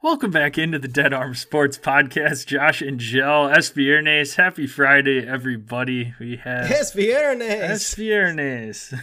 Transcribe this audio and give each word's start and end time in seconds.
Welcome 0.00 0.30
back 0.30 0.56
into 0.56 0.78
the 0.78 0.86
Dead 0.86 1.12
Arm 1.12 1.34
Sports 1.34 1.76
Podcast. 1.78 2.46
Josh 2.46 2.80
and 2.80 3.00
Jill, 3.00 3.48
Espiernes. 3.48 4.36
Happy 4.36 4.68
Friday, 4.68 5.26
everybody. 5.26 6.14
We 6.20 6.36
have 6.36 6.66
Espiernes. 6.66 7.70
Espiernes. 7.70 8.94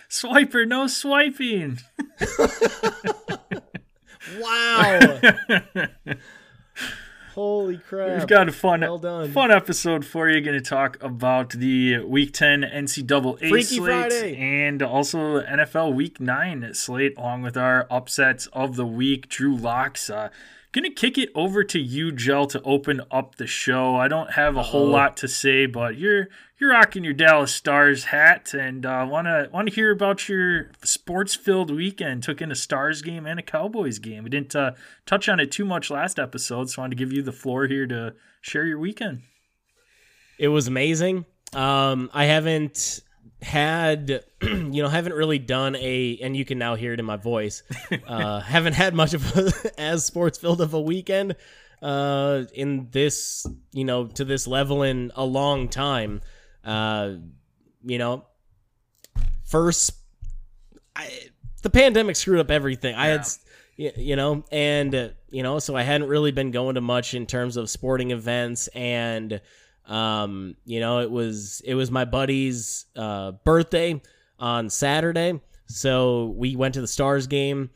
Swiper, 0.10 0.66
no 0.66 0.88
swiping. 0.88 1.78
wow. 4.40 5.20
Holy 7.34 7.78
crap. 7.78 8.18
We've 8.18 8.26
got 8.26 8.48
a 8.48 8.52
fun, 8.52 8.80
Well 8.82 8.98
done. 8.98 9.30
fun 9.32 9.50
episode 9.50 10.04
for 10.04 10.28
you. 10.28 10.40
Going 10.40 10.58
to 10.58 10.64
talk 10.64 11.02
about 11.02 11.50
the 11.50 11.98
Week 12.00 12.32
10 12.32 12.62
NCAA 12.62 13.38
Freaky 13.48 13.62
slate 13.76 14.10
Friday. 14.10 14.36
and 14.36 14.82
also 14.82 15.40
NFL 15.40 15.94
Week 15.94 16.20
9 16.20 16.74
slate, 16.74 17.14
along 17.16 17.42
with 17.42 17.56
our 17.56 17.86
upsets 17.90 18.48
of 18.52 18.76
the 18.76 18.86
week. 18.86 19.28
Drew 19.28 19.56
Locks. 19.56 20.10
Uh, 20.10 20.28
To 20.72 20.90
kick 20.90 21.18
it 21.18 21.28
over 21.34 21.64
to 21.64 21.78
you, 21.78 22.12
Gel, 22.12 22.46
to 22.46 22.62
open 22.62 23.02
up 23.10 23.36
the 23.36 23.46
show. 23.46 23.96
I 23.96 24.08
don't 24.08 24.32
have 24.32 24.56
a 24.56 24.62
whole 24.62 24.86
lot 24.86 25.18
to 25.18 25.28
say, 25.28 25.66
but 25.66 25.98
you're 25.98 26.28
you're 26.58 26.70
rocking 26.70 27.04
your 27.04 27.12
Dallas 27.12 27.54
Stars 27.54 28.04
hat, 28.04 28.54
and 28.54 28.86
uh, 28.86 29.06
wanna 29.08 29.48
wanna 29.52 29.70
hear 29.70 29.90
about 29.90 30.28
your 30.30 30.70
sports 30.82 31.34
filled 31.34 31.70
weekend. 31.70 32.22
Took 32.22 32.40
in 32.40 32.50
a 32.50 32.54
Stars 32.54 33.02
game 33.02 33.26
and 33.26 33.38
a 33.38 33.42
Cowboys 33.42 33.98
game. 33.98 34.24
We 34.24 34.30
didn't 34.30 34.56
uh, 34.56 34.72
touch 35.04 35.28
on 35.28 35.40
it 35.40 35.52
too 35.52 35.66
much 35.66 35.90
last 35.90 36.18
episode, 36.18 36.70
so 36.70 36.80
I 36.80 36.84
wanted 36.84 36.96
to 36.96 37.04
give 37.04 37.12
you 37.12 37.22
the 37.22 37.32
floor 37.32 37.66
here 37.66 37.86
to 37.88 38.14
share 38.40 38.64
your 38.64 38.78
weekend. 38.78 39.22
It 40.38 40.48
was 40.48 40.68
amazing. 40.68 41.26
Um, 41.52 42.10
I 42.14 42.24
haven't 42.24 43.02
had, 43.42 44.24
you 44.42 44.82
know, 44.82 44.88
haven't 44.88 45.14
really 45.14 45.38
done 45.38 45.76
a, 45.76 46.18
and 46.22 46.36
you 46.36 46.44
can 46.44 46.58
now 46.58 46.74
hear 46.74 46.92
it 46.92 47.00
in 47.00 47.06
my 47.06 47.16
voice. 47.16 47.62
Uh, 48.06 48.40
haven't 48.40 48.72
had 48.72 48.94
much 48.94 49.14
of 49.14 49.36
a, 49.36 49.52
as 49.80 50.04
sports 50.04 50.38
filled 50.38 50.60
of 50.60 50.74
a 50.74 50.80
weekend 50.80 51.36
uh, 51.80 52.44
in 52.54 52.88
this, 52.90 53.46
you 53.72 53.84
know, 53.84 54.06
to 54.06 54.24
this 54.24 54.46
level 54.46 54.82
in 54.82 55.12
a 55.14 55.24
long 55.24 55.68
time. 55.68 56.20
Uh, 56.64 57.14
you 57.84 57.98
know, 57.98 58.24
first, 59.44 59.92
I, 60.96 61.10
the 61.62 61.70
pandemic 61.70 62.16
screwed 62.16 62.40
up 62.40 62.50
everything. 62.50 62.94
I 62.94 63.08
had, 63.08 63.26
you 63.76 64.16
know, 64.16 64.44
and 64.50 64.94
uh, 64.94 65.08
you 65.30 65.42
know, 65.42 65.58
so 65.58 65.76
I 65.76 65.82
hadn't 65.82 66.08
really 66.08 66.32
been 66.32 66.50
going 66.50 66.74
to 66.74 66.80
much 66.80 67.14
in 67.14 67.26
terms 67.26 67.56
of 67.56 67.70
sporting 67.70 68.10
events 68.10 68.68
and 68.68 69.40
um 69.86 70.56
you 70.64 70.80
know 70.80 71.00
it 71.00 71.10
was 71.10 71.60
it 71.64 71.74
was 71.74 71.90
my 71.90 72.04
buddy's 72.04 72.86
uh 72.96 73.32
birthday 73.44 74.00
on 74.38 74.70
saturday. 74.70 75.40
So 75.66 76.26
we 76.36 76.56
went 76.56 76.74
to 76.74 76.80
the 76.80 76.88
stars 76.88 77.26
game. 77.26 77.70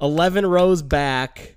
11 0.00 0.46
rows 0.46 0.82
back 0.82 1.56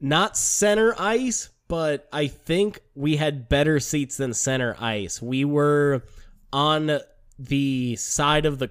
not 0.00 0.36
center 0.36 0.94
ice 0.98 1.50
but 1.68 2.08
i 2.12 2.26
think 2.26 2.80
we 2.94 3.16
had 3.16 3.48
better 3.48 3.78
seats 3.80 4.16
than 4.16 4.34
center 4.34 4.76
ice. 4.78 5.22
We 5.22 5.44
were 5.44 6.02
on 6.52 7.00
the 7.38 7.96
side 7.96 8.46
of 8.46 8.58
the 8.58 8.70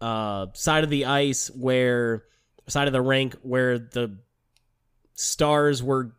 uh 0.00 0.46
side 0.52 0.84
of 0.84 0.90
the 0.90 1.06
ice 1.06 1.50
where 1.50 2.24
side 2.68 2.86
of 2.86 2.92
the 2.92 3.00
rink 3.00 3.34
where 3.42 3.78
the 3.78 4.18
stars 5.14 5.82
were 5.82 6.15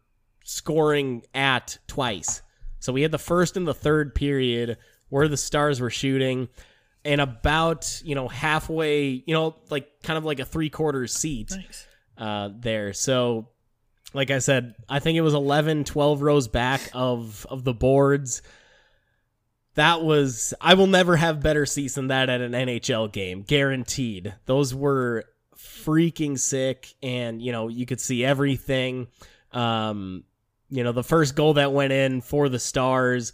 scoring 0.49 1.23
at 1.33 1.77
twice. 1.87 2.41
So 2.79 2.93
we 2.93 3.01
had 3.01 3.11
the 3.11 3.17
first 3.19 3.57
and 3.57 3.67
the 3.67 3.73
third 3.73 4.15
period 4.15 4.77
where 5.09 5.27
the 5.27 5.35
stars 5.35 5.81
were 5.81 5.89
shooting 5.89 6.47
and 7.03 7.19
about, 7.19 8.01
you 8.05 8.15
know, 8.15 8.29
halfway, 8.29 9.07
you 9.25 9.33
know, 9.33 9.55
like 9.69 9.89
kind 10.03 10.17
of 10.17 10.23
like 10.23 10.39
a 10.39 10.45
three 10.45 10.69
quarters 10.69 11.13
seat 11.13 11.52
Nice. 11.52 11.86
uh, 12.17 12.49
there. 12.57 12.93
So, 12.93 13.49
like 14.13 14.31
I 14.31 14.39
said, 14.39 14.75
I 14.87 14.99
think 14.99 15.17
it 15.17 15.21
was 15.21 15.33
11, 15.33 15.83
12 15.83 16.21
rows 16.21 16.47
back 16.47 16.80
of 16.93 17.45
of 17.49 17.65
the 17.65 17.73
boards. 17.73 18.41
That 19.75 20.02
was 20.02 20.53
I 20.61 20.75
will 20.75 20.87
never 20.87 21.17
have 21.17 21.43
better 21.43 21.65
seats 21.65 21.95
than 21.95 22.07
that 22.07 22.30
at 22.30 22.39
an 22.39 22.53
NHL 22.53 23.11
game, 23.11 23.43
guaranteed. 23.43 24.33
Those 24.45 24.73
were 24.73 25.25
freaking 25.57 26.39
sick, 26.39 26.93
and 27.03 27.41
you 27.41 27.52
know 27.52 27.67
you 27.67 27.86
could 27.86 27.99
see 27.99 28.23
everything. 28.23 29.07
Um, 29.52 30.23
you 30.70 30.83
know 30.83 30.92
the 30.92 31.04
first 31.04 31.36
goal 31.36 31.54
that 31.55 31.72
went 31.72 31.94
in 31.94 32.22
for 32.22 32.50
the 32.50 32.60
Stars, 32.60 33.33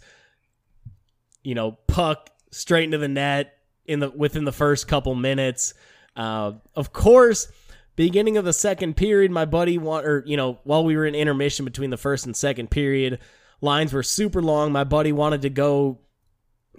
you 1.42 1.54
know 1.54 1.72
puck 1.86 2.30
straight 2.50 2.84
into 2.84 2.98
the 2.98 3.08
net 3.08 3.54
in 3.86 4.00
the 4.00 4.10
within 4.10 4.44
the 4.44 4.52
first 4.52 4.88
couple 4.88 5.14
minutes. 5.14 5.74
Uh, 6.16 6.52
of 6.74 6.92
course, 6.92 7.48
beginning 7.96 8.36
of 8.36 8.44
the 8.44 8.52
second 8.52 8.96
period, 8.96 9.30
my 9.30 9.44
buddy 9.44 9.78
want 9.78 10.06
or 10.06 10.22
you 10.26 10.36
know 10.36 10.58
while 10.64 10.84
we 10.84 10.96
were 10.96 11.06
in 11.06 11.14
intermission 11.14 11.64
between 11.64 11.90
the 11.90 11.96
first 11.96 12.26
and 12.26 12.36
second 12.36 12.70
period, 12.70 13.18
lines 13.60 13.92
were 13.92 14.02
super 14.02 14.42
long. 14.42 14.72
My 14.72 14.84
buddy 14.84 15.12
wanted 15.12 15.42
to 15.42 15.50
go 15.50 16.00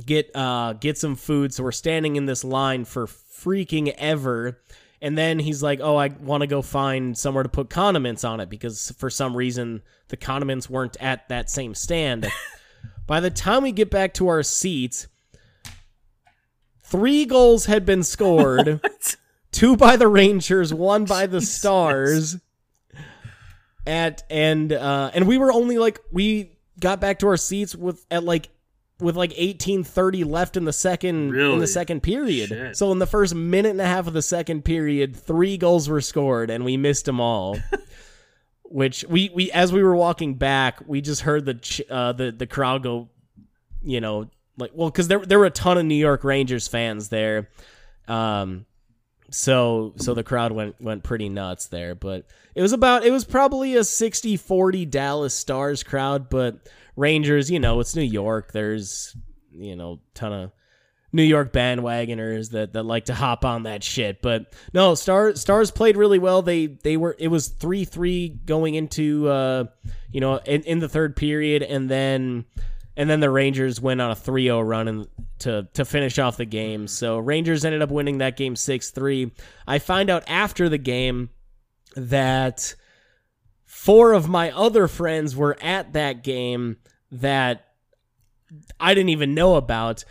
get 0.05 0.33
uh 0.35 0.73
get 0.73 0.97
some 0.97 1.15
food, 1.15 1.53
so 1.53 1.63
we're 1.63 1.71
standing 1.71 2.15
in 2.15 2.25
this 2.25 2.43
line 2.43 2.85
for 2.85 3.07
freaking 3.07 3.93
ever. 3.97 4.59
And 5.01 5.17
then 5.17 5.39
he's 5.39 5.61
like, 5.61 5.79
"Oh, 5.81 5.97
I 5.97 6.07
want 6.07 6.41
to 6.41 6.47
go 6.47 6.61
find 6.61 7.17
somewhere 7.17 7.43
to 7.43 7.49
put 7.49 7.69
condiments 7.69 8.23
on 8.23 8.39
it 8.39 8.49
because 8.49 8.91
for 8.97 9.09
some 9.09 9.35
reason 9.35 9.81
the 10.07 10.17
condiments 10.17 10.69
weren't 10.69 10.97
at 10.99 11.27
that 11.29 11.49
same 11.49 11.75
stand." 11.75 12.27
By 13.07 13.19
the 13.19 13.29
time 13.29 13.63
we 13.63 13.71
get 13.71 13.91
back 13.91 14.15
to 14.15 14.27
our 14.29 14.41
seats, 14.41 15.07
three 16.83 17.25
goals 17.25 17.65
had 17.65 17.85
been 17.85 18.01
scored 18.03 18.81
two 19.51 19.77
by 19.77 19.95
the 19.95 20.07
Rangers, 20.07 20.73
one 20.73 21.05
by 21.05 21.27
the 21.27 21.41
Stars. 21.41 22.37
At 23.87 24.23
and 24.31 24.73
uh 24.73 25.11
and 25.13 25.27
we 25.27 25.37
were 25.37 25.51
only 25.51 25.77
like 25.77 25.99
we 26.11 26.57
got 26.79 26.99
back 26.99 27.19
to 27.19 27.27
our 27.27 27.37
seats 27.37 27.75
with 27.75 28.03
at 28.09 28.23
like 28.23 28.49
with 28.99 29.15
like 29.17 29.31
1830 29.31 30.23
left 30.23 30.55
in 30.55 30.65
the 30.65 30.73
second 30.73 31.35
in 31.35 31.59
the 31.59 31.67
second 31.67 32.01
period. 32.01 32.49
Shit. 32.49 32.77
So 32.77 32.91
in 32.91 32.99
the 32.99 33.05
first 33.07 33.35
minute 33.35 33.71
and 33.71 33.81
a 33.81 33.85
half 33.85 34.07
of 34.07 34.13
the 34.13 34.21
second 34.21 34.63
period, 34.63 35.15
three 35.15 35.57
goals 35.57 35.89
were 35.89 36.01
scored 36.01 36.49
and 36.49 36.63
we 36.63 36.77
missed 36.77 37.05
them 37.05 37.19
all. 37.19 37.57
Which 38.63 39.05
we 39.07 39.29
we 39.33 39.51
as 39.51 39.71
we 39.71 39.83
were 39.83 39.95
walking 39.95 40.35
back, 40.35 40.79
we 40.87 41.01
just 41.01 41.21
heard 41.21 41.45
the 41.45 41.55
ch- 41.55 41.81
uh 41.89 42.13
the 42.13 42.31
the 42.31 42.47
crowd 42.47 42.83
go 42.83 43.09
you 43.83 44.01
know, 44.01 44.29
like 44.57 44.71
well 44.73 44.89
cuz 44.91 45.07
there 45.07 45.19
there 45.19 45.39
were 45.39 45.45
a 45.45 45.51
ton 45.51 45.77
of 45.77 45.85
New 45.85 45.95
York 45.95 46.23
Rangers 46.23 46.67
fans 46.67 47.09
there. 47.09 47.49
Um 48.07 48.65
so 49.29 49.93
so 49.97 50.13
the 50.13 50.23
crowd 50.23 50.51
went 50.51 50.81
went 50.81 51.03
pretty 51.03 51.29
nuts 51.29 51.67
there, 51.67 51.95
but 51.95 52.25
it 52.55 52.61
was 52.61 52.71
about 52.71 53.05
it 53.05 53.11
was 53.11 53.25
probably 53.25 53.75
a 53.75 53.81
60-40 53.81 54.89
Dallas 54.89 55.33
Stars 55.33 55.83
crowd, 55.83 56.29
but 56.29 56.67
Rangers, 56.95 57.51
you 57.51 57.59
know, 57.59 57.79
it's 57.79 57.95
New 57.95 58.01
York. 58.01 58.51
There's 58.51 59.15
you 59.57 59.75
know, 59.75 59.99
ton 60.13 60.33
of 60.33 60.51
New 61.11 61.23
York 61.23 61.53
bandwagoners 61.53 62.51
that, 62.51 62.73
that 62.73 62.83
like 62.83 63.05
to 63.05 63.13
hop 63.13 63.45
on 63.45 63.63
that 63.63 63.83
shit. 63.83 64.21
But 64.21 64.53
no, 64.73 64.95
Star 64.95 65.35
Stars 65.35 65.71
played 65.71 65.97
really 65.97 66.19
well. 66.19 66.41
They 66.41 66.67
they 66.67 66.97
were 66.97 67.15
it 67.17 67.29
was 67.29 67.47
three 67.47 67.85
three 67.85 68.29
going 68.29 68.75
into 68.75 69.29
uh 69.29 69.65
you 70.11 70.19
know 70.19 70.37
in, 70.37 70.63
in 70.63 70.79
the 70.79 70.89
third 70.89 71.15
period 71.15 71.63
and 71.63 71.89
then 71.89 72.45
and 72.97 73.09
then 73.09 73.19
the 73.19 73.29
Rangers 73.29 73.81
went 73.81 73.99
on 74.01 74.11
a 74.11 74.15
3-0 74.15 74.65
run 74.65 74.87
and 74.87 75.07
to 75.39 75.67
to 75.73 75.85
finish 75.85 76.19
off 76.19 76.37
the 76.37 76.45
game. 76.45 76.87
So 76.87 77.17
Rangers 77.17 77.63
ended 77.63 77.81
up 77.81 77.91
winning 77.91 78.19
that 78.19 78.37
game 78.37 78.55
6-3. 78.55 79.31
I 79.67 79.79
find 79.79 80.09
out 80.09 80.23
after 80.27 80.69
the 80.69 80.77
game 80.77 81.29
that 81.95 82.75
four 83.85 84.13
of 84.13 84.27
my 84.27 84.49
other 84.49 84.87
friends 84.87 85.35
were 85.35 85.55
at 85.61 85.93
that 85.93 86.23
game 86.23 86.77
that 87.11 87.67
I 88.79 88.95
didn't 88.95 89.09
even 89.09 89.35
know 89.35 89.57
about. 89.57 90.03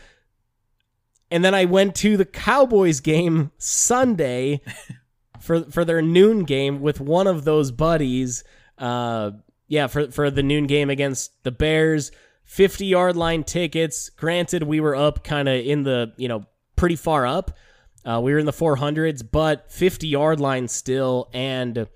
And 1.29 1.45
then 1.45 1.57
I 1.57 1.65
went 1.65 1.97
to 1.97 2.17
the 2.17 2.25
Cowboys 2.25 3.01
game 3.01 3.51
Sunday 3.59 4.61
for 5.41 5.65
for 5.65 5.85
their 5.85 6.01
noon 6.01 6.45
game 6.45 6.81
with 6.81 7.01
one 7.01 7.27
of 7.27 7.45
those 7.45 7.73
buddies. 7.73 8.45
Uh, 8.79 9.33
yeah, 9.67 9.89
for 9.89 10.09
for 10.13 10.31
the 10.31 10.45
noon 10.45 10.69
game 10.69 10.89
against 10.89 11.43
the 11.43 11.51
Bears. 11.51 12.13
50 12.45 12.87
yard 12.87 13.17
line 13.17 13.43
tickets. 13.43 14.09
Granted, 14.11 14.63
we 14.63 14.79
were 14.79 14.95
up 14.95 15.25
kind 15.25 15.49
of 15.49 15.57
in 15.67 15.83
the, 15.83 16.13
you 16.17 16.29
know, 16.29 16.45
pretty 16.77 16.95
far 16.95 17.27
up. 17.27 17.57
Uh, 18.05 18.21
we 18.23 18.35
were 18.35 18.39
in 18.39 18.47
the 18.47 18.53
400s, 18.53 19.27
but 19.29 19.73
50 19.73 20.07
yard 20.07 20.39
line 20.39 20.69
still. 20.69 21.29
And 21.33 21.89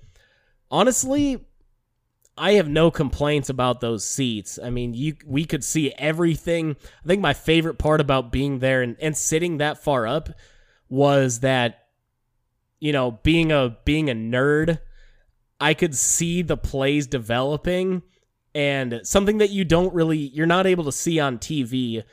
honestly, 0.71 1.45
I 2.39 2.53
have 2.53 2.69
no 2.69 2.89
complaints 2.89 3.49
about 3.49 3.81
those 3.81 4.05
seats. 4.05 4.57
I 4.61 4.69
mean, 4.69 4.93
you 4.93 5.15
we 5.25 5.45
could 5.45 5.63
see 5.63 5.93
everything. 5.97 6.75
I 7.03 7.07
think 7.07 7.21
my 7.21 7.33
favorite 7.33 7.77
part 7.77 8.01
about 8.01 8.31
being 8.31 8.59
there 8.59 8.81
and, 8.81 8.95
and 8.99 9.17
sitting 9.17 9.57
that 9.57 9.83
far 9.83 10.07
up 10.07 10.29
was 10.89 11.41
that 11.41 11.85
you 12.79 12.93
know, 12.93 13.11
being 13.11 13.51
a 13.51 13.77
being 13.85 14.09
a 14.09 14.13
nerd, 14.13 14.79
I 15.59 15.73
could 15.73 15.95
see 15.95 16.41
the 16.41 16.57
plays 16.57 17.07
developing 17.07 18.01
and 18.55 19.01
something 19.03 19.39
that 19.39 19.49
you 19.49 19.65
don't 19.65 19.93
really 19.93 20.17
you're 20.17 20.47
not 20.47 20.65
able 20.65 20.85
to 20.85 20.91
see 20.91 21.19
on 21.19 21.37
TV 21.37 22.03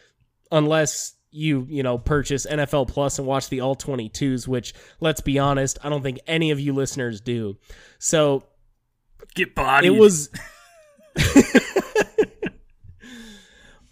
unless 0.53 1.15
you 1.31 1.67
you 1.71 1.83
know 1.83 1.99
purchase 1.99 2.47
NFL 2.47 2.89
Plus 2.89 3.19
and 3.19 3.27
watch 3.27 3.49
the 3.49 3.61
all 3.61 3.77
22s 3.77 4.47
which 4.47 4.75
let's 5.01 5.21
be 5.21 5.39
honest 5.39 5.79
I 5.83 5.89
don't 5.89 6.03
think 6.03 6.19
any 6.27 6.51
of 6.51 6.61
you 6.61 6.73
listeners 6.73 7.21
do. 7.21 7.57
So 7.99 8.45
get 9.37 9.55
bodied. 9.55 9.93
It 9.93 9.99
was 9.99 10.31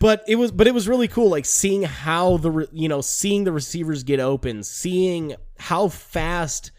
But 0.04 0.22
it 0.28 0.36
was 0.36 0.52
but 0.52 0.66
it 0.66 0.74
was 0.74 0.86
really 0.86 1.08
cool 1.08 1.30
like 1.30 1.46
seeing 1.46 1.82
how 1.82 2.36
the 2.36 2.68
you 2.72 2.90
know 2.90 3.00
seeing 3.00 3.44
the 3.44 3.52
receivers 3.52 4.02
get 4.02 4.20
open, 4.20 4.62
seeing 4.62 5.34
how 5.58 5.88
fast 5.88 6.72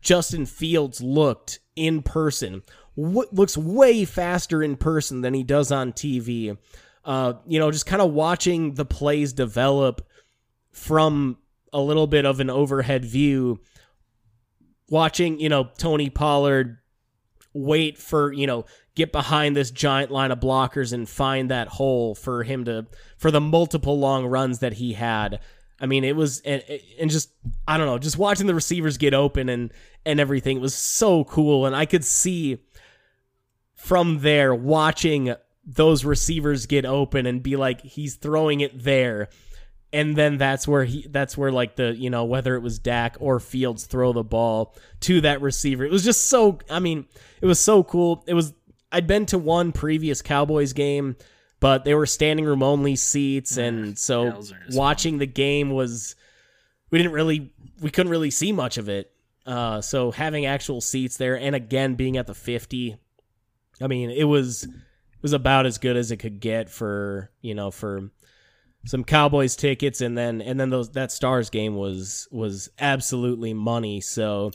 Justin 0.00 0.46
Fields 0.46 1.02
looked 1.02 1.60
in 1.76 2.00
person. 2.00 2.62
What 2.94 3.34
looks 3.34 3.54
way 3.54 4.06
faster 4.06 4.62
in 4.62 4.76
person 4.76 5.20
than 5.20 5.34
he 5.34 5.42
does 5.42 5.70
on 5.70 5.92
TV. 5.92 6.56
Uh, 7.04 7.34
you 7.46 7.58
know, 7.58 7.70
just 7.70 7.84
kind 7.84 8.00
of 8.00 8.14
watching 8.14 8.72
the 8.72 8.86
plays 8.86 9.34
develop 9.34 10.00
from 10.72 11.36
a 11.74 11.80
little 11.82 12.06
bit 12.06 12.24
of 12.24 12.40
an 12.40 12.48
overhead 12.48 13.04
view, 13.04 13.60
watching, 14.88 15.38
you 15.38 15.50
know, 15.50 15.68
Tony 15.76 16.08
Pollard 16.08 16.78
wait 17.52 17.98
for, 17.98 18.32
you 18.32 18.46
know, 18.46 18.64
get 18.94 19.12
behind 19.12 19.56
this 19.56 19.70
giant 19.70 20.10
line 20.10 20.30
of 20.30 20.40
blockers 20.40 20.92
and 20.92 21.08
find 21.08 21.50
that 21.50 21.68
hole 21.68 22.14
for 22.14 22.42
him 22.42 22.64
to, 22.64 22.86
for 23.16 23.30
the 23.30 23.40
multiple 23.40 23.98
long 23.98 24.26
runs 24.26 24.60
that 24.60 24.74
he 24.74 24.92
had. 24.92 25.40
I 25.80 25.86
mean, 25.86 26.04
it 26.04 26.14
was, 26.14 26.40
and, 26.40 26.62
and 26.98 27.10
just, 27.10 27.30
I 27.66 27.78
don't 27.78 27.86
know, 27.86 27.98
just 27.98 28.18
watching 28.18 28.46
the 28.46 28.54
receivers 28.54 28.98
get 28.98 29.14
open 29.14 29.48
and, 29.48 29.72
and 30.04 30.20
everything 30.20 30.60
was 30.60 30.74
so 30.74 31.24
cool. 31.24 31.66
And 31.66 31.74
I 31.74 31.86
could 31.86 32.04
see 32.04 32.58
from 33.74 34.20
there 34.20 34.54
watching 34.54 35.34
those 35.64 36.04
receivers 36.04 36.66
get 36.66 36.84
open 36.84 37.26
and 37.26 37.42
be 37.42 37.56
like, 37.56 37.80
he's 37.80 38.16
throwing 38.16 38.60
it 38.60 38.82
there 38.84 39.28
and 39.92 40.16
then 40.16 40.38
that's 40.38 40.68
where 40.68 40.84
he 40.84 41.06
that's 41.08 41.36
where 41.36 41.50
like 41.50 41.76
the 41.76 41.94
you 41.96 42.10
know 42.10 42.24
whether 42.24 42.54
it 42.54 42.60
was 42.60 42.78
Dak 42.78 43.16
or 43.20 43.40
Fields 43.40 43.86
throw 43.86 44.12
the 44.12 44.22
ball 44.22 44.76
to 45.00 45.20
that 45.22 45.40
receiver. 45.40 45.84
It 45.84 45.90
was 45.90 46.04
just 46.04 46.28
so 46.28 46.58
I 46.68 46.78
mean, 46.78 47.06
it 47.40 47.46
was 47.46 47.58
so 47.58 47.82
cool. 47.82 48.24
It 48.26 48.34
was 48.34 48.54
I'd 48.92 49.06
been 49.06 49.26
to 49.26 49.38
one 49.38 49.72
previous 49.72 50.22
Cowboys 50.22 50.72
game, 50.72 51.16
but 51.60 51.84
they 51.84 51.94
were 51.94 52.06
standing 52.06 52.44
room 52.44 52.62
only 52.62 52.96
seats 52.96 53.56
and 53.56 53.98
so 53.98 54.42
watching 54.72 55.18
the 55.18 55.26
game 55.26 55.70
was 55.70 56.14
we 56.90 56.98
didn't 56.98 57.12
really 57.12 57.52
we 57.80 57.90
couldn't 57.90 58.10
really 58.10 58.30
see 58.30 58.52
much 58.52 58.78
of 58.78 58.88
it. 58.88 59.12
Uh 59.46 59.80
so 59.80 60.10
having 60.10 60.46
actual 60.46 60.80
seats 60.80 61.16
there 61.16 61.38
and 61.38 61.54
again 61.54 61.94
being 61.94 62.16
at 62.16 62.26
the 62.26 62.34
50 62.34 62.96
I 63.80 63.86
mean, 63.86 64.10
it 64.10 64.24
was 64.24 64.64
it 64.64 65.22
was 65.22 65.32
about 65.32 65.66
as 65.66 65.78
good 65.78 65.96
as 65.96 66.10
it 66.10 66.18
could 66.18 66.40
get 66.40 66.70
for, 66.70 67.30
you 67.40 67.54
know, 67.54 67.70
for 67.70 68.10
some 68.86 69.04
Cowboys 69.04 69.56
tickets, 69.56 70.00
and 70.00 70.16
then 70.16 70.40
and 70.40 70.58
then 70.58 70.70
those 70.70 70.90
that 70.92 71.12
Stars 71.12 71.50
game 71.50 71.76
was 71.76 72.28
was 72.30 72.70
absolutely 72.78 73.54
money. 73.54 74.00
So 74.00 74.52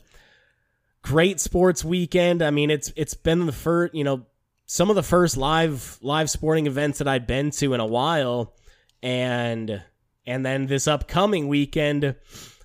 great 1.02 1.40
sports 1.40 1.84
weekend. 1.84 2.42
I 2.42 2.50
mean, 2.50 2.70
it's 2.70 2.92
it's 2.96 3.14
been 3.14 3.46
the 3.46 3.52
first, 3.52 3.94
you 3.94 4.04
know, 4.04 4.26
some 4.66 4.90
of 4.90 4.96
the 4.96 5.02
first 5.02 5.36
live 5.36 5.98
live 6.02 6.28
sporting 6.28 6.66
events 6.66 6.98
that 6.98 7.08
I'd 7.08 7.26
been 7.26 7.50
to 7.52 7.74
in 7.74 7.80
a 7.80 7.86
while, 7.86 8.54
and 9.02 9.82
and 10.26 10.44
then 10.44 10.66
this 10.66 10.88
upcoming 10.88 11.48
weekend, 11.48 12.16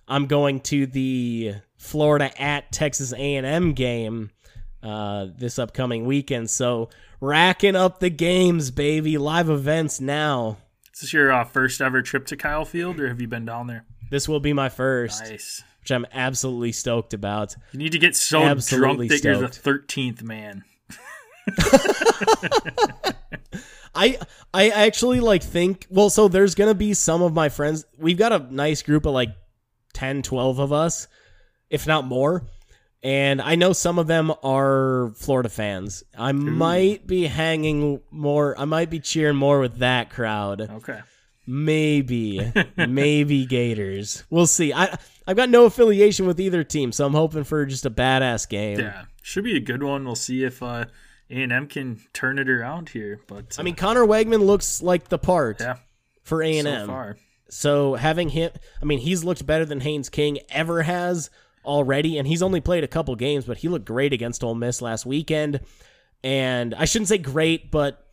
I'm 0.08 0.26
going 0.26 0.62
to 0.62 0.88
the 0.88 1.56
Florida 1.78 2.42
at 2.42 2.72
Texas 2.72 3.14
A&M 3.14 3.74
game 3.74 4.32
uh, 4.84 5.28
this 5.38 5.60
upcoming 5.60 6.06
weekend. 6.06 6.50
So 6.50 6.90
racking 7.20 7.76
up 7.76 8.00
the 8.00 8.10
games, 8.10 8.72
baby, 8.72 9.18
live 9.18 9.50
events 9.50 10.02
now. 10.02 10.58
Is 11.02 11.08
this 11.08 11.14
your 11.14 11.32
uh, 11.32 11.44
first 11.44 11.82
ever 11.82 12.04
trip 12.04 12.28
to 12.28 12.38
Kyle 12.38 12.64
Field, 12.64 13.00
or 13.00 13.08
have 13.08 13.20
you 13.20 13.28
been 13.28 13.44
down 13.44 13.66
there? 13.66 13.86
This 14.12 14.30
will 14.30 14.40
be 14.40 14.54
my 14.54 14.70
first. 14.70 15.24
Nice. 15.24 15.64
Which 15.80 15.92
I'm 15.92 16.06
absolutely 16.14 16.74
stoked 16.74 17.16
about. 17.16 17.56
You 17.72 17.80
need 17.80 17.94
to 17.94 17.98
get 17.98 18.16
so 18.16 18.44
absolutely 18.44 19.08
drunk 19.08 19.10
that 19.10 19.18
stoked. 19.18 19.40
you're 19.40 19.48
the 19.48 19.54
thirteenth 19.56 20.22
man. 20.22 20.64
I 23.96 24.20
I 24.54 24.70
actually 24.70 25.22
like 25.22 25.42
think 25.42 25.88
well 25.90 26.12
so 26.12 26.28
there's 26.28 26.54
going 26.54 26.70
to 26.70 26.76
be 26.76 26.94
some 26.94 27.24
of 27.24 27.34
my 27.34 27.50
friends 27.50 27.84
we've 27.98 28.20
got 28.20 28.32
a 28.32 28.54
nice 28.54 28.84
group 28.84 29.08
of 29.08 29.14
like 29.14 29.30
10 29.94 30.22
12 30.22 30.60
of 30.60 30.72
us 30.72 31.08
if 31.72 31.88
not 31.88 32.06
more 32.06 32.46
and 33.04 33.42
I 33.42 33.56
know 33.56 33.74
some 33.74 33.98
of 33.98 34.08
them 34.08 34.32
are 34.44 35.12
Florida 35.16 35.50
fans. 35.50 36.04
I 36.18 36.30
Ooh. 36.30 36.34
might 36.34 37.08
be 37.08 37.26
hanging 37.26 38.02
more. 38.12 38.60
I 38.60 38.66
might 38.66 38.90
be 38.90 39.00
cheering 39.00 39.38
more 39.38 39.60
with 39.60 39.78
that 39.78 40.10
crowd. 40.10 40.62
Okay. 40.62 41.00
Maybe, 41.48 42.52
maybe 42.78 43.46
Gators. 43.46 44.24
We'll 44.30 44.48
see. 44.48 44.72
I 44.74 44.98
I've 45.28 45.38
got 45.38 45.50
no 45.50 45.66
affiliation 45.66 46.28
with 46.28 46.40
either 46.40 46.64
team, 46.64 46.92
so 46.92 47.06
I'm 47.06 47.14
hoping 47.14 47.44
for 47.44 47.66
just 47.66 47.86
a 47.86 47.90
badass 47.90 48.48
game. 48.48 48.80
Yeah, 48.80 49.06
should 49.22 49.44
be 49.44 49.58
a 49.58 49.60
good 49.60 49.82
one. 49.82 50.06
We'll 50.06 50.16
see 50.16 50.44
if 50.44 50.62
uh, 50.62 50.86
A&M 51.30 51.68
can 51.68 52.02
turn 52.14 52.38
it 52.38 52.50
around 52.50 52.90
here. 52.90 53.22
But 53.28 53.58
uh, 53.58 53.62
I 53.62 53.64
mean, 53.64 53.76
Conner 53.76 54.06
Weigman 54.06 54.46
looks 54.46 54.82
like 54.82 55.10
the 55.10 55.18
part. 55.18 55.60
Yeah. 55.60 55.78
For 56.24 56.44
A&M. 56.44 56.66
So. 56.66 57.14
So 57.50 57.96
having 57.96 58.30
him, 58.30 58.52
I 58.82 58.86
mean, 58.86 59.00
he's 59.00 59.24
looked 59.24 59.46
better 59.46 59.66
than 59.66 59.82
Haynes 59.82 60.10
King 60.10 60.40
ever 60.50 60.84
has 60.84 61.30
already, 61.66 62.18
and 62.18 62.28
he's 62.28 62.42
only 62.42 62.62
played 62.62 62.84
a 62.84 62.88
couple 62.88 63.16
games, 63.16 63.46
but 63.46 63.58
he 63.58 63.68
looked 63.68 63.86
great 63.86 64.14
against 64.14 64.44
Ole 64.44 64.56
Miss 64.56 64.82
last 64.82 65.06
weekend. 65.06 65.60
And 66.24 66.74
I 66.76 66.86
shouldn't 66.86 67.10
say 67.10 67.18
great, 67.18 67.72
but 67.72 68.06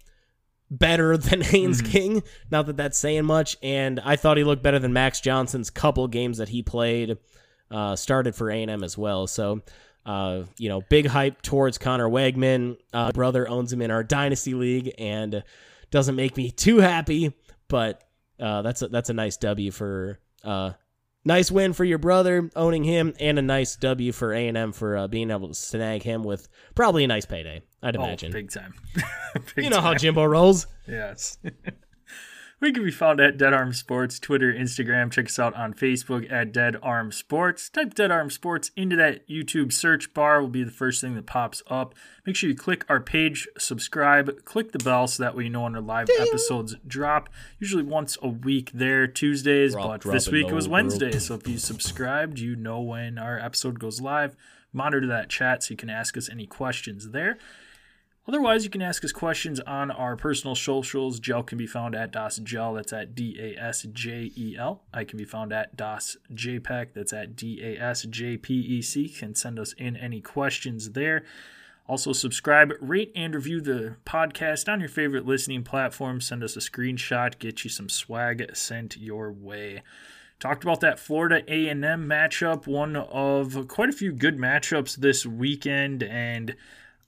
better 0.70 1.16
than 1.16 1.40
Haynes 1.40 1.82
mm-hmm. 1.82 1.92
King. 1.92 2.22
Not 2.50 2.66
that 2.66 2.76
that's 2.76 2.98
saying 2.98 3.24
much. 3.24 3.56
And 3.62 4.00
I 4.00 4.16
thought 4.16 4.36
he 4.36 4.44
looked 4.44 4.62
better 4.62 4.78
than 4.78 4.92
Max 4.92 5.20
Johnson's 5.20 5.70
couple 5.70 6.06
games 6.08 6.38
that 6.38 6.48
he 6.48 6.62
played. 6.62 7.18
Uh, 7.70 7.94
started 7.96 8.34
for 8.34 8.50
A&M 8.50 8.82
as 8.82 8.96
well. 8.96 9.26
So, 9.26 9.60
uh, 10.06 10.44
you 10.56 10.70
know, 10.70 10.80
big 10.88 11.06
hype 11.06 11.42
towards 11.42 11.76
Conner 11.76 12.08
Weigman. 12.08 12.78
Uh, 12.94 13.12
brother 13.12 13.46
owns 13.46 13.70
him 13.70 13.82
in 13.82 13.90
our 13.90 14.02
dynasty 14.02 14.54
league, 14.54 14.94
and 14.98 15.44
doesn't 15.90 16.16
make 16.16 16.36
me 16.36 16.50
too 16.56 16.78
happy, 16.78 17.34
but 17.68 18.02
uh, 18.40 18.62
that's 18.62 18.80
a, 18.80 18.88
that's 18.88 19.10
a 19.10 19.14
nice 19.14 19.36
W 19.36 19.70
for 19.70 20.18
uh, 20.44 20.72
nice 21.28 21.50
win 21.50 21.74
for 21.74 21.84
your 21.84 21.98
brother 21.98 22.50
owning 22.56 22.82
him, 22.82 23.14
and 23.20 23.38
a 23.38 23.42
nice 23.42 23.76
W 23.76 24.10
for 24.10 24.32
A 24.32 24.48
and 24.48 24.56
M 24.56 24.72
for 24.72 24.96
uh, 24.96 25.06
being 25.06 25.30
able 25.30 25.46
to 25.48 25.54
snag 25.54 26.02
him 26.02 26.24
with 26.24 26.48
probably 26.74 27.04
a 27.04 27.06
nice 27.06 27.26
payday. 27.26 27.62
I'd 27.82 27.96
oh, 27.96 28.02
imagine. 28.02 28.32
big 28.32 28.50
time. 28.50 28.74
big 29.54 29.64
you 29.64 29.70
know 29.70 29.76
time. 29.76 29.84
how 29.84 29.94
Jimbo 29.94 30.24
rolls. 30.24 30.66
Yes. 30.88 31.38
We 32.60 32.72
can 32.72 32.82
be 32.82 32.90
found 32.90 33.20
at 33.20 33.38
Dead 33.38 33.52
Arm 33.52 33.72
Sports, 33.72 34.18
Twitter, 34.18 34.52
Instagram. 34.52 35.12
Check 35.12 35.26
us 35.26 35.38
out 35.38 35.54
on 35.54 35.74
Facebook 35.74 36.30
at 36.30 36.52
Dead 36.52 36.76
Arm 36.82 37.12
Sports. 37.12 37.70
Type 37.70 37.94
Dead 37.94 38.10
Arm 38.10 38.30
Sports 38.30 38.72
into 38.74 38.96
that 38.96 39.28
YouTube 39.28 39.72
search 39.72 40.12
bar, 40.12 40.40
will 40.40 40.48
be 40.48 40.64
the 40.64 40.72
first 40.72 41.00
thing 41.00 41.14
that 41.14 41.24
pops 41.24 41.62
up. 41.68 41.94
Make 42.26 42.34
sure 42.34 42.50
you 42.50 42.56
click 42.56 42.84
our 42.88 42.98
page, 42.98 43.46
subscribe, 43.56 44.44
click 44.44 44.72
the 44.72 44.80
bell 44.80 45.06
so 45.06 45.22
that 45.22 45.36
way 45.36 45.44
you 45.44 45.50
know 45.50 45.62
when 45.62 45.76
our 45.76 45.80
live 45.80 46.08
Ding. 46.08 46.16
episodes 46.20 46.74
drop. 46.84 47.28
Usually 47.60 47.84
once 47.84 48.18
a 48.22 48.28
week 48.28 48.72
there, 48.74 49.06
Tuesdays, 49.06 49.74
drop, 49.74 49.86
but 49.86 50.00
drop 50.00 50.14
this 50.14 50.28
week 50.28 50.48
it 50.48 50.54
was 50.54 50.66
Wednesday. 50.68 51.16
So 51.20 51.34
if 51.34 51.46
you 51.46 51.58
subscribed, 51.58 52.40
you 52.40 52.56
know 52.56 52.80
when 52.80 53.18
our 53.18 53.38
episode 53.38 53.78
goes 53.78 54.00
live. 54.00 54.36
Monitor 54.72 55.06
that 55.06 55.28
chat 55.30 55.62
so 55.62 55.70
you 55.70 55.76
can 55.76 55.90
ask 55.90 56.16
us 56.16 56.28
any 56.28 56.46
questions 56.46 57.10
there. 57.10 57.38
Otherwise, 58.28 58.62
you 58.62 58.68
can 58.68 58.82
ask 58.82 59.02
us 59.06 59.12
questions 59.12 59.58
on 59.60 59.90
our 59.90 60.14
personal 60.14 60.54
socials. 60.54 61.18
Gel 61.18 61.42
can 61.42 61.56
be 61.56 61.66
found 61.66 61.94
at 61.94 62.12
Das 62.12 62.36
Gel, 62.36 62.74
that's 62.74 62.92
at 62.92 63.14
D 63.14 63.36
A 63.40 63.58
S 63.58 63.86
J 63.90 64.30
E 64.36 64.54
L. 64.58 64.82
I 64.92 65.04
can 65.04 65.16
be 65.16 65.24
found 65.24 65.50
at 65.50 65.74
Das 65.76 66.18
JPEC, 66.34 66.88
that's 66.92 67.14
at 67.14 67.34
D 67.34 67.58
A 67.62 67.80
S 67.82 68.02
J 68.02 68.36
P 68.36 68.54
E 68.54 68.82
C. 68.82 69.08
Can 69.08 69.34
send 69.34 69.58
us 69.58 69.72
in 69.72 69.96
any 69.96 70.20
questions 70.20 70.90
there. 70.90 71.24
Also, 71.86 72.12
subscribe, 72.12 72.74
rate, 72.82 73.10
and 73.16 73.34
review 73.34 73.62
the 73.62 73.96
podcast 74.04 74.70
on 74.70 74.78
your 74.78 74.90
favorite 74.90 75.24
listening 75.24 75.64
platform. 75.64 76.20
Send 76.20 76.44
us 76.44 76.54
a 76.54 76.60
screenshot, 76.60 77.38
get 77.38 77.64
you 77.64 77.70
some 77.70 77.88
swag 77.88 78.54
sent 78.54 78.98
your 78.98 79.32
way. 79.32 79.82
Talked 80.38 80.64
about 80.64 80.80
that 80.80 81.00
Florida 81.00 81.42
A&M 81.48 82.06
matchup, 82.06 82.66
one 82.66 82.94
of 82.94 83.66
quite 83.68 83.88
a 83.88 83.92
few 83.92 84.12
good 84.12 84.36
matchups 84.36 84.96
this 84.96 85.24
weekend, 85.24 86.02
and 86.02 86.54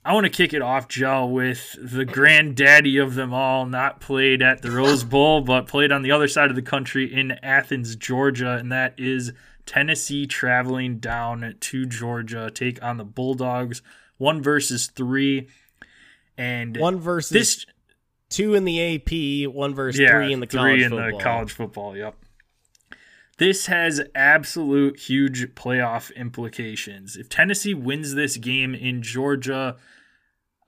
I 0.03 0.15
want 0.15 0.25
to 0.25 0.31
kick 0.31 0.55
it 0.55 0.63
off, 0.63 0.89
Joe, 0.89 1.27
with 1.27 1.77
the 1.79 2.07
granddaddy 2.07 2.97
of 2.97 3.15
them 3.15 3.35
all, 3.35 3.67
not 3.67 4.01
played 4.01 4.41
at 4.41 4.63
the 4.63 4.71
Rose 4.71 5.05
Bowl, 5.05 5.41
but 5.43 5.67
played 5.67 5.93
on 5.93 6.03
the 6.03 6.11
other 6.11 6.29
side 6.29 6.49
of 6.49 6.57
the 6.57 6.63
country 6.63 7.13
in 7.13 7.33
Athens, 7.43 7.97
Georgia, 7.97 8.53
and 8.53 8.73
that 8.73 8.95
is 8.99 9.33
Tennessee 9.67 10.27
traveling 10.27 10.99
down 10.99 11.55
to 11.61 11.87
Georgia, 11.87 12.51
take 12.51 12.83
on 12.83 12.97
the 12.97 13.05
Bulldogs, 13.05 13.83
one 14.17 14.43
versus 14.43 14.87
three, 14.87 15.49
and 16.39 16.79
one 16.79 16.99
versus 16.99 17.31
this, 17.31 17.67
two 18.31 18.55
in 18.55 18.65
the 18.65 18.95
AP, 18.97 19.53
one 19.53 19.75
versus 19.75 20.01
yeah, 20.01 20.13
three 20.13 20.33
in 20.33 20.41
the 20.41 20.47
college 20.47 20.73
three 20.73 20.85
in 20.85 20.91
football. 20.91 21.19
the 21.19 21.23
college 21.23 21.53
football. 21.53 21.97
Yep. 21.97 22.17
This 23.41 23.69
has 23.69 24.03
absolute 24.15 24.99
huge 24.99 25.55
playoff 25.55 26.15
implications. 26.15 27.17
If 27.17 27.31
Tennessee 27.31 27.73
wins 27.73 28.13
this 28.15 28.37
game 28.37 28.75
in 28.75 29.01
Georgia, 29.01 29.79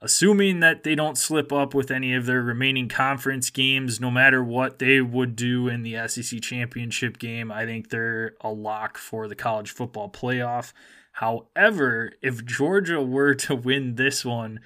assuming 0.01 0.59
that 0.61 0.83
they 0.83 0.95
don't 0.95 1.15
slip 1.15 1.53
up 1.53 1.75
with 1.75 1.91
any 1.91 2.15
of 2.15 2.25
their 2.25 2.41
remaining 2.41 2.89
conference 2.89 3.51
games, 3.51 3.99
no 3.99 4.09
matter 4.09 4.43
what 4.43 4.79
they 4.79 5.01
would 5.01 5.35
do 5.35 5.67
in 5.67 5.83
the 5.83 6.07
SEC 6.07 6.41
championship 6.41 7.19
game, 7.19 7.51
I 7.51 7.63
think 7.67 7.89
they're 7.91 8.33
a 8.41 8.49
lock 8.49 8.97
for 8.97 9.27
the 9.27 9.35
college 9.35 9.69
football 9.69 10.09
playoff. 10.09 10.73
However, 11.11 12.13
if 12.23 12.43
Georgia 12.43 13.03
were 13.03 13.35
to 13.35 13.53
win 13.53 13.97
this 13.97 14.25
one, 14.25 14.61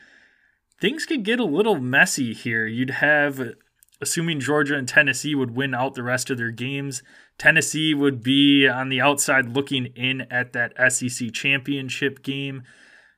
things 0.80 1.06
could 1.06 1.24
get 1.24 1.42
a 1.42 1.44
little 1.44 1.78
messy 1.78 2.34
here. 2.34 2.66
You'd 2.68 2.90
have, 2.90 3.56
assuming 4.02 4.40
Georgia 4.40 4.76
and 4.76 4.88
Tennessee 4.88 5.36
would 5.36 5.56
win 5.56 5.74
out 5.74 5.96
the 5.96 6.04
rest 6.04 6.30
of 6.30 6.38
their 6.38 6.52
games, 6.52 7.04
Tennessee 7.38 7.94
would 7.94 8.24
be 8.24 8.68
on 8.68 8.90
the 8.90 9.02
outside 9.02 9.56
looking 9.56 9.88
in 9.88 10.22
at 10.32 10.54
that 10.54 10.74
SEC 10.92 11.32
championship 11.34 12.24
game. 12.24 12.64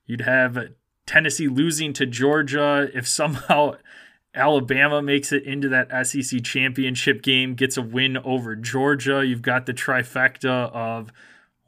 You'd 0.05 0.21
have 0.21 0.57
Tennessee 1.05 1.47
losing 1.47 1.93
to 1.93 2.05
Georgia. 2.05 2.89
If 2.93 3.07
somehow 3.07 3.77
Alabama 4.35 5.01
makes 5.01 5.31
it 5.31 5.43
into 5.43 5.69
that 5.69 6.05
SEC 6.05 6.43
championship 6.43 7.21
game, 7.21 7.55
gets 7.55 7.77
a 7.77 7.81
win 7.81 8.17
over 8.17 8.55
Georgia, 8.55 9.25
you've 9.25 9.41
got 9.41 9.65
the 9.65 9.73
trifecta 9.73 10.71
of 10.71 11.11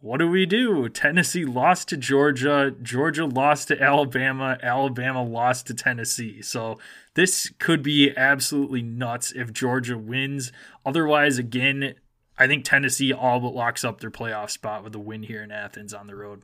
what 0.02 0.18
do 0.18 0.28
we 0.28 0.48
do? 0.48 0.90
Tennessee 0.90 1.46
lost 1.46 1.88
to 1.90 1.98
Georgia, 1.98 2.74
Georgia 2.82 3.26
lost 3.26 3.68
to 3.68 3.80
Alabama, 3.82 4.58
Alabama 4.62 5.24
lost 5.24 5.68
to 5.68 5.76
Tennessee. 5.76 6.42
So 6.42 6.80
this 7.14 7.52
could 7.60 7.84
be 7.84 8.12
absolutely 8.18 8.82
nuts 8.82 9.32
if 9.32 9.54
Georgia 9.54 9.98
wins. 9.98 10.52
Otherwise, 10.84 11.38
again, 11.38 11.94
I 12.36 12.48
think 12.48 12.66
Tennessee 12.66 13.14
all 13.14 13.40
but 13.40 13.54
locks 13.54 13.84
up 13.84 14.02
their 14.02 14.10
playoff 14.10 14.50
spot 14.50 14.84
with 14.84 14.96
a 14.96 15.00
win 15.00 15.22
here 15.22 15.44
in 15.44 15.52
Athens 15.52 15.94
on 15.94 16.08
the 16.08 16.16
road. 16.16 16.42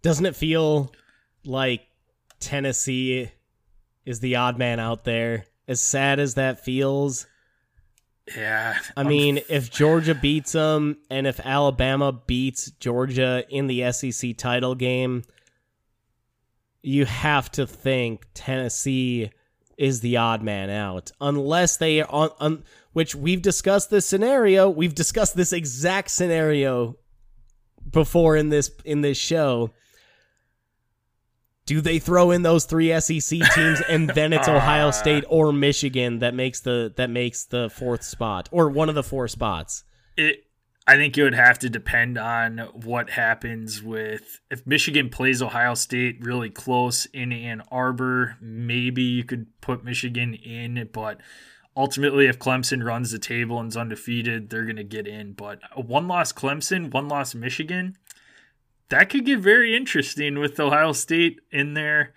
Doesn't 0.00 0.24
it 0.24 0.34
feel 0.34 0.90
like 1.44 1.82
Tennessee 2.40 3.30
is 4.06 4.20
the 4.20 4.36
odd 4.36 4.56
man 4.56 4.80
out 4.80 5.04
there? 5.04 5.44
As 5.66 5.82
sad 5.82 6.18
as 6.18 6.34
that 6.34 6.64
feels, 6.64 7.26
yeah. 8.36 8.78
I 8.96 9.02
mean, 9.02 9.40
if 9.48 9.70
Georgia 9.70 10.14
beats 10.14 10.52
them 10.52 10.98
and 11.10 11.26
if 11.26 11.40
Alabama 11.40 12.12
beats 12.12 12.70
Georgia 12.72 13.44
in 13.48 13.66
the 13.66 13.90
SEC 13.92 14.36
title 14.36 14.74
game, 14.74 15.24
you 16.82 17.04
have 17.04 17.50
to 17.52 17.66
think 17.66 18.26
Tennessee 18.34 19.30
is 19.76 20.00
the 20.00 20.16
odd 20.16 20.42
man 20.42 20.70
out. 20.70 21.12
Unless 21.20 21.76
they 21.76 22.00
are 22.00 22.10
on, 22.10 22.30
on 22.40 22.64
which 22.92 23.14
we've 23.14 23.42
discussed 23.42 23.90
this 23.90 24.06
scenario, 24.06 24.68
we've 24.68 24.94
discussed 24.94 25.36
this 25.36 25.52
exact 25.52 26.10
scenario 26.10 26.96
before 27.90 28.36
in 28.36 28.50
this 28.50 28.70
in 28.84 29.00
this 29.00 29.16
show 29.16 29.70
do 31.68 31.82
they 31.82 31.98
throw 31.98 32.30
in 32.30 32.40
those 32.40 32.64
three 32.64 32.98
SEC 32.98 33.40
teams 33.54 33.82
and 33.90 34.08
then 34.08 34.32
it's 34.32 34.48
Ohio 34.48 34.90
State 35.02 35.22
or 35.28 35.52
Michigan 35.52 36.20
that 36.20 36.32
makes 36.34 36.60
the 36.60 36.94
that 36.96 37.10
makes 37.10 37.44
the 37.44 37.68
fourth 37.68 38.02
spot 38.02 38.48
or 38.50 38.70
one 38.70 38.88
of 38.88 38.94
the 38.94 39.02
four 39.02 39.28
spots? 39.28 39.84
It 40.16 40.46
I 40.86 40.96
think 40.96 41.18
it 41.18 41.22
would 41.22 41.34
have 41.34 41.58
to 41.58 41.68
depend 41.68 42.16
on 42.16 42.56
what 42.72 43.10
happens 43.10 43.82
with 43.82 44.40
if 44.50 44.66
Michigan 44.66 45.10
plays 45.10 45.42
Ohio 45.42 45.74
State 45.74 46.16
really 46.22 46.48
close 46.48 47.04
in 47.04 47.34
Ann 47.34 47.60
Arbor, 47.70 48.38
maybe 48.40 49.02
you 49.02 49.24
could 49.24 49.48
put 49.60 49.84
Michigan 49.84 50.32
in, 50.32 50.88
but 50.90 51.20
ultimately 51.76 52.28
if 52.28 52.38
Clemson 52.38 52.82
runs 52.82 53.10
the 53.10 53.18
table 53.18 53.60
and 53.60 53.68
is 53.68 53.76
undefeated, 53.76 54.48
they're 54.48 54.64
going 54.64 54.76
to 54.76 54.84
get 54.84 55.06
in, 55.06 55.34
but 55.34 55.60
one 55.76 56.08
loss 56.08 56.32
Clemson, 56.32 56.90
one 56.90 57.08
loss 57.08 57.34
Michigan, 57.34 57.98
that 58.90 59.10
could 59.10 59.24
get 59.26 59.38
very 59.40 59.76
interesting 59.76 60.38
with 60.38 60.58
Ohio 60.58 60.92
State 60.92 61.40
in 61.50 61.74
there. 61.74 62.12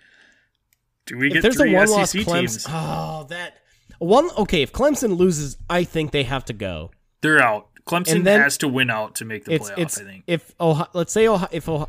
Do 1.06 1.18
we 1.18 1.26
If 1.28 1.32
get 1.34 1.42
there's 1.42 1.56
three 1.56 1.74
a 1.74 1.78
one 1.78 1.88
SEC 1.88 1.96
loss 2.26 2.40
teams? 2.40 2.66
Oh 2.68 3.26
that 3.28 3.54
one 3.98 4.30
okay. 4.38 4.62
If 4.62 4.72
Clemson 4.72 5.16
loses, 5.16 5.56
I 5.68 5.84
think 5.84 6.10
they 6.12 6.22
have 6.24 6.44
to 6.46 6.52
go. 6.52 6.90
They're 7.20 7.42
out. 7.42 7.68
Clemson 7.86 8.22
then- 8.24 8.40
has 8.40 8.56
to 8.58 8.68
win 8.68 8.90
out 8.90 9.16
to 9.16 9.24
make 9.24 9.44
the 9.44 9.54
it's 9.54 9.70
playoff. 9.70 9.78
it's 9.78 10.00
I 10.00 10.04
think. 10.04 10.24
if 10.26 10.54
Ohio, 10.60 10.88
let's 10.92 11.12
say 11.12 11.26
Ohio, 11.26 11.48
if 11.50 11.68
Ohio, 11.68 11.88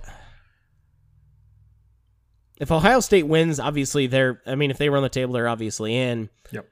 if 2.58 2.72
Ohio 2.72 3.00
State 3.00 3.28
wins, 3.28 3.60
obviously 3.60 4.08
they're. 4.08 4.42
I 4.46 4.56
mean, 4.56 4.72
if 4.72 4.78
they 4.78 4.90
run 4.90 5.04
the 5.04 5.10
table, 5.10 5.34
they're 5.34 5.48
obviously 5.48 5.96
in. 5.96 6.30
Yep. 6.52 6.68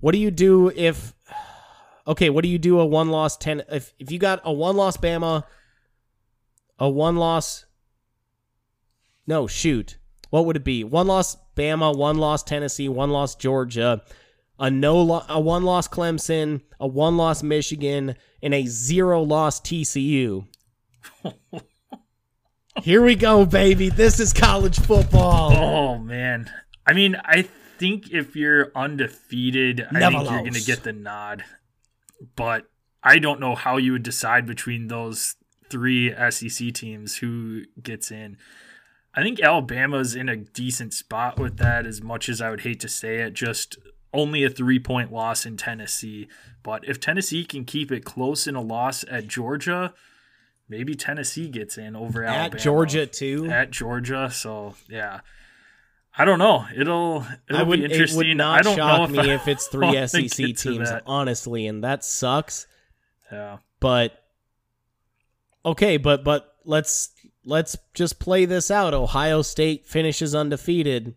What 0.00 0.12
do 0.12 0.18
you 0.18 0.30
do 0.30 0.70
if? 0.74 1.14
Okay, 2.06 2.30
what 2.30 2.42
do 2.42 2.48
you 2.48 2.58
do 2.58 2.80
a 2.80 2.86
one 2.86 3.10
loss 3.10 3.36
ten? 3.36 3.62
If 3.70 3.92
if 3.98 4.10
you 4.10 4.18
got 4.18 4.40
a 4.42 4.50
one 4.50 4.78
loss 4.78 4.96
Bama, 4.96 5.44
a 6.78 6.88
one 6.88 7.16
loss. 7.16 7.66
No, 9.26 9.46
shoot. 9.46 9.98
What 10.30 10.46
would 10.46 10.56
it 10.56 10.64
be? 10.64 10.84
One 10.84 11.06
loss 11.06 11.36
Bama, 11.56 11.96
one 11.96 12.18
loss 12.18 12.42
Tennessee, 12.42 12.88
one 12.88 13.10
loss 13.10 13.34
Georgia, 13.34 14.02
a 14.58 14.70
no 14.70 15.00
lo- 15.00 15.24
a 15.28 15.40
one 15.40 15.64
loss 15.64 15.88
Clemson, 15.88 16.62
a 16.78 16.86
one 16.86 17.16
loss 17.16 17.42
Michigan, 17.42 18.14
and 18.42 18.54
a 18.54 18.66
zero 18.66 19.22
loss 19.22 19.60
TCU. 19.60 20.46
Here 22.82 23.02
we 23.02 23.16
go, 23.16 23.44
baby. 23.44 23.88
This 23.88 24.20
is 24.20 24.32
college 24.32 24.78
football. 24.78 25.52
Oh 25.52 25.98
man. 25.98 26.50
I 26.86 26.92
mean, 26.92 27.16
I 27.24 27.42
think 27.78 28.10
if 28.12 28.36
you're 28.36 28.72
undefeated, 28.74 29.86
I 29.90 29.98
Never 29.98 30.18
think 30.18 30.30
you're 30.30 30.40
going 30.40 30.52
to 30.54 30.62
get 30.62 30.84
the 30.84 30.92
nod. 30.92 31.44
But 32.36 32.64
I 33.02 33.18
don't 33.18 33.40
know 33.40 33.54
how 33.54 33.76
you 33.76 33.92
would 33.92 34.02
decide 34.02 34.46
between 34.46 34.88
those 34.88 35.36
three 35.70 36.14
SEC 36.30 36.72
teams 36.72 37.18
who 37.18 37.62
gets 37.82 38.10
in. 38.10 38.36
I 39.14 39.22
think 39.22 39.40
Alabama's 39.40 40.14
in 40.14 40.28
a 40.28 40.36
decent 40.36 40.92
spot 40.92 41.38
with 41.38 41.56
that 41.58 41.86
as 41.86 42.02
much 42.02 42.28
as 42.28 42.40
I 42.40 42.50
would 42.50 42.60
hate 42.60 42.80
to 42.80 42.88
say 42.88 43.16
it, 43.16 43.32
just 43.34 43.76
only 44.12 44.44
a 44.44 44.50
3-point 44.50 45.12
loss 45.12 45.44
in 45.44 45.56
Tennessee. 45.56 46.28
But 46.62 46.86
if 46.88 47.00
Tennessee 47.00 47.44
can 47.44 47.64
keep 47.64 47.90
it 47.90 48.04
close 48.04 48.46
in 48.46 48.54
a 48.54 48.60
loss 48.60 49.04
at 49.10 49.26
Georgia, 49.26 49.92
maybe 50.68 50.94
Tennessee 50.94 51.48
gets 51.48 51.76
in 51.78 51.96
over 51.96 52.22
At 52.24 52.34
Alabama 52.36 52.60
Georgia 52.60 53.06
too. 53.06 53.46
at 53.50 53.70
Georgia. 53.70 54.30
So 54.32 54.74
yeah, 54.88 55.20
I 56.16 56.24
don't 56.24 56.38
know. 56.38 56.66
It'll 56.76 57.26
it'll 57.48 57.60
I 57.60 57.62
would 57.62 57.80
be 57.80 57.84
it 57.86 57.92
interesting. 57.92 58.18
would 58.18 58.26
I 58.28 58.60
not 58.60 58.64
shock 58.64 59.08
if 59.10 59.16
me 59.16 59.30
I 59.30 59.34
if 59.34 59.48
it's 59.48 59.66
three 59.72 60.06
SEC 60.06 60.54
teams, 60.56 60.90
honestly, 61.06 61.66
and 61.66 61.82
that 61.84 62.04
sucks. 62.04 62.66
Yeah, 63.32 63.58
But 63.80 64.22
okay, 65.68 65.96
but 65.96 66.24
but 66.24 66.54
let's 66.64 67.10
let's 67.44 67.76
just 67.94 68.18
play 68.18 68.44
this 68.44 68.70
out. 68.70 68.94
Ohio 68.94 69.42
State 69.42 69.86
finishes 69.86 70.34
undefeated. 70.34 71.14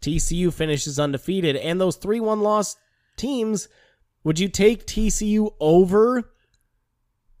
TCU 0.00 0.52
finishes 0.52 0.98
undefeated, 0.98 1.56
and 1.56 1.80
those 1.80 1.96
three 1.96 2.20
one 2.20 2.40
loss 2.40 2.76
teams. 3.16 3.68
Would 4.22 4.38
you 4.38 4.48
take 4.48 4.86
TCU 4.86 5.54
over 5.60 6.30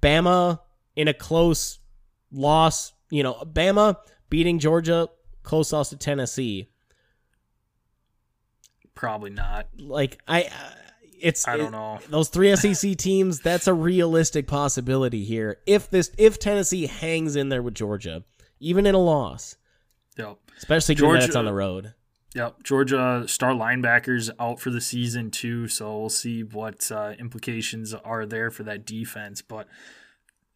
Bama 0.00 0.60
in 0.96 1.08
a 1.08 1.14
close 1.14 1.78
loss? 2.32 2.92
You 3.10 3.22
know, 3.22 3.34
Bama 3.44 3.96
beating 4.30 4.58
Georgia, 4.58 5.08
close 5.42 5.72
loss 5.72 5.90
to 5.90 5.96
Tennessee. 5.96 6.68
probably 8.94 9.30
not. 9.30 9.66
Like 9.78 10.20
I, 10.28 10.50
it's 11.22 11.46
I 11.48 11.56
don't 11.56 11.68
it- 11.68 11.70
know. 11.72 11.98
those 12.08 12.28
three 12.28 12.54
SEC 12.56 12.96
teams. 12.98 13.40
That's 13.40 13.66
a 13.66 13.74
realistic 13.74 14.46
possibility 14.46 15.24
here. 15.24 15.58
If 15.66 15.90
this, 15.90 16.10
if 16.18 16.38
Tennessee 16.38 16.86
hangs 16.86 17.36
in 17.36 17.48
there 17.48 17.62
with 17.62 17.74
Georgia, 17.74 18.24
even 18.58 18.86
in 18.86 18.94
a 18.94 18.98
loss, 18.98 19.56
Yep. 20.18 20.36
especially 20.58 20.94
given 20.96 21.10
that 21.12 21.16
it's 21.18 21.26
Georgia- 21.28 21.38
on 21.38 21.44
the 21.46 21.52
road. 21.52 21.94
Yep, 22.34 22.62
Georgia 22.62 23.24
star 23.26 23.52
linebackers 23.54 24.30
out 24.38 24.60
for 24.60 24.70
the 24.70 24.80
season 24.80 25.32
too, 25.32 25.66
so 25.66 25.98
we'll 25.98 26.08
see 26.08 26.44
what 26.44 26.90
uh, 26.92 27.14
implications 27.18 27.92
are 27.92 28.24
there 28.24 28.52
for 28.52 28.62
that 28.62 28.86
defense. 28.86 29.42
But 29.42 29.66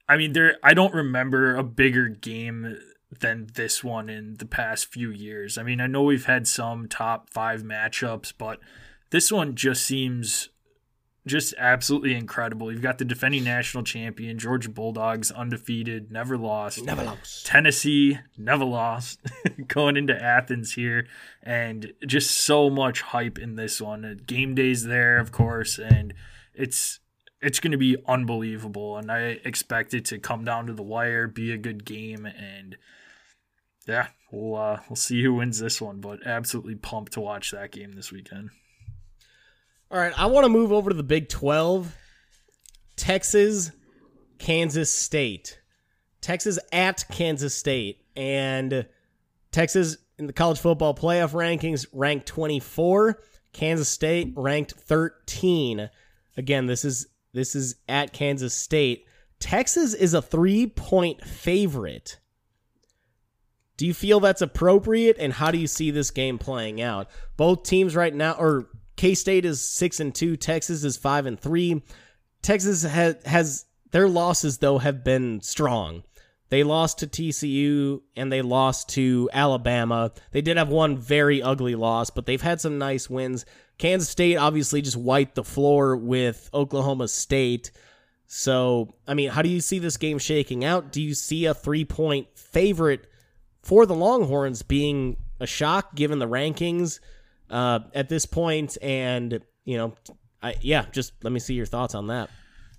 I 0.09 0.17
mean, 0.17 0.35
there 0.35 0.57
I 0.63 0.73
don't 0.73 0.95
remember 0.95 1.57
a 1.57 1.65
bigger 1.65 2.09
game 2.09 2.79
than 3.21 3.49
this 3.55 3.83
one 3.83 4.09
in 4.09 4.35
the 4.35 4.47
past 4.47 4.87
few 4.87 5.11
years. 5.11 5.59
I 5.59 5.65
mean, 5.65 5.81
I 5.81 5.89
know 5.89 6.03
we've 6.05 6.27
had 6.27 6.47
some 6.47 6.87
top 6.89 7.29
five 7.31 7.63
matchups, 7.65 8.33
but 8.39 8.61
this 9.11 9.33
one 9.33 9.57
just 9.57 9.85
seems 9.85 10.51
just 11.27 11.55
absolutely 11.57 12.15
incredible. 12.15 12.71
You've 12.71 12.83
got 12.83 12.99
the 12.99 13.05
defending 13.05 13.45
national 13.45 13.83
champion 13.83 14.39
Georgia 14.39 14.69
Bulldogs, 14.69 15.31
undefeated, 15.31 16.13
never 16.13 16.37
lost. 16.37 16.85
Never 16.85 17.05
lost. 17.05 17.47
Tennessee 17.47 18.19
never 18.37 18.65
lost 18.65 19.21
going 19.67 19.97
into 19.97 20.21
Athens 20.23 20.75
here 20.75 21.07
and 21.43 21.93
just 22.07 22.31
so 22.31 22.69
much 22.69 23.01
hype 23.01 23.39
in 23.39 23.57
this 23.57 23.81
one. 23.81 24.21
Game 24.27 24.55
days 24.55 24.85
there, 24.85 25.19
of 25.19 25.33
course, 25.33 25.79
and 25.79 26.13
it's 26.55 27.01
it's 27.41 27.61
going 27.61 27.73
to 27.73 27.79
be 27.79 27.97
unbelievable 28.07 28.97
and 28.97 29.11
I 29.11 29.39
expect 29.45 29.93
it 29.93 30.07
to 30.07 30.19
come 30.19 30.45
down 30.45 30.67
to 30.67 30.73
the 30.73 30.83
wire, 30.83 31.27
be 31.27 31.53
a 31.53 31.59
good 31.59 31.85
game 31.85 32.27
and 32.27 32.77
yeah, 33.87 34.09
we'll 34.31 34.57
uh, 34.57 34.81
we'll 34.89 34.97
see 34.97 35.23
who 35.23 35.35
wins 35.35 35.59
this 35.59 35.81
one, 35.81 36.01
but 36.01 36.27
absolutely 36.27 36.75
pumped 36.75 37.13
to 37.13 37.21
watch 37.21 37.51
that 37.51 37.71
game 37.71 37.93
this 37.93 38.13
weekend. 38.13 38.51
All 39.95 40.01
right, 40.01 40.13
I 40.19 40.27
want 40.27 40.45
to 40.45 40.49
move 40.49 40.73
over 40.73 40.91
to 40.91 40.97
the 40.97 41.05
Big 41.05 41.29
Twelve. 41.29 41.97
Texas, 42.97 43.71
Kansas 44.39 44.91
State. 44.91 45.61
Texas 46.21 46.59
at 46.73 47.05
Kansas 47.13 47.55
State, 47.55 48.05
and 48.17 48.89
Texas 49.53 49.99
in 50.19 50.27
the 50.27 50.33
college 50.33 50.59
football 50.59 50.97
playoff 50.97 51.31
rankings, 51.31 51.87
ranked 51.93 52.27
24. 52.27 53.21
Kansas 53.53 53.89
State 53.89 54.33
ranked 54.35 54.73
13. 54.73 55.89
Again, 56.37 56.67
this 56.67 56.85
is 56.85 57.07
this 57.33 57.55
is 57.55 57.77
at 57.89 58.13
Kansas 58.13 58.53
State. 58.53 59.07
Texas 59.39 59.95
is 59.95 60.13
a 60.13 60.21
3-point 60.21 61.25
favorite. 61.25 62.19
Do 63.77 63.87
you 63.87 63.95
feel 63.95 64.19
that's 64.19 64.43
appropriate 64.43 65.19
and 65.21 65.35
how 65.35 65.53
do 65.53 65.59
you 65.59 65.69
see 65.69 65.93
this 65.93 66.11
game 66.11 66.39
playing 66.39 66.83
out? 66.83 67.09
Both 67.37 67.63
teams 67.63 67.95
right 67.95 68.13
now 68.13 68.33
or 68.33 68.71
K-State 69.05 69.45
is 69.45 69.61
6 69.61 70.01
and 70.01 70.15
2, 70.15 70.39
Texas 70.39 70.83
is 70.83 70.97
5 70.97 71.27
and 71.27 71.39
3. 71.39 71.83
Texas 72.41 72.85
has 72.85 73.17
has 73.27 73.67
their 73.91 74.09
losses 74.09 74.57
though 74.57 74.79
have 74.79 75.05
been 75.05 75.43
strong. 75.43 76.05
They 76.49 76.63
lost 76.65 77.01
to 77.01 77.07
TCU 77.07 78.01
and 78.17 78.33
they 78.33 78.41
lost 78.41 78.89
to 78.95 79.29
Alabama. 79.31 80.11
They 80.31 80.41
did 80.41 80.57
have 80.57 80.71
one 80.71 80.97
very 80.97 81.43
ugly 81.43 81.75
loss, 81.75 82.09
but 82.09 82.25
they've 82.25 82.41
had 82.41 82.63
some 82.63 82.79
nice 82.79 83.11
wins. 83.11 83.45
Kansas 83.77 84.09
State 84.09 84.39
obviously 84.39 84.81
just 84.81 84.97
wiped 84.97 85.35
the 85.35 85.45
floor 85.45 85.99
with 85.99 86.49
Oklahoma 86.55 87.09
State. 87.09 87.73
So, 88.27 88.95
I 89.07 89.13
mean, 89.13 89.29
how 89.29 89.43
do 89.43 89.51
you 89.51 89.61
see 89.61 89.81
this 89.81 89.99
game 89.99 90.19
shaking 90.19 90.65
out? 90.65 90.93
Do 90.93 91.03
you 91.03 91.13
see 91.13 91.45
a 91.45 91.53
three 91.53 91.85
point 91.85 92.29
favorite 92.39 93.07
for 93.61 93.85
the 93.85 93.95
Longhorns 93.95 94.63
being 94.63 95.19
a 95.41 95.47
shock 95.47 95.95
given 95.95 96.21
the 96.21 96.27
rankings 96.27 97.01
uh, 97.51 97.81
at 97.95 98.09
this? 98.09 98.27
And, 98.81 99.41
you 99.65 99.77
know, 99.77 99.95
I, 100.43 100.57
yeah, 100.61 100.87
just 100.93 101.13
let 101.23 101.33
me 101.33 101.41
see 101.41 101.55
your 101.55 101.67
thoughts 101.67 101.95
on 101.95 102.09
that. 102.09 102.31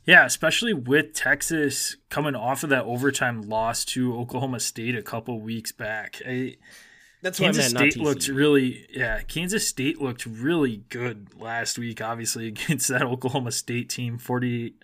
Yeah, 0.06 0.26
especially 0.26 0.74
with 0.74 1.14
Texas 1.14 1.98
coming 2.10 2.36
off 2.36 2.64
of 2.64 2.70
that 2.70 2.86
overtime 2.86 3.42
loss 3.42 3.84
to 3.86 4.16
Oklahoma 4.16 4.60
State 4.60 4.96
a 4.96 5.02
couple 5.02 5.42
weeks 5.42 5.72
back. 5.72 6.22
I, 6.28 6.58
That's 7.24 7.40
Kansas 7.40 7.74
meant, 7.74 7.94
State 7.94 8.04
looked 8.04 8.28
really, 8.28 8.86
yeah. 8.92 9.22
Kansas 9.22 9.68
State 9.68 10.00
looked 10.00 10.28
really 10.28 10.84
good 10.90 11.30
last 11.40 11.80
week, 11.80 12.02
obviously 12.02 12.48
against 12.50 12.88
that 12.90 13.02
Oklahoma 13.02 13.52
State 13.52 13.90
team, 13.90 14.20
forty 14.20 14.76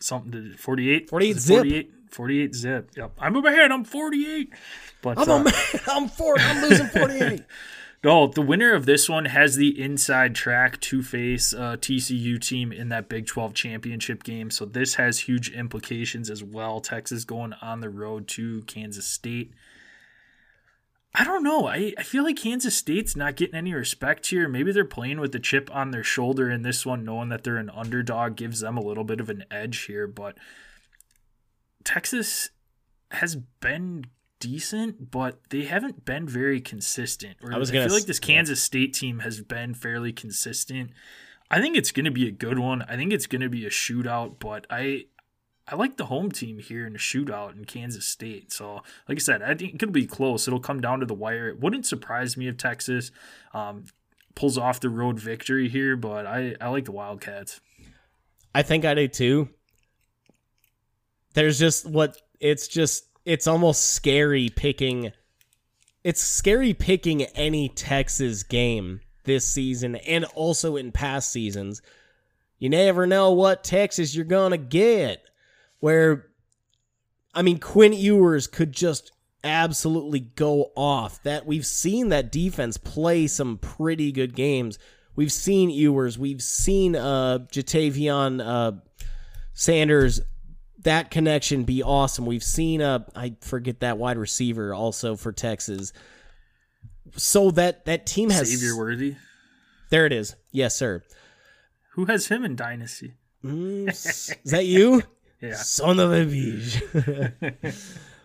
something 0.00 0.32
to 0.32 0.56
48? 0.56 1.10
48 1.10 1.34
Was 1.34 1.36
it 1.36 1.46
zip. 1.46 1.56
48, 1.56 1.92
48 2.10 2.54
zip. 2.54 2.90
Yep, 2.96 3.12
I'm 3.18 3.36
ahead. 3.46 3.72
I'm 3.72 3.84
forty 3.84 4.30
eight. 4.30 4.52
But 5.02 5.18
I'm 5.18 5.28
uh, 5.28 5.40
a 5.40 5.44
man. 5.44 5.54
I'm 5.86 6.08
four. 6.08 6.38
I'm 6.38 6.62
losing 6.62 6.86
48. 6.88 7.42
no, 8.04 8.28
the 8.28 8.42
winner 8.42 8.74
of 8.74 8.86
this 8.86 9.08
one 9.08 9.24
has 9.24 9.56
the 9.56 9.80
inside 9.80 10.34
track 10.34 10.80
to 10.82 11.02
face 11.02 11.52
uh, 11.52 11.76
TCU 11.76 12.40
team 12.40 12.70
in 12.70 12.90
that 12.90 13.08
Big 13.08 13.26
12 13.26 13.54
championship 13.54 14.22
game. 14.22 14.50
So 14.50 14.64
this 14.64 14.94
has 14.94 15.20
huge 15.20 15.50
implications 15.50 16.30
as 16.30 16.44
well. 16.44 16.80
Texas 16.80 17.24
going 17.24 17.54
on 17.54 17.80
the 17.80 17.90
road 17.90 18.28
to 18.28 18.62
Kansas 18.62 19.06
State. 19.06 19.52
I 21.12 21.24
don't 21.24 21.42
know. 21.42 21.66
I, 21.66 21.92
I 21.98 22.04
feel 22.04 22.22
like 22.22 22.36
Kansas 22.36 22.76
State's 22.76 23.16
not 23.16 23.34
getting 23.34 23.56
any 23.56 23.74
respect 23.74 24.28
here. 24.28 24.46
Maybe 24.48 24.70
they're 24.70 24.84
playing 24.84 25.18
with 25.18 25.32
the 25.32 25.40
chip 25.40 25.68
on 25.74 25.90
their 25.90 26.04
shoulder 26.04 26.48
in 26.48 26.62
this 26.62 26.86
one, 26.86 27.04
knowing 27.04 27.30
that 27.30 27.42
they're 27.42 27.56
an 27.56 27.70
underdog 27.70 28.36
gives 28.36 28.60
them 28.60 28.76
a 28.76 28.82
little 28.82 29.04
bit 29.04 29.18
of 29.18 29.28
an 29.28 29.44
edge 29.50 29.86
here. 29.86 30.06
But 30.06 30.36
Texas 31.82 32.50
has 33.10 33.34
been 33.34 34.04
decent, 34.40 35.10
but 35.10 35.40
they 35.50 35.64
haven't 35.64 36.04
been 36.04 36.26
very 36.26 36.60
consistent. 36.60 37.36
Or 37.42 37.52
I 37.52 37.58
was 37.58 37.70
gonna 37.70 37.86
feel 37.86 37.94
like 37.94 38.06
this. 38.06 38.20
Kansas 38.20 38.62
State 38.62 38.94
team 38.94 39.20
has 39.20 39.40
been 39.40 39.74
fairly 39.74 40.12
consistent. 40.12 40.90
I 41.50 41.60
think 41.60 41.76
it's 41.76 41.92
going 41.92 42.04
to 42.04 42.10
be 42.10 42.28
a 42.28 42.30
good 42.30 42.58
one. 42.58 42.82
I 42.82 42.96
think 42.96 43.12
it's 43.12 43.26
going 43.26 43.40
to 43.40 43.48
be 43.48 43.64
a 43.64 43.70
shootout, 43.70 44.38
but 44.38 44.66
I 44.68 45.06
I 45.70 45.76
like 45.76 45.96
the 45.96 46.06
home 46.06 46.30
team 46.30 46.58
here 46.58 46.86
in 46.86 46.94
a 46.94 46.98
shootout 46.98 47.54
in 47.54 47.64
Kansas 47.66 48.06
State. 48.06 48.52
So, 48.52 48.82
like 49.08 49.18
I 49.18 49.20
said, 49.20 49.42
I 49.42 49.54
think 49.54 49.74
it 49.74 49.78
could 49.78 49.92
be 49.92 50.06
close. 50.06 50.48
It'll 50.48 50.60
come 50.60 50.80
down 50.80 51.00
to 51.00 51.06
the 51.06 51.14
wire. 51.14 51.48
It 51.48 51.60
wouldn't 51.60 51.86
surprise 51.86 52.36
me 52.36 52.48
if 52.48 52.56
Texas 52.56 53.10
um, 53.52 53.84
pulls 54.34 54.56
off 54.56 54.80
the 54.80 54.88
road 54.88 55.18
victory 55.18 55.68
here, 55.68 55.94
but 55.96 56.26
I, 56.26 56.54
I 56.60 56.68
like 56.68 56.86
the 56.86 56.92
Wildcats. 56.92 57.60
I 58.54 58.62
think 58.62 58.84
I 58.86 58.94
do 58.94 59.08
too. 59.08 59.50
There's 61.34 61.58
just 61.58 61.86
what 61.86 62.16
it's 62.40 62.66
just 62.66 63.07
it's 63.28 63.46
almost 63.46 63.92
scary 63.92 64.48
picking 64.48 65.12
it's 66.02 66.22
scary 66.22 66.72
picking 66.72 67.22
any 67.22 67.68
Texas 67.68 68.42
game 68.42 69.00
this 69.24 69.46
season 69.46 69.96
and 69.96 70.24
also 70.34 70.76
in 70.76 70.92
past 70.92 71.30
seasons. 71.30 71.82
You 72.58 72.70
never 72.70 73.06
know 73.06 73.32
what 73.32 73.62
Texas 73.62 74.16
you're 74.16 74.24
going 74.24 74.52
to 74.52 74.56
get. 74.56 75.22
Where 75.80 76.28
I 77.34 77.42
mean 77.42 77.58
Quinn 77.58 77.92
Ewers 77.92 78.46
could 78.46 78.72
just 78.72 79.12
absolutely 79.44 80.20
go 80.20 80.72
off. 80.74 81.22
That 81.22 81.44
we've 81.44 81.66
seen 81.66 82.08
that 82.08 82.32
defense 82.32 82.78
play 82.78 83.26
some 83.26 83.58
pretty 83.58 84.10
good 84.10 84.34
games. 84.34 84.78
We've 85.14 85.32
seen 85.32 85.68
Ewers, 85.68 86.18
we've 86.18 86.42
seen 86.42 86.96
uh 86.96 87.40
Ja'Tavion 87.52 88.40
uh 88.42 88.72
Sanders 89.52 90.22
that 90.88 91.10
connection 91.10 91.64
be 91.64 91.82
awesome. 91.82 92.24
We've 92.24 92.42
seen 92.42 92.80
a 92.80 93.04
I 93.14 93.34
forget 93.42 93.80
that 93.80 93.98
wide 93.98 94.16
receiver 94.16 94.72
also 94.72 95.16
for 95.16 95.32
Texas. 95.32 95.92
So 97.14 97.50
that 97.52 97.84
that 97.84 98.06
team 98.06 98.30
has 98.30 98.48
Xavier 98.48 98.74
Worthy. 98.74 99.16
There 99.90 100.06
it 100.06 100.14
is. 100.14 100.34
Yes, 100.50 100.74
sir. 100.74 101.02
Who 101.92 102.06
has 102.06 102.28
him 102.28 102.42
in 102.42 102.56
Dynasty? 102.56 103.14
Mm, 103.44 103.88
is 103.90 104.34
that 104.46 104.64
you? 104.64 105.02
Yeah. 105.42 105.56
Son 105.56 106.00
of 106.00 106.10
a 106.10 106.24
bitch. 106.24 107.74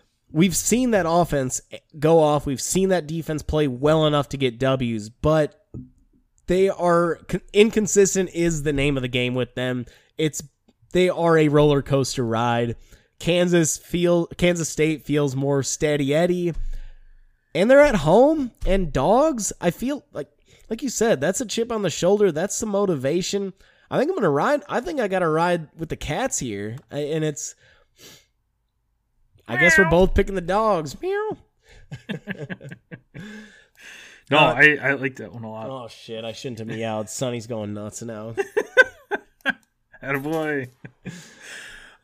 We've 0.32 0.56
seen 0.56 0.92
that 0.92 1.04
offense 1.06 1.60
go 1.98 2.18
off. 2.18 2.46
We've 2.46 2.62
seen 2.62 2.88
that 2.88 3.06
defense 3.06 3.42
play 3.42 3.68
well 3.68 4.06
enough 4.06 4.30
to 4.30 4.38
get 4.38 4.58
W's, 4.58 5.10
but 5.10 5.66
they 6.46 6.70
are 6.70 7.20
inconsistent. 7.52 8.30
Is 8.34 8.62
the 8.62 8.72
name 8.72 8.96
of 8.96 9.02
the 9.02 9.08
game 9.08 9.34
with 9.34 9.54
them? 9.54 9.84
It's 10.16 10.42
they 10.94 11.10
are 11.10 11.36
a 11.36 11.48
roller 11.48 11.82
coaster 11.82 12.24
ride. 12.24 12.76
Kansas 13.18 13.76
feel 13.76 14.26
Kansas 14.38 14.68
State 14.68 15.04
feels 15.04 15.36
more 15.36 15.62
steady 15.62 16.14
Eddie, 16.14 16.54
and 17.54 17.70
they're 17.70 17.80
at 17.80 17.96
home 17.96 18.50
and 18.66 18.92
dogs. 18.92 19.52
I 19.60 19.70
feel 19.70 20.04
like 20.12 20.28
like 20.70 20.82
you 20.82 20.88
said, 20.88 21.20
that's 21.20 21.40
a 21.40 21.46
chip 21.46 21.70
on 21.70 21.82
the 21.82 21.90
shoulder. 21.90 22.32
That's 22.32 22.58
the 22.58 22.66
motivation. 22.66 23.52
I 23.90 23.98
think 23.98 24.10
I'm 24.10 24.16
gonna 24.16 24.30
ride. 24.30 24.62
I 24.68 24.80
think 24.80 24.98
I 25.00 25.08
got 25.08 25.18
to 25.18 25.28
ride 25.28 25.68
with 25.76 25.90
the 25.90 25.96
cats 25.96 26.38
here, 26.38 26.76
and 26.90 27.22
it's. 27.22 27.54
I 29.46 29.58
guess 29.58 29.76
we're 29.76 29.90
both 29.90 30.14
picking 30.14 30.34
the 30.34 30.40
dogs. 30.40 30.96
Meow. 31.02 31.36
No, 34.30 34.38
Uh, 34.38 34.54
I, 34.56 34.76
I 34.80 34.92
like 34.94 35.16
that 35.16 35.34
one 35.34 35.44
a 35.44 35.50
lot. 35.50 35.68
Oh 35.68 35.86
shit! 35.88 36.24
I 36.24 36.32
shouldn't 36.32 36.58
have 36.60 36.68
meowed. 36.68 37.10
Sonny's 37.10 37.46
going 37.46 37.74
nuts 37.74 38.00
now. 38.00 38.34
Attaboy. 40.04 40.68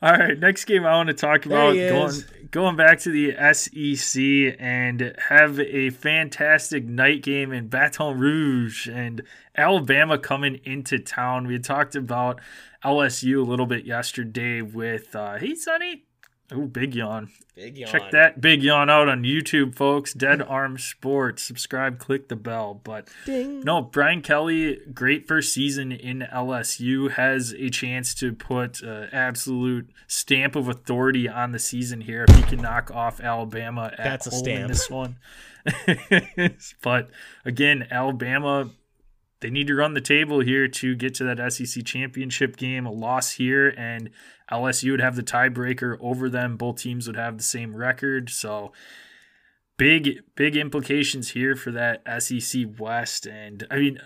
All 0.03 0.13
right, 0.13 0.39
next 0.39 0.65
game 0.65 0.87
I 0.87 0.97
want 0.97 1.09
to 1.09 1.15
talk 1.15 1.45
about 1.45 1.75
going 1.75 2.25
going 2.51 2.77
back 2.77 3.01
to 3.01 3.11
the 3.11 3.35
SEC 3.53 4.57
and 4.59 5.15
have 5.29 5.61
a 5.61 5.91
fantastic 5.91 6.87
night 6.87 7.23
game 7.23 7.53
in 7.53 7.69
Baton 7.69 8.19
Rouge 8.19 8.89
and 8.89 9.23
Alabama 9.55 10.17
coming 10.17 10.59
into 10.65 10.99
town. 10.99 11.47
We 11.47 11.53
had 11.53 11.65
talked 11.65 11.97
about 11.97 12.41
LSU 12.83 13.41
a 13.41 13.49
little 13.49 13.67
bit 13.67 13.85
yesterday 13.85 14.63
with 14.63 15.15
uh, 15.15 15.37
hey 15.37 15.55
Sonny. 15.55 16.05
Oh, 16.53 16.67
big 16.67 16.95
yawn. 16.95 17.31
Big 17.55 17.79
yawn. 17.79 17.91
Check 17.91 18.11
that 18.11 18.41
big 18.41 18.63
yawn 18.63 18.91
out 18.91 19.09
on 19.09 19.23
YouTube, 19.23 19.75
folks. 19.77 20.13
Dead 20.13 20.43
Arm 20.49 20.79
Sports. 20.79 21.45
Subscribe, 21.45 21.99
click 21.99 22.29
the 22.29 22.37
bell. 22.37 22.81
But 22.83 23.09
Ding. 23.25 23.61
no, 23.61 23.83
Brian 23.83 24.21
Kelly, 24.21 24.81
great 24.93 25.29
first 25.29 25.53
season 25.53 25.93
in 25.93 26.27
LSU, 26.33 27.13
has 27.13 27.53
a 27.53 27.71
chance 27.71 28.15
to 28.17 28.33
put 28.33 28.83
uh, 28.83 29.07
absolute 29.13 29.91
stamp 30.09 30.57
of 30.57 30.69
authority 30.69 31.29
on 31.29 31.53
the 31.53 31.59
season 31.61 32.01
here 32.01 32.25
if 32.29 32.35
he 32.35 32.43
can 32.43 32.61
knock 32.61 32.91
off 32.91 33.21
Alabama 33.21 33.93
at 33.97 33.99
That's 33.99 34.27
a 34.27 34.31
home 34.31 34.39
in 34.39 34.45
stamp. 34.45 34.69
this 34.69 34.91
one. 34.91 35.17
but 36.83 37.11
again, 37.45 37.87
Alabama, 37.91 38.71
they 39.41 39.51
need 39.51 39.67
to 39.69 39.75
run 39.75 39.95
the 39.95 40.01
table 40.01 40.41
here 40.41 40.69
to 40.69 40.95
get 40.95 41.15
to 41.15 41.25
that 41.25 41.53
SEC 41.53 41.85
championship 41.85 42.57
game. 42.57 42.87
A 42.87 42.91
loss 42.91 43.33
here, 43.33 43.69
and 43.77 44.11
LSU 44.51 44.93
would 44.93 45.01
have 45.01 45.17
the 45.17 45.23
tiebreaker 45.23 45.97
over 46.01 46.29
them. 46.29 46.57
Both 46.57 46.77
teams 46.77 47.07
would 47.07 47.17
have 47.17 47.37
the 47.37 47.43
same 47.43 47.77
record. 47.77 48.31
So 48.31 48.73
big, 49.77 50.21
big 50.35 50.57
implications 50.57 51.31
here 51.31 51.57
for 51.57 51.71
that 51.73 52.03
SEC 52.23 52.67
West. 52.79 53.27
And 53.27 53.67
I 53.71 53.77
mean, 53.77 53.99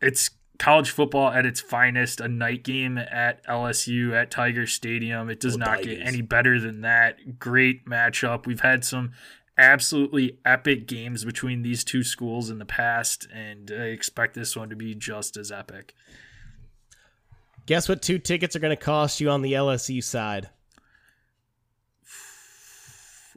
it's 0.00 0.30
college 0.58 0.90
football 0.90 1.30
at 1.30 1.46
its 1.46 1.60
finest, 1.60 2.20
a 2.20 2.28
night 2.28 2.62
game 2.62 2.98
at 2.98 3.44
LSU 3.46 4.12
at 4.12 4.30
Tiger 4.30 4.66
Stadium. 4.66 5.28
It 5.28 5.40
does 5.40 5.56
Go 5.56 5.64
not 5.64 5.82
get 5.82 6.00
any 6.00 6.22
better 6.22 6.60
than 6.60 6.82
that. 6.82 7.38
Great 7.38 7.86
matchup. 7.86 8.46
We've 8.46 8.60
had 8.60 8.84
some 8.84 9.12
absolutely 9.58 10.38
epic 10.44 10.86
games 10.86 11.24
between 11.24 11.62
these 11.62 11.82
two 11.82 12.02
schools 12.02 12.50
in 12.50 12.58
the 12.58 12.66
past, 12.66 13.26
and 13.32 13.70
I 13.70 13.86
expect 13.86 14.34
this 14.34 14.56
one 14.56 14.68
to 14.70 14.76
be 14.76 14.94
just 14.94 15.36
as 15.36 15.50
epic. 15.50 15.94
Guess 17.66 17.88
what? 17.88 18.02
Two 18.02 18.18
tickets 18.18 18.56
are 18.56 18.60
going 18.60 18.76
to 18.76 18.82
cost 18.82 19.20
you 19.20 19.30
on 19.30 19.42
the 19.42 19.52
LSU 19.52 20.02
side. 20.02 20.48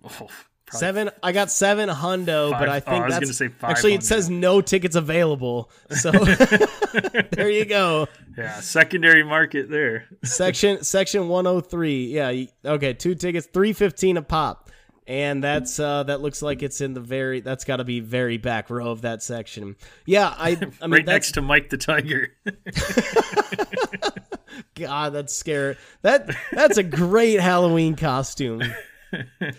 Oh, 0.04 0.28
Seven. 0.72 1.10
I 1.24 1.32
got 1.32 1.50
seven 1.52 1.89
hundo, 1.89 2.52
but 2.52 2.68
Five- 2.68 2.70
I 2.70 2.78
oh, 2.78 2.80
think 2.80 2.89
I 2.89 3.06
was 3.06 3.13
that's 3.13 3.26
gonna 3.26 3.34
say 3.34 3.48
five 3.48 3.72
actually 3.72 3.94
it 3.96 4.04
says 4.04 4.30
no 4.30 4.62
tickets 4.62 4.96
available. 4.96 5.72
So 5.89 6.12
there 7.32 7.50
you 7.50 7.65
go. 7.65 8.08
Yeah, 8.38 8.60
secondary 8.60 9.24
market 9.24 9.70
there. 9.70 10.06
Section 10.24 10.84
section 10.84 11.28
103. 11.28 12.06
Yeah. 12.08 12.46
Okay. 12.63 12.94
Two 12.94 13.15
tickets, 13.15 13.48
315 13.52 14.18
a 14.18 14.22
pop. 14.22 14.70
And 15.10 15.43
that's 15.43 15.78
uh 15.80 16.04
that 16.04 16.22
looks 16.22 16.43
like 16.43 16.62
it's 16.62 16.82
in 16.82 16.93
the 16.93 17.00
very 17.00 17.39
that's 17.39 17.63
got 17.63 17.78
to 17.78 17.84
be 17.84 18.00
very 18.00 18.38
back 18.38 18.69
row 18.69 18.91
of 18.91 19.02
that 19.02 19.24
section. 19.24 19.76
Yeah, 20.06 20.32
I 20.38 20.50
I 20.50 20.56
mean 20.56 20.91
right 20.91 21.04
that's 21.04 21.08
next 21.08 21.32
to 21.32 21.41
Mike 21.41 21.72
the 21.72 21.78
Tiger. 21.78 22.30
God, 24.76 25.13
that's 25.13 25.36
scary. 25.36 25.78
That 26.04 26.30
that's 26.52 26.78
a 26.78 26.84
great 26.84 27.39
Halloween 27.39 27.95
costume. 27.95 28.62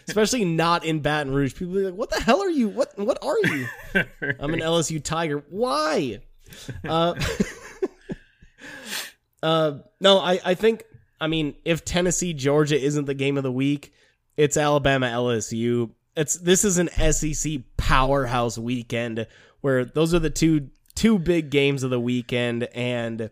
Especially 0.07 0.45
not 0.45 0.85
in 0.85 1.01
Baton 1.01 1.35
Rouge. 1.35 1.55
People 1.55 1.75
be 1.75 1.81
like, 1.81 1.95
"What 1.95 2.11
the 2.11 2.21
hell 2.21 2.41
are 2.41 2.49
you? 2.49 2.69
What 2.69 2.97
what 2.97 3.19
are 3.21 3.37
you?" 3.49 3.67
I'm 4.39 4.55
an 4.55 4.61
LSU 4.61 5.03
Tiger. 5.03 5.43
Why? 5.51 6.21
Uh, 6.89 7.15
uh, 9.43 9.79
no, 10.01 10.21
I 10.21 10.39
I 10.45 10.55
think 10.55 10.85
I 11.21 11.27
mean 11.27 11.57
if 11.65 11.85
Tennessee 11.85 12.35
Georgia 12.35 12.81
isn't 12.81 13.07
the 13.07 13.15
game 13.15 13.37
of 13.37 13.43
the 13.43 13.51
week, 13.51 13.93
it's 14.41 14.57
Alabama 14.57 15.07
LSU. 15.07 15.91
It's 16.17 16.37
this 16.37 16.65
is 16.65 16.79
an 16.79 16.89
SEC 16.89 17.61
powerhouse 17.77 18.57
weekend 18.57 19.27
where 19.61 19.85
those 19.85 20.15
are 20.15 20.19
the 20.19 20.31
two 20.31 20.71
two 20.95 21.19
big 21.19 21.51
games 21.51 21.83
of 21.83 21.91
the 21.91 22.01
weekend 22.01 22.65
and 22.75 23.29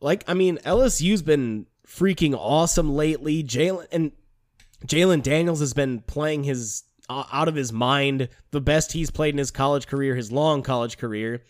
like 0.00 0.24
I 0.26 0.32
mean 0.32 0.56
LSU's 0.64 1.20
been 1.20 1.66
freaking 1.86 2.34
awesome 2.34 2.94
lately. 2.94 3.44
Jalen 3.44 3.86
and 3.92 4.12
Jalen 4.86 5.22
Daniels 5.22 5.60
has 5.60 5.74
been 5.74 6.00
playing 6.00 6.44
his 6.44 6.84
uh, 7.10 7.24
out 7.30 7.48
of 7.48 7.54
his 7.54 7.70
mind, 7.70 8.30
the 8.50 8.62
best 8.62 8.92
he's 8.92 9.10
played 9.10 9.34
in 9.34 9.38
his 9.38 9.50
college 9.50 9.86
career, 9.86 10.16
his 10.16 10.32
long 10.32 10.62
college 10.62 10.96
career. 10.96 11.42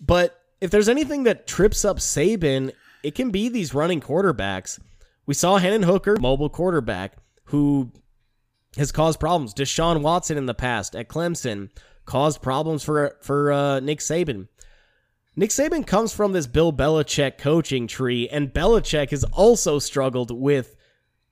But 0.00 0.36
if 0.60 0.72
there's 0.72 0.88
anything 0.88 1.22
that 1.24 1.46
trips 1.46 1.84
up 1.84 1.98
Saban, 1.98 2.72
it 3.04 3.14
can 3.14 3.30
be 3.30 3.48
these 3.48 3.72
running 3.72 4.00
quarterbacks. 4.00 4.80
We 5.26 5.34
saw 5.34 5.58
Hendon 5.58 5.84
Hooker, 5.84 6.16
mobile 6.18 6.50
quarterback, 6.50 7.12
who 7.48 7.90
has 8.76 8.92
caused 8.92 9.20
problems. 9.20 9.54
Deshaun 9.54 10.02
Watson 10.02 10.38
in 10.38 10.46
the 10.46 10.54
past 10.54 10.94
at 10.94 11.08
Clemson 11.08 11.70
caused 12.04 12.40
problems 12.42 12.82
for 12.82 13.16
for 13.20 13.52
uh, 13.52 13.80
Nick 13.80 13.98
Saban. 13.98 14.48
Nick 15.36 15.50
Saban 15.50 15.86
comes 15.86 16.12
from 16.12 16.32
this 16.32 16.46
Bill 16.46 16.72
Belichick 16.72 17.38
coaching 17.38 17.86
tree, 17.86 18.28
and 18.28 18.52
Belichick 18.52 19.10
has 19.10 19.24
also 19.24 19.78
struggled 19.78 20.30
with 20.30 20.74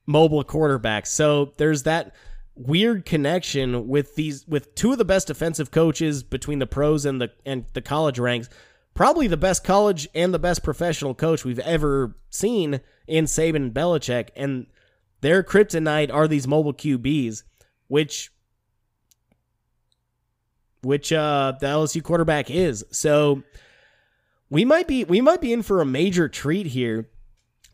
mobile 0.07 0.45
quarterbacks. 0.45 1.09
So 1.09 1.53
there's 1.57 1.83
that 1.83 2.15
weird 2.55 3.05
connection 3.05 3.89
with 3.89 4.15
these 4.15 4.47
with 4.47 4.75
two 4.75 4.93
of 4.93 4.99
the 4.99 5.05
best 5.05 5.27
defensive 5.27 5.71
coaches 5.71 6.23
between 6.23 6.59
the 6.59 6.67
pros 6.67 7.05
and 7.05 7.21
the 7.21 7.33
and 7.45 7.67
the 7.73 7.83
college 7.83 8.19
ranks. 8.19 8.49
Probably 8.95 9.27
the 9.27 9.37
best 9.37 9.63
college 9.63 10.09
and 10.15 10.33
the 10.33 10.39
best 10.39 10.63
professional 10.63 11.15
coach 11.15 11.45
we've 11.45 11.59
ever 11.59 12.17
seen 12.31 12.81
in 13.07 13.27
Saban 13.27 13.57
and 13.57 13.75
Belichick, 13.75 14.31
and 14.35 14.67
their 15.21 15.43
kryptonite 15.43 16.13
are 16.13 16.29
these 16.29 16.47
mobile 16.47 16.75
QBs, 16.75 17.43
which 17.89 18.31
which 20.83 21.13
uh 21.13 21.55
the 21.61 21.67
LSU 21.67 22.03
quarterback 22.03 22.51
is. 22.51 22.85
So 22.91 23.43
we 24.51 24.65
might 24.65 24.87
be 24.87 25.05
we 25.05 25.21
might 25.21 25.41
be 25.41 25.53
in 25.53 25.63
for 25.63 25.81
a 25.81 25.87
major 25.87 26.29
treat 26.29 26.67
here. 26.67 27.09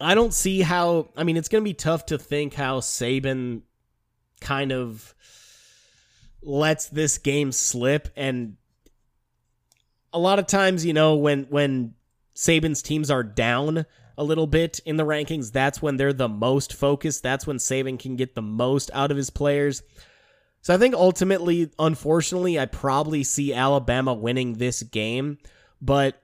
I 0.01 0.15
don't 0.15 0.33
see 0.35 0.63
how 0.63 1.09
I 1.17 1.25
mean 1.25 1.37
it's 1.37 1.49
going 1.49 1.63
to 1.63 1.69
be 1.69 1.75
tough 1.75 2.07
to 2.07 2.19
think 2.19 2.55
how 2.55 2.81
Saban 2.81 3.63
kind 4.41 4.73
of 4.73 5.15
lets 6.43 6.87
this 6.89 7.19
game 7.19 7.53
slip 7.53 8.09
and 8.17 8.57
a 10.13 10.19
lot 10.19 10.39
of 10.39 10.47
times, 10.47 10.85
you 10.85 10.93
know, 10.93 11.17
when 11.17 11.45
when 11.45 11.95
Saban's 12.35 12.83
teams 12.83 13.11
are 13.11 13.23
down 13.23 13.87
a 14.17 14.25
little 14.25 14.47
bit 14.47 14.81
in 14.85 14.97
the 14.97 15.05
rankings, 15.05 15.53
that's 15.53 15.81
when 15.81 15.97
they're 15.97 16.13
the 16.13 16.29
most 16.29 16.75
focused. 16.75 17.23
That's 17.23 17.47
when 17.47 17.57
Saban 17.57 17.99
can 17.99 18.17
get 18.17 18.35
the 18.35 18.43
most 18.43 18.91
out 18.95 19.11
of 19.11 19.17
his 19.17 19.31
players. 19.31 19.83
So 20.61 20.75
I 20.75 20.79
think 20.79 20.95
ultimately, 20.95 21.71
unfortunately, 21.79 22.59
I 22.59 22.67
probably 22.67 23.25
see 23.25 23.53
Alabama 23.53 24.15
winning 24.15 24.55
this 24.55 24.83
game, 24.83 25.39
but 25.81 26.23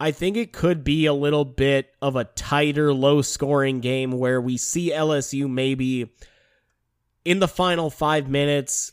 I 0.00 0.10
think 0.10 0.36
it 0.36 0.52
could 0.52 0.84
be 0.84 1.06
a 1.06 1.12
little 1.12 1.44
bit 1.44 1.92
of 2.02 2.16
a 2.16 2.24
tighter, 2.24 2.92
low 2.92 3.22
scoring 3.22 3.80
game 3.80 4.12
where 4.12 4.40
we 4.40 4.56
see 4.56 4.90
LSU 4.90 5.48
maybe 5.48 6.10
in 7.24 7.40
the 7.40 7.48
final 7.48 7.90
five 7.90 8.28
minutes 8.28 8.92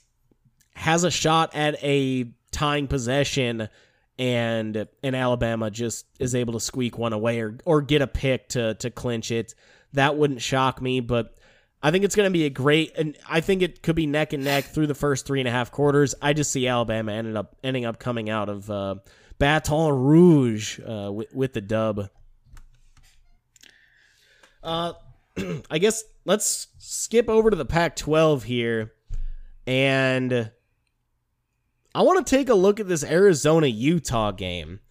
has 0.75 1.03
a 1.03 1.11
shot 1.11 1.55
at 1.55 1.81
a 1.83 2.31
tying 2.51 2.87
possession 2.87 3.69
and 4.17 4.87
and 5.03 5.15
Alabama 5.15 5.69
just 5.69 6.05
is 6.19 6.35
able 6.35 6.53
to 6.53 6.59
squeak 6.59 6.97
one 6.97 7.13
away 7.13 7.41
or 7.41 7.57
or 7.65 7.81
get 7.81 8.01
a 8.01 8.07
pick 8.07 8.49
to 8.49 8.75
to 8.75 8.89
clinch 8.89 9.31
it. 9.31 9.53
That 9.93 10.17
wouldn't 10.17 10.41
shock 10.41 10.81
me, 10.81 10.99
but 10.99 11.37
I 11.85 11.91
think 11.91 12.03
it's 12.03 12.15
going 12.15 12.27
to 12.27 12.33
be 12.33 12.45
a 12.45 12.49
great, 12.49 12.97
and 12.97 13.15
I 13.29 13.41
think 13.41 13.61
it 13.61 13.83
could 13.83 13.95
be 13.95 14.07
neck 14.07 14.33
and 14.33 14.43
neck 14.43 14.65
through 14.65 14.87
the 14.87 14.95
first 14.95 15.27
three 15.27 15.39
and 15.39 15.47
a 15.47 15.51
half 15.51 15.71
quarters. 15.71 16.15
I 16.19 16.33
just 16.33 16.51
see 16.51 16.67
Alabama 16.67 17.11
ended 17.11 17.35
up 17.35 17.55
ending 17.63 17.85
up 17.85 17.99
coming 17.99 18.27
out 18.27 18.49
of 18.49 18.69
uh, 18.71 18.95
Baton 19.37 19.93
Rouge 19.93 20.79
uh, 20.79 21.11
with, 21.13 21.33
with 21.33 21.53
the 21.53 21.61
dub. 21.61 22.09
Uh, 24.63 24.93
I 25.69 25.77
guess 25.77 26.03
let's 26.25 26.69
skip 26.79 27.29
over 27.29 27.51
to 27.51 27.55
the 27.55 27.65
Pac-12 27.65 28.43
here, 28.43 28.93
and 29.67 30.51
I 31.95 32.01
want 32.01 32.27
to 32.27 32.29
take 32.29 32.49
a 32.49 32.55
look 32.55 32.81
at 32.81 32.89
this 32.89 33.05
Arizona 33.05 33.67
Utah 33.67 34.31
game. 34.31 34.81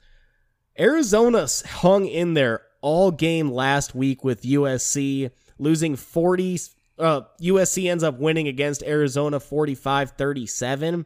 Arizona 0.79 1.47
hung 1.67 2.07
in 2.07 2.33
there 2.33 2.63
all 2.81 3.11
game 3.11 3.51
last 3.51 3.95
week 3.95 4.25
with 4.25 4.41
USC, 4.41 5.31
losing 5.59 5.97
40. 5.97 6.59
Uh, 6.99 7.21
USC 7.43 7.91
ends 7.91 8.03
up 8.03 8.19
winning 8.19 8.49
against 8.49 8.83
Arizona 8.83 9.39
45 9.39 10.13
37. 10.13 11.05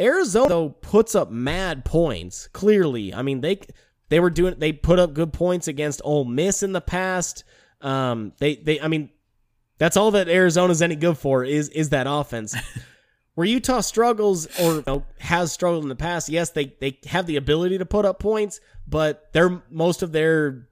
Arizona 0.00 0.48
though 0.48 0.68
puts 0.70 1.14
up 1.14 1.30
mad 1.30 1.84
points. 1.84 2.48
Clearly, 2.48 3.14
I 3.14 3.22
mean 3.22 3.42
they 3.42 3.60
they 4.08 4.18
were 4.18 4.30
doing 4.30 4.56
they 4.58 4.72
put 4.72 4.98
up 4.98 5.14
good 5.14 5.32
points 5.32 5.68
against 5.68 6.00
Ole 6.04 6.24
Miss 6.24 6.64
in 6.64 6.72
the 6.72 6.80
past. 6.80 7.44
Um, 7.80 8.32
they 8.38 8.56
they 8.56 8.80
I 8.80 8.88
mean 8.88 9.10
that's 9.78 9.96
all 9.96 10.10
that 10.10 10.28
Arizona's 10.28 10.82
any 10.82 10.96
good 10.96 11.18
for 11.18 11.44
is 11.44 11.68
is 11.68 11.90
that 11.90 12.06
offense. 12.08 12.56
Where 13.40 13.48
Utah 13.48 13.80
struggles 13.80 14.44
or 14.60 14.74
you 14.74 14.84
know, 14.86 15.06
has 15.18 15.50
struggled 15.50 15.82
in 15.82 15.88
the 15.88 15.96
past, 15.96 16.28
yes, 16.28 16.50
they 16.50 16.74
they 16.78 16.98
have 17.06 17.24
the 17.24 17.36
ability 17.36 17.78
to 17.78 17.86
put 17.86 18.04
up 18.04 18.18
points, 18.18 18.60
but 18.86 19.32
they're 19.32 19.62
most 19.70 20.02
of 20.02 20.12
their 20.12 20.68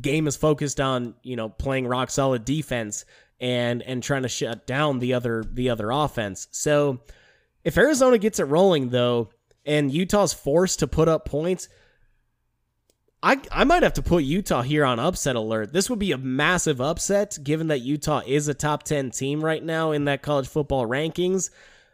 game 0.00 0.28
is 0.28 0.36
focused 0.36 0.78
on 0.78 1.16
you 1.24 1.34
know 1.34 1.48
playing 1.48 1.88
rock 1.88 2.10
solid 2.10 2.44
defense 2.44 3.04
and 3.40 3.82
and 3.82 4.00
trying 4.00 4.22
to 4.22 4.28
shut 4.28 4.64
down 4.64 5.00
the 5.00 5.12
other 5.12 5.42
the 5.42 5.70
other 5.70 5.90
offense. 5.90 6.46
So 6.52 7.00
if 7.64 7.76
Arizona 7.76 8.16
gets 8.16 8.38
it 8.38 8.44
rolling 8.44 8.90
though, 8.90 9.30
and 9.66 9.90
Utah's 9.90 10.32
forced 10.32 10.78
to 10.78 10.86
put 10.86 11.08
up 11.08 11.24
points, 11.24 11.68
I 13.24 13.40
I 13.50 13.64
might 13.64 13.82
have 13.82 13.94
to 13.94 14.02
put 14.02 14.22
Utah 14.22 14.62
here 14.62 14.84
on 14.84 15.00
upset 15.00 15.34
alert. 15.34 15.72
This 15.72 15.90
would 15.90 15.98
be 15.98 16.12
a 16.12 16.16
massive 16.16 16.80
upset 16.80 17.38
given 17.42 17.66
that 17.66 17.80
Utah 17.80 18.22
is 18.24 18.46
a 18.46 18.54
top 18.54 18.84
10 18.84 19.10
team 19.10 19.44
right 19.44 19.64
now 19.64 19.90
in 19.90 20.04
that 20.04 20.22
college 20.22 20.46
football 20.46 20.86
rankings. 20.86 21.50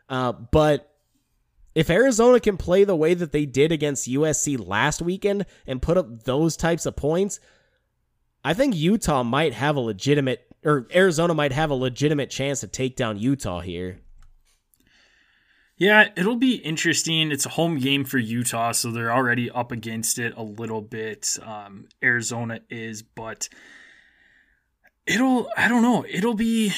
Uh, 0.09 0.33
but 0.33 0.91
if 1.75 1.91
Arizona 1.91 2.41
can 2.41 2.57
play 2.57 2.85
the 2.85 2.97
way 2.97 3.15
that 3.15 3.33
they 3.33 3.47
did 3.47 3.73
against 3.73 4.09
USC 4.09 4.65
last 4.65 5.03
weekend 5.03 5.47
and 5.67 5.83
put 5.83 5.97
up 5.97 6.25
those 6.25 6.57
types 6.57 6.87
of 6.87 6.97
points, 6.97 7.41
I 8.45 8.55
think 8.55 8.77
Utah 8.77 9.23
might 9.23 9.55
have 9.55 9.77
a 9.77 9.81
legitimate 9.81 10.47
or 10.65 10.87
Arizona 10.95 11.35
might 11.35 11.53
have 11.53 11.71
a 11.71 11.75
legitimate 11.75 12.31
chance 12.31 12.61
to 12.61 12.67
take 12.67 12.97
down 12.97 13.19
Utah 13.19 13.61
here. 13.61 14.01
Yeah, 15.77 16.09
it'll 16.17 16.37
be 16.37 16.55
interesting. 16.55 17.33
It's 17.33 17.47
a 17.47 17.51
home 17.51 17.79
game 17.79 18.05
for 18.05 18.19
Utah, 18.19 18.73
so 18.73 18.91
they're 18.91 19.13
already 19.13 19.51
up 19.51 19.73
against 19.73 20.19
it 20.19 20.33
a 20.37 20.43
little 20.43 20.81
bit. 20.81 21.37
Um, 21.43 21.89
Arizona 22.03 22.61
is, 22.71 23.03
but 23.03 23.49
it'll, 25.05 25.49
I 25.57 25.69
don't 25.69 25.83
know, 25.83 26.05
it'll 26.09 26.35
be 26.35 26.73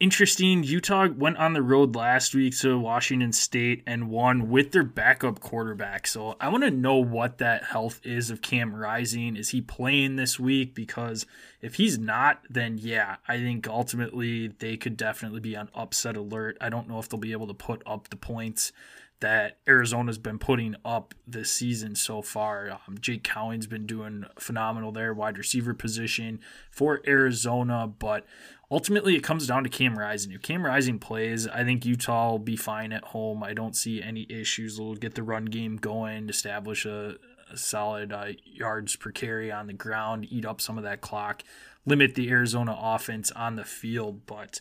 interesting. 0.00 0.62
Utah 0.62 1.08
went 1.08 1.38
on 1.38 1.52
the 1.52 1.62
road 1.62 1.96
last 1.96 2.34
week 2.34 2.56
to 2.58 2.78
Washington 2.78 3.32
State 3.32 3.82
and 3.86 4.10
won 4.10 4.48
with 4.48 4.72
their 4.72 4.84
backup 4.84 5.40
quarterback. 5.40 6.06
So 6.06 6.36
I 6.40 6.48
want 6.48 6.64
to 6.64 6.70
know 6.70 6.96
what 6.96 7.38
that 7.38 7.64
health 7.64 8.00
is 8.04 8.30
of 8.30 8.42
Cam 8.42 8.74
Rising. 8.74 9.36
Is 9.36 9.50
he 9.50 9.60
playing 9.60 10.16
this 10.16 10.38
week? 10.38 10.74
Because 10.74 11.26
if 11.60 11.76
he's 11.76 11.98
not, 11.98 12.42
then 12.48 12.78
yeah, 12.78 13.16
I 13.26 13.38
think 13.38 13.66
ultimately 13.66 14.48
they 14.48 14.76
could 14.76 14.96
definitely 14.96 15.40
be 15.40 15.56
on 15.56 15.68
upset 15.74 16.16
alert. 16.16 16.56
I 16.60 16.68
don't 16.68 16.88
know 16.88 16.98
if 16.98 17.08
they'll 17.08 17.18
be 17.18 17.32
able 17.32 17.48
to 17.48 17.54
put 17.54 17.82
up 17.86 18.08
the 18.08 18.16
points 18.16 18.72
that 19.20 19.58
Arizona's 19.66 20.18
been 20.18 20.38
putting 20.38 20.76
up 20.84 21.12
this 21.26 21.50
season 21.52 21.96
so 21.96 22.22
far. 22.22 22.78
Um, 22.86 22.98
Jake 23.00 23.24
Cowing's 23.24 23.66
been 23.66 23.86
doing 23.86 24.24
phenomenal 24.38 24.92
there, 24.92 25.12
wide 25.12 25.38
receiver 25.38 25.74
position 25.74 26.38
for 26.70 27.00
Arizona, 27.06 27.88
but 27.88 28.26
ultimately 28.70 29.16
it 29.16 29.22
comes 29.22 29.46
down 29.46 29.64
to 29.64 29.70
Cam 29.70 29.98
Rising. 29.98 30.32
If 30.32 30.42
Cam 30.42 30.64
Rising 30.64 30.98
plays, 30.98 31.46
I 31.48 31.64
think 31.64 31.84
Utah 31.84 32.30
will 32.30 32.38
be 32.38 32.56
fine 32.56 32.92
at 32.92 33.04
home. 33.04 33.42
I 33.42 33.52
don't 33.52 33.76
see 33.76 34.02
any 34.02 34.26
issues. 34.28 34.76
They'll 34.76 34.94
get 34.94 35.14
the 35.14 35.22
run 35.22 35.46
game 35.46 35.76
going, 35.76 36.28
establish 36.28 36.84
a, 36.84 37.16
a 37.50 37.56
solid 37.56 38.12
uh, 38.12 38.26
yards 38.44 38.96
per 38.96 39.10
carry 39.10 39.50
on 39.50 39.66
the 39.66 39.72
ground, 39.72 40.26
eat 40.30 40.44
up 40.44 40.60
some 40.60 40.78
of 40.78 40.84
that 40.84 41.00
clock, 41.00 41.42
limit 41.86 42.14
the 42.14 42.30
Arizona 42.30 42.76
offense 42.80 43.30
on 43.32 43.56
the 43.56 43.64
field, 43.64 44.26
but 44.26 44.60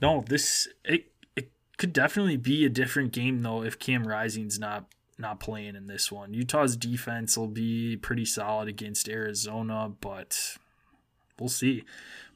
no, 0.00 0.24
this 0.26 0.68
it 0.84 1.12
could 1.82 1.92
definitely 1.92 2.36
be 2.36 2.64
a 2.64 2.68
different 2.68 3.10
game 3.10 3.42
though 3.42 3.64
if 3.64 3.76
Cam 3.76 4.06
Rising's 4.06 4.56
not 4.56 4.86
not 5.18 5.40
playing 5.40 5.74
in 5.74 5.88
this 5.88 6.12
one. 6.12 6.32
Utah's 6.32 6.76
defense 6.76 7.36
will 7.36 7.48
be 7.48 7.96
pretty 7.96 8.24
solid 8.24 8.68
against 8.68 9.08
Arizona, 9.08 9.92
but 10.00 10.58
we'll 11.40 11.48
see. 11.48 11.84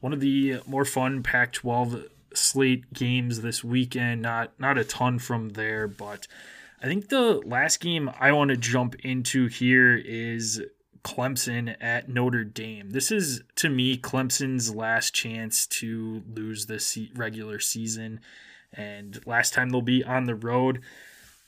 One 0.00 0.12
of 0.12 0.20
the 0.20 0.60
more 0.66 0.84
fun 0.84 1.22
Pac-12 1.22 2.08
slate 2.34 2.92
games 2.92 3.40
this 3.40 3.64
weekend. 3.64 4.22
Not 4.22 4.58
not 4.58 4.78
a 4.78 4.84
ton 4.84 5.18
from 5.18 5.50
there, 5.50 5.88
but 5.88 6.26
I 6.82 6.86
think 6.86 7.08
the 7.08 7.40
last 7.44 7.80
game 7.80 8.10
I 8.20 8.32
want 8.32 8.50
to 8.50 8.56
jump 8.56 8.94
into 8.96 9.46
here 9.46 9.96
is 9.96 10.62
Clemson 11.02 11.76
at 11.80 12.08
Notre 12.08 12.44
Dame. 12.44 12.90
This 12.90 13.10
is 13.10 13.42
to 13.56 13.68
me 13.68 13.96
Clemson's 13.96 14.74
last 14.74 15.14
chance 15.14 15.66
to 15.68 16.22
lose 16.28 16.66
this 16.66 16.98
regular 17.14 17.58
season 17.60 18.20
and 18.72 19.24
last 19.26 19.54
time 19.54 19.70
they'll 19.70 19.82
be 19.82 20.04
on 20.04 20.24
the 20.24 20.34
road. 20.34 20.82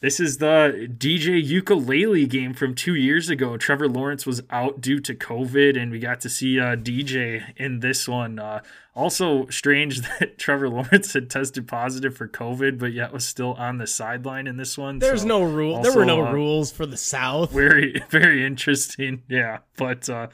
This 0.00 0.20
is 0.20 0.38
the 0.38 0.88
DJ 0.96 1.44
ukulele 1.44 2.26
game 2.26 2.54
from 2.54 2.76
two 2.76 2.94
years 2.94 3.28
ago. 3.28 3.56
Trevor 3.56 3.88
Lawrence 3.88 4.26
was 4.26 4.40
out 4.48 4.80
due 4.80 5.00
to 5.00 5.12
COVID, 5.12 5.76
and 5.76 5.90
we 5.90 5.98
got 5.98 6.20
to 6.20 6.28
see 6.28 6.60
uh, 6.60 6.76
DJ 6.76 7.42
in 7.56 7.80
this 7.80 8.06
one. 8.06 8.38
Uh, 8.38 8.60
also, 8.94 9.46
strange 9.48 10.00
that 10.20 10.38
Trevor 10.38 10.68
Lawrence 10.68 11.14
had 11.14 11.28
tested 11.28 11.66
positive 11.66 12.16
for 12.16 12.28
COVID, 12.28 12.78
but 12.78 12.92
yet 12.92 13.12
was 13.12 13.26
still 13.26 13.54
on 13.54 13.78
the 13.78 13.88
sideline 13.88 14.46
in 14.46 14.56
this 14.56 14.78
one. 14.78 15.00
There's 15.00 15.22
so 15.22 15.26
no 15.26 15.42
rule. 15.42 15.82
there 15.82 15.92
were 15.92 16.04
no 16.04 16.24
uh, 16.24 16.32
rules 16.32 16.70
for 16.70 16.86
the 16.86 16.96
South. 16.96 17.50
Very, 17.50 18.00
very 18.08 18.46
interesting. 18.46 19.24
Yeah, 19.28 19.58
but 19.76 20.08
uh, 20.08 20.28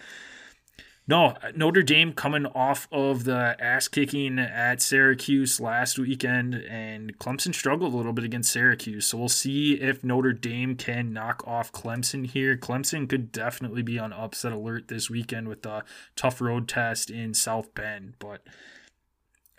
no, 1.06 1.34
Notre 1.54 1.82
Dame 1.82 2.14
coming 2.14 2.46
off 2.46 2.88
of 2.90 3.24
the 3.24 3.56
ass 3.60 3.88
kicking 3.88 4.38
at 4.38 4.80
Syracuse 4.80 5.60
last 5.60 5.98
weekend, 5.98 6.54
and 6.54 7.18
Clemson 7.18 7.54
struggled 7.54 7.92
a 7.92 7.96
little 7.96 8.14
bit 8.14 8.24
against 8.24 8.50
Syracuse. 8.50 9.06
So 9.06 9.18
we'll 9.18 9.28
see 9.28 9.74
if 9.74 10.02
Notre 10.02 10.32
Dame 10.32 10.76
can 10.76 11.12
knock 11.12 11.46
off 11.46 11.72
Clemson 11.72 12.26
here. 12.26 12.56
Clemson 12.56 13.06
could 13.06 13.32
definitely 13.32 13.82
be 13.82 13.98
on 13.98 14.14
upset 14.14 14.52
alert 14.52 14.88
this 14.88 15.10
weekend 15.10 15.46
with 15.48 15.62
the 15.62 15.84
tough 16.16 16.40
road 16.40 16.68
test 16.68 17.10
in 17.10 17.34
South 17.34 17.74
Bend. 17.74 18.14
But 18.18 18.40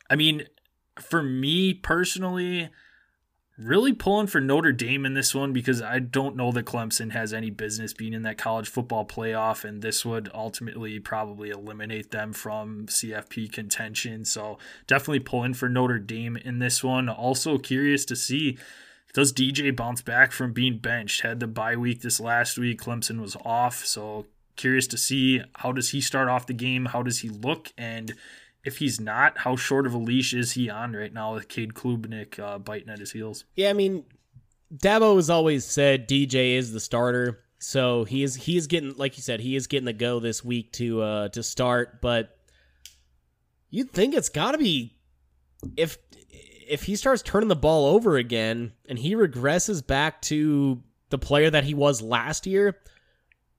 I 0.10 0.16
mean, 0.16 0.46
for 1.00 1.22
me 1.22 1.76
personally, 1.76 2.70
really 3.58 3.94
pulling 3.94 4.28
for 4.28 4.42
Notre 4.42 4.74
Dame 4.74 5.06
in 5.06 5.14
this 5.14 5.34
one 5.34 5.54
because 5.54 5.82
I 5.82 6.00
don't 6.00 6.36
know 6.36 6.52
that 6.52 6.66
Clemson 6.66 7.12
has 7.12 7.34
any 7.34 7.50
business 7.50 7.94
being 7.94 8.14
in 8.14 8.24
that 8.24 8.38
college 8.38 8.68
football 8.68 9.06
playoff, 9.06 9.64
and 9.64 9.82
this 9.82 10.04
would 10.06 10.30
ultimately 10.34 11.00
probably 11.00 11.50
eliminate 11.50 12.12
them 12.12 12.34
from 12.34 12.88
CFP 12.88 13.52
contention. 13.52 14.26
So 14.26 14.58
definitely 14.88 15.20
pulling 15.20 15.54
for 15.54 15.70
Notre 15.70 16.00
Dame 16.00 16.38
in 16.38 16.60
this 16.60 16.84
one. 16.84 17.08
Also 17.10 17.58
curious 17.58 18.06
to 18.06 18.16
see. 18.16 18.58
Does 19.14 19.32
DJ 19.32 19.74
bounce 19.74 20.02
back 20.02 20.34
from 20.34 20.52
being 20.52 20.78
benched? 20.78 21.22
Had 21.22 21.40
the 21.40 21.48
bye 21.48 21.78
week 21.78 22.02
this 22.02 22.20
last 22.20 22.58
week. 22.58 22.82
Clemson 22.82 23.22
was 23.22 23.38
off, 23.46 23.86
so 23.86 24.26
curious 24.58 24.88
to 24.88 24.98
see 24.98 25.42
how 25.56 25.72
does 25.72 25.92
he 25.92 26.02
start 26.02 26.28
off 26.28 26.48
the 26.48 26.54
game? 26.54 26.88
How 26.88 27.02
does 27.02 27.20
he 27.20 27.30
look? 27.30 27.72
And 27.78 28.14
if 28.66 28.80
he's 28.80 29.00
not, 29.00 29.38
how 29.38 29.56
short 29.56 29.86
of 29.86 29.94
a 29.94 29.98
leash 29.98 30.34
is 30.34 30.54
he 30.54 30.70
on 30.70 30.94
right 30.94 31.14
now 31.14 31.36
with 31.36 31.48
Cade 31.48 31.76
Klubnik 31.76 32.40
uh, 32.40 32.58
biting 32.58 32.90
at 32.90 33.00
his 33.00 33.12
heels? 33.12 33.46
Yeah, 33.56 33.70
I 33.70 33.74
mean, 33.74 34.04
Dabo 34.74 35.16
has 35.16 35.30
always 35.30 35.64
said 35.66 36.10
DJ 36.10 36.56
is 36.56 36.74
the 36.74 36.80
starter, 36.80 37.40
so 37.60 38.04
he 38.04 38.24
is 38.24 38.36
he 38.36 38.58
is 38.58 38.68
getting 38.68 38.96
like 38.98 39.18
you 39.18 39.24
said 39.24 39.40
he 39.40 39.56
is 39.56 39.68
getting 39.68 39.86
the 39.86 39.94
go 39.94 40.20
this 40.20 40.44
week 40.44 40.72
to 40.74 41.02
uh 41.02 41.30
to 41.30 41.44
start, 41.44 42.02
but 42.02 42.38
you'd 43.70 43.92
think 43.92 44.16
it's 44.16 44.30
got 44.30 44.52
to 44.52 44.58
be 44.58 44.98
if 45.78 45.98
if 46.68 46.84
he 46.84 46.96
starts 46.96 47.22
turning 47.22 47.48
the 47.48 47.56
ball 47.56 47.86
over 47.86 48.18
again 48.18 48.74
and 48.90 48.98
he 48.98 49.16
regresses 49.16 49.86
back 49.86 50.22
to 50.24 50.82
the 51.10 51.20
player 51.20 51.52
that 51.52 51.64
he 51.64 51.76
was 51.76 52.02
last 52.02 52.48
year, 52.48 52.76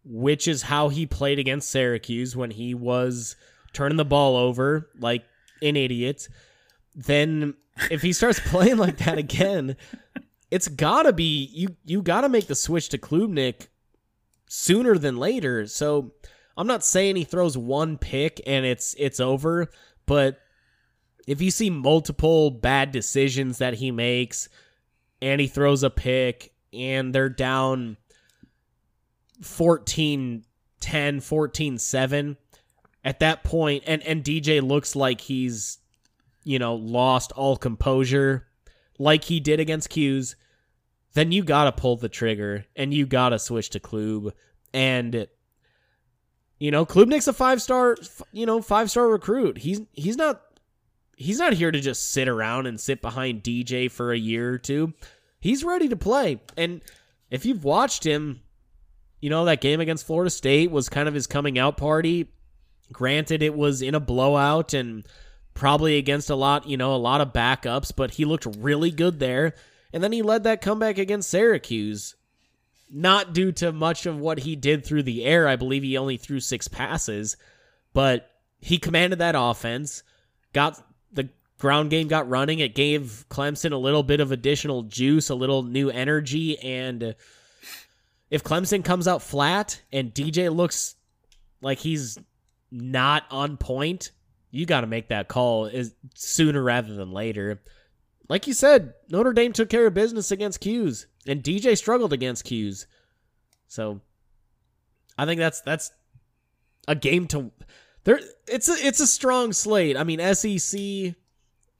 which 0.04 0.48
is 0.48 0.62
how 0.62 0.88
he 0.88 1.06
played 1.06 1.38
against 1.38 1.70
Syracuse 1.70 2.34
when 2.34 2.50
he 2.50 2.74
was 2.74 3.36
turning 3.76 3.98
the 3.98 4.04
ball 4.04 4.36
over 4.36 4.88
like 4.98 5.22
an 5.60 5.76
idiot, 5.76 6.28
then 6.94 7.54
if 7.90 8.00
he 8.00 8.12
starts 8.12 8.40
playing 8.46 8.78
like 8.78 8.96
that 8.98 9.18
again, 9.18 9.76
it's 10.50 10.66
gotta 10.66 11.12
be 11.12 11.50
you. 11.52 11.76
You 11.84 12.02
gotta 12.02 12.28
make 12.28 12.46
the 12.46 12.54
switch 12.54 12.88
to 12.88 12.98
Klubnik 12.98 13.68
sooner 14.48 14.96
than 14.96 15.18
later. 15.18 15.66
So 15.66 16.12
I'm 16.56 16.66
not 16.66 16.84
saying 16.84 17.16
he 17.16 17.24
throws 17.24 17.58
one 17.58 17.98
pick 17.98 18.40
and 18.46 18.64
it's 18.64 18.94
it's 18.98 19.20
over, 19.20 19.68
but 20.06 20.40
if 21.26 21.42
you 21.42 21.50
see 21.50 21.68
multiple 21.68 22.50
bad 22.50 22.92
decisions 22.92 23.58
that 23.58 23.74
he 23.74 23.90
makes 23.90 24.48
and 25.20 25.40
he 25.40 25.48
throws 25.48 25.82
a 25.82 25.90
pick 25.90 26.54
and 26.72 27.14
they're 27.14 27.28
down 27.28 27.98
14 29.42 30.44
10 30.80 31.20
14 31.20 31.78
7 31.78 32.36
at 33.06 33.20
that 33.20 33.44
point 33.44 33.84
and 33.86 34.02
and 34.02 34.24
DJ 34.24 34.60
looks 34.60 34.96
like 34.96 35.22
he's 35.22 35.78
you 36.42 36.58
know 36.58 36.74
lost 36.74 37.32
all 37.32 37.56
composure 37.56 38.48
like 38.98 39.24
he 39.24 39.40
did 39.40 39.60
against 39.60 39.88
'Cuse. 39.88 40.34
Then 41.14 41.32
you 41.32 41.44
got 41.44 41.64
to 41.64 41.72
pull 41.72 41.96
the 41.96 42.10
trigger 42.10 42.66
and 42.74 42.92
you 42.92 43.06
got 43.06 43.30
to 43.30 43.38
switch 43.38 43.70
to 43.70 43.80
Klub 43.80 44.34
and 44.74 45.28
you 46.58 46.70
know 46.70 46.84
Klubnik's 46.84 47.28
a 47.28 47.32
five 47.32 47.62
star 47.62 47.96
you 48.32 48.44
know 48.44 48.60
five 48.60 48.90
star 48.90 49.08
recruit. 49.08 49.58
He's 49.58 49.80
he's 49.92 50.16
not 50.16 50.42
he's 51.16 51.38
not 51.38 51.54
here 51.54 51.70
to 51.70 51.80
just 51.80 52.10
sit 52.10 52.28
around 52.28 52.66
and 52.66 52.78
sit 52.78 53.00
behind 53.00 53.44
DJ 53.44 53.88
for 53.88 54.12
a 54.12 54.18
year 54.18 54.52
or 54.52 54.58
two. 54.58 54.92
He's 55.38 55.62
ready 55.62 55.88
to 55.88 55.96
play. 55.96 56.40
And 56.56 56.82
if 57.30 57.46
you've 57.46 57.62
watched 57.62 58.04
him 58.04 58.40
you 59.20 59.30
know 59.30 59.44
that 59.44 59.60
game 59.60 59.80
against 59.80 60.06
Florida 60.06 60.30
State 60.30 60.70
was 60.70 60.88
kind 60.88 61.08
of 61.08 61.14
his 61.14 61.26
coming 61.26 61.58
out 61.58 61.76
party 61.76 62.28
Granted, 62.92 63.42
it 63.42 63.54
was 63.54 63.82
in 63.82 63.94
a 63.94 64.00
blowout 64.00 64.72
and 64.72 65.06
probably 65.54 65.96
against 65.96 66.30
a 66.30 66.36
lot, 66.36 66.68
you 66.68 66.76
know, 66.76 66.94
a 66.94 66.96
lot 66.96 67.20
of 67.20 67.32
backups, 67.32 67.92
but 67.94 68.12
he 68.12 68.24
looked 68.24 68.46
really 68.58 68.90
good 68.90 69.18
there. 69.18 69.54
And 69.92 70.02
then 70.02 70.12
he 70.12 70.22
led 70.22 70.44
that 70.44 70.60
comeback 70.60 70.98
against 70.98 71.30
Syracuse, 71.30 72.14
not 72.90 73.32
due 73.32 73.52
to 73.52 73.72
much 73.72 74.06
of 74.06 74.18
what 74.18 74.40
he 74.40 74.54
did 74.54 74.84
through 74.84 75.04
the 75.04 75.24
air. 75.24 75.48
I 75.48 75.56
believe 75.56 75.82
he 75.82 75.96
only 75.96 76.16
threw 76.16 76.40
six 76.40 76.68
passes, 76.68 77.36
but 77.92 78.30
he 78.60 78.78
commanded 78.78 79.18
that 79.18 79.34
offense, 79.36 80.02
got 80.52 80.82
the 81.12 81.28
ground 81.58 81.90
game 81.90 82.08
got 82.08 82.28
running. 82.28 82.58
It 82.58 82.74
gave 82.74 83.24
Clemson 83.30 83.72
a 83.72 83.76
little 83.76 84.02
bit 84.02 84.20
of 84.20 84.32
additional 84.32 84.82
juice, 84.82 85.30
a 85.30 85.34
little 85.34 85.62
new 85.62 85.90
energy. 85.90 86.58
And 86.58 87.14
if 88.30 88.44
Clemson 88.44 88.84
comes 88.84 89.08
out 89.08 89.22
flat 89.22 89.80
and 89.92 90.12
DJ 90.12 90.54
looks 90.54 90.96
like 91.62 91.78
he's 91.78 92.18
not 92.80 93.24
on 93.30 93.56
point, 93.56 94.12
you 94.50 94.66
got 94.66 94.82
to 94.82 94.86
make 94.86 95.08
that 95.08 95.28
call 95.28 95.66
is 95.66 95.94
sooner 96.14 96.62
rather 96.62 96.94
than 96.94 97.10
later. 97.10 97.62
Like 98.28 98.46
you 98.46 98.54
said, 98.54 98.94
Notre 99.08 99.32
Dame 99.32 99.52
took 99.52 99.68
care 99.68 99.86
of 99.86 99.94
business 99.94 100.30
against 100.30 100.60
'Cuse, 100.60 101.06
and 101.26 101.42
DJ 101.42 101.76
struggled 101.76 102.12
against 102.12 102.44
'Cuse. 102.44 102.86
So, 103.68 104.00
I 105.18 105.26
think 105.26 105.38
that's 105.38 105.60
that's 105.60 105.90
a 106.88 106.94
game 106.94 107.26
to 107.28 107.52
there. 108.04 108.20
It's 108.46 108.68
a 108.68 108.74
it's 108.74 109.00
a 109.00 109.06
strong 109.06 109.52
slate. 109.52 109.96
I 109.96 110.04
mean, 110.04 110.20
SEC, 110.20 111.14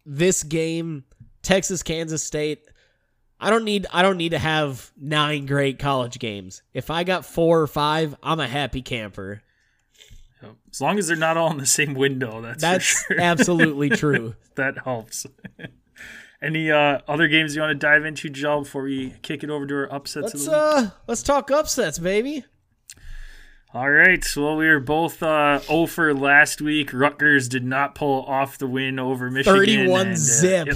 this 0.05 0.43
game, 0.43 1.05
Texas, 1.43 1.83
Kansas 1.83 2.23
State. 2.23 2.63
I 3.39 3.51
don't 3.51 3.65
need 3.65 3.87
I 3.93 4.03
don't 4.03 4.17
need 4.17 4.31
to 4.31 4.39
have 4.39 4.93
nine 4.97 5.47
great 5.47 5.79
college 5.79 6.19
games. 6.19 6.63
If 6.73 6.91
I 6.91 7.05
got 7.05 7.27
four 7.27 7.61
or 7.61 7.67
five, 7.67 8.17
I'm 8.23 8.41
a 8.41 8.49
happy 8.49 8.83
camper. 8.83 9.43
As 10.77 10.81
long 10.83 10.99
as 10.99 11.07
they're 11.07 11.17
not 11.17 11.39
all 11.39 11.51
in 11.51 11.57
the 11.57 11.65
same 11.65 11.95
window, 11.95 12.43
that's 12.43 12.61
that's 12.61 12.85
sure. 12.85 13.19
absolutely 13.19 13.89
true. 13.97 14.35
that 14.57 14.77
helps. 14.85 15.25
Any 16.43 16.71
uh, 16.71 16.99
other 17.09 17.29
games 17.29 17.57
you 17.57 17.63
want 17.63 17.71
to 17.71 17.87
dive 17.87 18.05
into, 18.05 18.29
Joe, 18.29 18.61
before 18.61 18.83
we 18.83 19.15
kick 19.23 19.43
it 19.43 19.49
over 19.49 19.67
to 19.67 19.75
our 19.75 19.91
upsets? 19.91 20.35
Let's 20.35 20.49
uh, 20.49 20.91
let's 21.07 21.23
talk 21.23 21.51
upsets, 21.51 21.99
baby. 21.99 22.45
All 23.73 23.91
right. 23.91 24.23
Well, 24.37 24.59
we 24.59 24.69
were 24.69 24.79
both 24.79 25.23
uh, 25.23 25.61
0 25.61 25.87
for 25.87 26.13
last 26.13 26.61
week. 26.61 26.93
Rutgers 26.93 27.49
did 27.49 27.65
not 27.65 27.95
pull 27.95 28.27
off 28.27 28.59
the 28.59 28.67
win 28.67 28.99
over 28.99 29.31
Michigan. 29.31 29.59
31 29.59 30.01
and, 30.01 30.11
uh, 30.11 30.15
zip. 30.15 30.69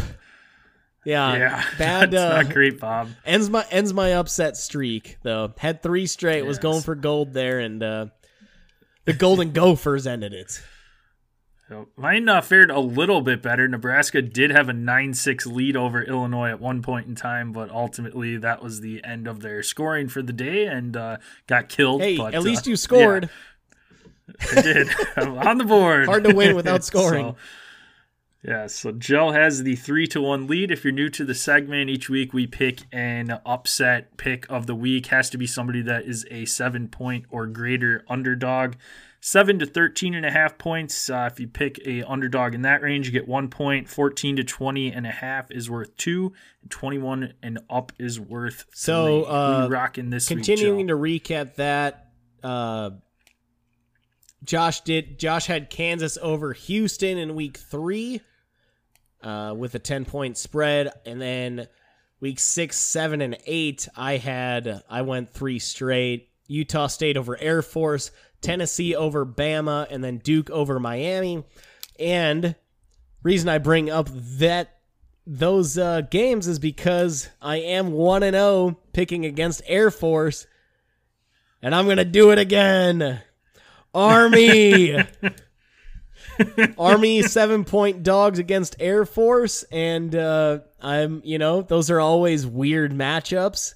Yeah, 1.04 1.36
yeah, 1.36 1.64
bad. 1.78 2.10
That's 2.12 2.32
uh, 2.32 2.42
not 2.42 2.54
great, 2.54 2.80
Bob. 2.80 3.10
ends 3.26 3.50
my 3.50 3.66
ends 3.70 3.92
my 3.92 4.14
upset 4.14 4.56
streak 4.56 5.18
though. 5.22 5.52
Had 5.58 5.82
three 5.82 6.06
straight. 6.06 6.46
Was 6.46 6.58
going 6.58 6.80
for 6.80 6.94
gold 6.94 7.34
there, 7.34 7.58
and 7.58 7.82
uh, 7.82 8.06
the 9.04 9.12
Golden 9.12 9.52
Gophers 9.52 10.06
ended 10.06 10.32
it. 10.32 10.62
So 11.70 11.86
mine 11.96 12.28
uh, 12.28 12.40
fared 12.40 12.68
a 12.68 12.80
little 12.80 13.20
bit 13.20 13.42
better. 13.42 13.68
Nebraska 13.68 14.20
did 14.20 14.50
have 14.50 14.68
a 14.68 14.72
9 14.72 15.14
6 15.14 15.46
lead 15.46 15.76
over 15.76 16.02
Illinois 16.02 16.50
at 16.50 16.60
one 16.60 16.82
point 16.82 17.06
in 17.06 17.14
time, 17.14 17.52
but 17.52 17.70
ultimately 17.70 18.36
that 18.38 18.60
was 18.60 18.80
the 18.80 19.04
end 19.04 19.28
of 19.28 19.38
their 19.38 19.62
scoring 19.62 20.08
for 20.08 20.20
the 20.20 20.32
day 20.32 20.66
and 20.66 20.96
uh, 20.96 21.18
got 21.46 21.68
killed. 21.68 22.00
Hey, 22.00 22.16
but, 22.16 22.34
at 22.34 22.42
least 22.42 22.66
uh, 22.66 22.70
you 22.70 22.76
scored. 22.76 23.30
yeah, 24.26 24.58
I 24.58 24.62
did. 24.62 24.88
I'm 25.16 25.38
on 25.38 25.58
the 25.58 25.64
board. 25.64 26.06
Hard 26.06 26.24
to 26.24 26.34
win 26.34 26.56
without 26.56 26.82
scoring. 26.82 27.26
So, 27.26 27.36
yeah, 28.42 28.66
so 28.68 28.92
Joe 28.92 29.32
has 29.32 29.62
the 29.64 29.76
three 29.76 30.06
to 30.08 30.20
one 30.22 30.46
lead. 30.46 30.70
If 30.70 30.84
you're 30.84 30.92
new 30.92 31.10
to 31.10 31.24
the 31.24 31.34
segment, 31.34 31.90
each 31.90 32.08
week 32.08 32.32
we 32.32 32.46
pick 32.46 32.82
an 32.90 33.38
upset 33.44 34.16
pick 34.16 34.46
of 34.50 34.66
the 34.66 34.74
week. 34.74 35.06
Has 35.06 35.28
to 35.30 35.38
be 35.38 35.46
somebody 35.46 35.82
that 35.82 36.04
is 36.04 36.26
a 36.30 36.46
seven 36.46 36.88
point 36.88 37.26
or 37.30 37.46
greater 37.46 38.04
underdog. 38.08 38.74
Seven 39.22 39.58
to 39.58 39.66
13 39.66 40.14
and 40.14 40.24
a 40.24 40.30
half 40.30 40.56
points. 40.56 41.10
Uh, 41.10 41.28
if 41.30 41.38
you 41.38 41.46
pick 41.46 41.78
a 41.86 42.02
underdog 42.04 42.54
in 42.54 42.62
that 42.62 42.80
range, 42.80 43.04
you 43.04 43.12
get 43.12 43.28
one 43.28 43.48
point. 43.48 43.86
14 43.86 44.36
to 44.36 44.44
20 44.44 44.90
and 44.90 45.06
a 45.06 45.10
half 45.10 45.50
is 45.50 45.68
worth 45.68 45.94
two. 45.98 46.32
21 46.70 47.34
and 47.42 47.58
up 47.68 47.92
is 47.98 48.18
worth 48.18 48.64
So, 48.72 49.24
three. 49.24 49.32
Uh, 49.34 49.68
rocking 49.68 50.08
this 50.08 50.26
Continuing 50.26 50.86
week, 50.86 50.88
to 50.88 50.94
recap 51.34 51.56
that, 51.56 52.12
uh, 52.42 52.92
Josh 54.42 54.80
did. 54.80 55.18
Josh 55.18 55.44
had 55.46 55.68
Kansas 55.68 56.16
over 56.22 56.54
Houston 56.54 57.18
in 57.18 57.34
week 57.34 57.58
three, 57.58 58.22
uh, 59.22 59.54
with 59.56 59.74
a 59.74 59.78
ten 59.78 60.04
point 60.04 60.36
spread, 60.36 60.90
and 61.04 61.20
then 61.20 61.68
week 62.20 62.38
six, 62.38 62.76
seven, 62.76 63.20
and 63.20 63.36
eight, 63.46 63.88
I 63.96 64.16
had 64.16 64.82
I 64.88 65.02
went 65.02 65.30
three 65.30 65.58
straight. 65.58 66.28
Utah 66.46 66.88
State 66.88 67.16
over 67.16 67.38
Air 67.40 67.62
Force, 67.62 68.10
Tennessee 68.40 68.94
over 68.96 69.24
Bama, 69.24 69.86
and 69.88 70.02
then 70.02 70.18
Duke 70.18 70.50
over 70.50 70.80
Miami. 70.80 71.44
And 71.98 72.56
reason 73.22 73.48
I 73.48 73.58
bring 73.58 73.88
up 73.88 74.08
that 74.12 74.78
those 75.26 75.78
uh, 75.78 76.00
games 76.02 76.48
is 76.48 76.58
because 76.58 77.28
I 77.40 77.58
am 77.58 77.92
one 77.92 78.22
and 78.22 78.34
zero 78.34 78.78
picking 78.92 79.24
against 79.24 79.62
Air 79.66 79.90
Force, 79.90 80.46
and 81.62 81.74
I'm 81.74 81.86
gonna 81.86 82.04
do 82.04 82.30
it 82.32 82.38
again. 82.38 83.20
Army, 83.94 84.96
Army 86.78 87.22
seven 87.22 87.64
point 87.64 88.02
dogs 88.02 88.38
against 88.38 88.76
Air 88.80 89.04
Force, 89.04 89.64
and 89.64 90.14
uh, 90.14 90.60
I'm 90.80 91.22
you 91.24 91.38
know 91.38 91.62
those 91.62 91.90
are 91.90 92.00
always 92.00 92.46
weird 92.46 92.92
matchups. 92.92 93.74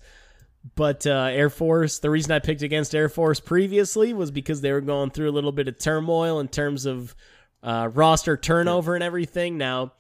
But 0.77 1.07
uh, 1.07 1.29
Air 1.31 1.51
Force, 1.51 1.99
the 1.99 2.11
reason 2.11 2.33
I 2.33 2.39
picked 2.39 2.63
against 2.63 2.95
Air 2.95 3.09
Force 3.09 3.39
previously 3.39 4.15
was 4.15 4.31
because 4.31 4.63
they 4.63 4.73
were 4.73 4.81
going 4.81 5.11
through 5.11 5.29
a 5.29 5.33
little 5.33 5.53
bit 5.53 5.69
of 5.69 5.79
turmoil 5.79 6.41
in 6.41 6.49
terms 6.49 6.87
of 6.87 7.15
uh, 7.63 7.91
roster 7.93 8.37
turnover 8.37 8.95
and 8.95 9.05
everything. 9.05 9.59
Now, 9.59 9.93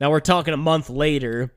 now 0.00 0.10
we're 0.10 0.20
talking 0.20 0.54
a 0.54 0.58
month 0.58 0.88
later, 0.88 1.52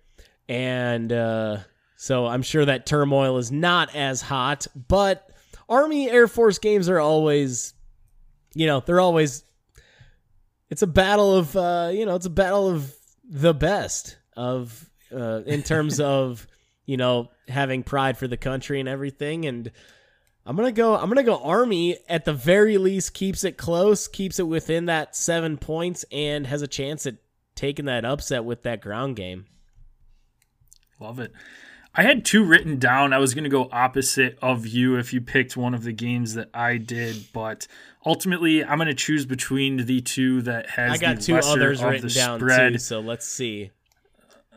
and 0.50 1.14
uh, 1.14 1.58
so 1.98 2.26
I'm 2.26 2.42
sure 2.42 2.66
that 2.66 2.88
turmoil 2.88 3.38
is 3.38 3.52
not 3.52 3.96
as 3.96 4.24
hot. 4.24 4.66
But 4.88 5.30
Army 5.70 6.10
Air 6.10 6.28
Force 6.28 6.58
games 6.58 6.90
are 6.90 7.00
always, 7.00 7.76
you 8.56 8.66
know, 8.66 8.80
they're 8.80 9.00
always. 9.00 9.44
It's 10.72 10.82
a 10.82 10.88
battle 10.88 11.36
of, 11.36 11.56
uh, 11.56 11.92
you 11.94 12.08
know, 12.08 12.16
it's 12.16 12.26
a 12.26 12.32
battle 12.32 12.68
of 12.70 12.92
the 13.24 13.54
best 13.54 14.18
of 14.36 14.90
uh, 15.14 15.42
in 15.46 15.62
terms 15.62 16.00
of 16.00 16.48
you 16.86 16.98
know 16.98 17.30
having 17.48 17.84
pride 17.84 18.18
for 18.18 18.28
the 18.28 18.38
country 18.38 18.80
and 18.80 18.90
everything 18.90 19.46
and 19.46 19.72
i'm 20.46 20.56
gonna 20.56 20.72
go 20.72 20.96
i'm 20.96 21.10
gonna 21.10 21.24
go 21.24 21.38
army 21.38 21.98
at 22.10 22.26
the 22.26 22.34
very 22.34 22.78
least 22.78 23.14
keeps 23.14 23.44
it 23.44 23.58
close 23.58 24.08
keeps 24.08 24.40
it 24.40 24.48
within 24.48 24.88
that 24.88 25.16
seven 25.16 25.58
points 25.58 26.04
and 26.12 26.48
has 26.48 26.62
a 26.62 26.68
chance 26.68 27.06
at 27.06 27.16
taking 27.56 27.86
that 27.86 28.04
upset 28.04 28.44
with 28.44 28.64
that 28.64 28.82
ground 28.82 29.16
game 29.16 29.46
Love 31.02 31.20
it. 31.20 31.34
I 31.94 32.04
had 32.04 32.24
two 32.24 32.44
written 32.44 32.80
down. 32.80 33.12
I 33.12 33.18
was 33.18 33.34
going 33.34 33.44
to 33.44 33.50
go 33.50 33.68
opposite 33.72 34.38
of 34.42 34.66
you 34.66 34.96
if 34.96 35.12
you 35.14 35.20
picked 35.20 35.58
one 35.58 35.74
of 35.74 35.84
the 35.84 35.92
games 35.92 36.36
that 36.36 36.50
I 36.54 36.78
did, 36.78 37.26
but 37.34 37.68
ultimately 38.06 38.64
I'm 38.64 38.78
going 38.78 38.88
to 38.88 38.94
choose 38.94 39.26
between 39.26 39.86
the 39.86 40.02
two 40.02 40.42
that 40.44 40.70
has 40.72 40.94
i 40.94 40.98
got 40.98 41.18
the 41.18 41.22
two 41.22 41.36
others 41.36 41.82
of 41.82 41.90
written 41.90 42.08
the 42.08 42.14
down 42.14 42.40
spread. 42.40 42.74
too 42.74 42.80
so 42.80 43.00
let's 43.00 43.28
see 43.28 43.72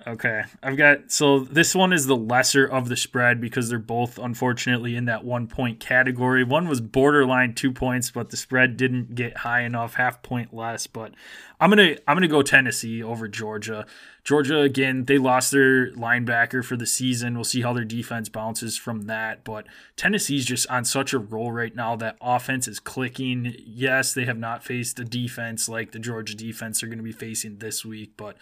Okay. 0.07 0.43
I've 0.63 0.77
got 0.77 1.11
so 1.11 1.41
this 1.41 1.75
one 1.75 1.93
is 1.93 2.07
the 2.07 2.17
lesser 2.17 2.67
of 2.67 2.91
the 2.91 2.97
spread 2.97 3.41
because 3.41 3.71
they're 3.71 3.79
both 3.79 4.19
unfortunately 4.19 4.97
in 4.97 5.07
that 5.07 5.25
one 5.25 5.47
point 5.47 5.81
category. 5.81 6.45
One 6.45 6.69
was 6.69 6.83
borderline 6.83 7.55
two 7.55 7.73
points, 7.73 8.11
but 8.11 8.29
the 8.29 8.37
spread 8.37 8.77
didn't 8.77 9.15
get 9.15 9.39
high 9.39 9.63
enough, 9.63 9.95
half 9.95 10.23
point 10.23 10.53
less. 10.53 10.87
But 10.87 11.15
I'm 11.59 11.71
gonna 11.71 11.97
I'm 12.07 12.17
gonna 12.17 12.29
go 12.29 12.43
Tennessee 12.43 13.03
over 13.03 13.29
Georgia. 13.29 13.87
Georgia 14.25 14.61
again, 14.61 15.07
they 15.07 15.17
lost 15.17 15.51
their 15.51 15.91
linebacker 15.93 16.63
for 16.63 16.77
the 16.77 16.87
season. 16.87 17.35
We'll 17.35 17.45
see 17.45 17.63
how 17.63 17.73
their 17.73 17.85
defense 17.85 18.29
bounces 18.29 18.77
from 18.77 19.03
that. 19.03 19.43
But 19.43 19.67
Tennessee's 19.97 20.45
just 20.45 20.69
on 20.69 20.85
such 20.85 21.15
a 21.15 21.19
roll 21.19 21.51
right 21.51 21.75
now 21.75 21.97
that 21.97 22.19
offense 22.21 22.69
is 22.69 22.79
clicking. 22.79 23.55
Yes, 23.65 24.13
they 24.13 24.27
have 24.27 24.39
not 24.39 24.63
faced 24.63 25.01
a 25.01 25.05
defense 25.05 25.67
like 25.67 25.93
the 25.93 25.99
Georgia 25.99 26.35
defense 26.35 26.81
they're 26.81 26.91
gonna 26.91 27.03
be 27.03 27.13
facing 27.13 27.57
this 27.57 27.87
week, 27.87 28.13
but 28.19 28.37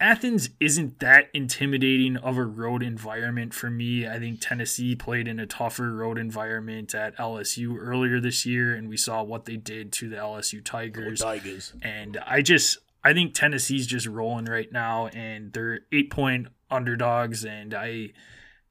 Athens 0.00 0.48
isn't 0.60 0.98
that 1.00 1.28
intimidating 1.34 2.16
of 2.16 2.38
a 2.38 2.44
road 2.44 2.82
environment 2.82 3.52
for 3.52 3.68
me. 3.68 4.08
I 4.08 4.18
think 4.18 4.40
Tennessee 4.40 4.96
played 4.96 5.28
in 5.28 5.38
a 5.38 5.46
tougher 5.46 5.92
road 5.92 6.16
environment 6.16 6.94
at 6.94 7.14
LSU 7.18 7.76
earlier 7.78 8.18
this 8.18 8.46
year, 8.46 8.74
and 8.74 8.88
we 8.88 8.96
saw 8.96 9.22
what 9.22 9.44
they 9.44 9.56
did 9.56 9.92
to 9.94 10.08
the 10.08 10.16
LSU 10.16 10.64
Tigers. 10.64 11.20
tigers 11.20 11.74
And 11.82 12.16
I 12.26 12.40
just, 12.40 12.78
I 13.04 13.12
think 13.12 13.34
Tennessee's 13.34 13.86
just 13.86 14.06
rolling 14.06 14.46
right 14.46 14.72
now, 14.72 15.08
and 15.08 15.52
they're 15.52 15.80
eight 15.92 16.10
point 16.10 16.48
underdogs, 16.70 17.44
and 17.44 17.74
I 17.74 18.12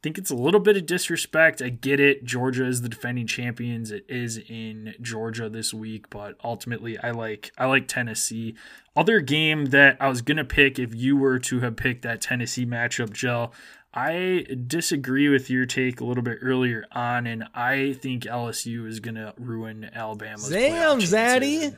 think 0.01 0.17
it's 0.17 0.31
a 0.31 0.35
little 0.35 0.59
bit 0.59 0.77
of 0.77 0.85
disrespect. 0.85 1.61
I 1.61 1.69
get 1.69 1.99
it. 1.99 2.23
Georgia 2.23 2.65
is 2.65 2.81
the 2.81 2.89
defending 2.89 3.27
champions. 3.27 3.91
It 3.91 4.05
is 4.07 4.37
in 4.37 4.95
Georgia 5.01 5.49
this 5.49 5.73
week, 5.73 6.09
but 6.09 6.35
ultimately 6.43 6.97
I 6.97 7.11
like 7.11 7.51
I 7.57 7.65
like 7.65 7.87
Tennessee. 7.87 8.55
Other 8.95 9.19
game 9.19 9.67
that 9.67 9.97
I 9.99 10.07
was 10.07 10.21
gonna 10.21 10.45
pick 10.45 10.79
if 10.79 10.95
you 10.95 11.17
were 11.17 11.39
to 11.39 11.59
have 11.61 11.75
picked 11.75 12.01
that 12.03 12.21
Tennessee 12.21 12.65
matchup, 12.65 13.11
Jill. 13.11 13.53
I 13.93 14.45
disagree 14.67 15.29
with 15.29 15.49
your 15.49 15.65
take 15.65 15.99
a 15.99 16.05
little 16.05 16.23
bit 16.23 16.37
earlier 16.41 16.85
on, 16.91 17.25
and 17.25 17.45
I 17.55 17.93
think 17.93 18.23
LSU 18.23 18.87
is 18.87 18.99
gonna 18.99 19.33
ruin 19.37 19.89
Alabama's. 19.93 20.49
Damn. 20.49 20.99
Zaddy. 20.99 21.75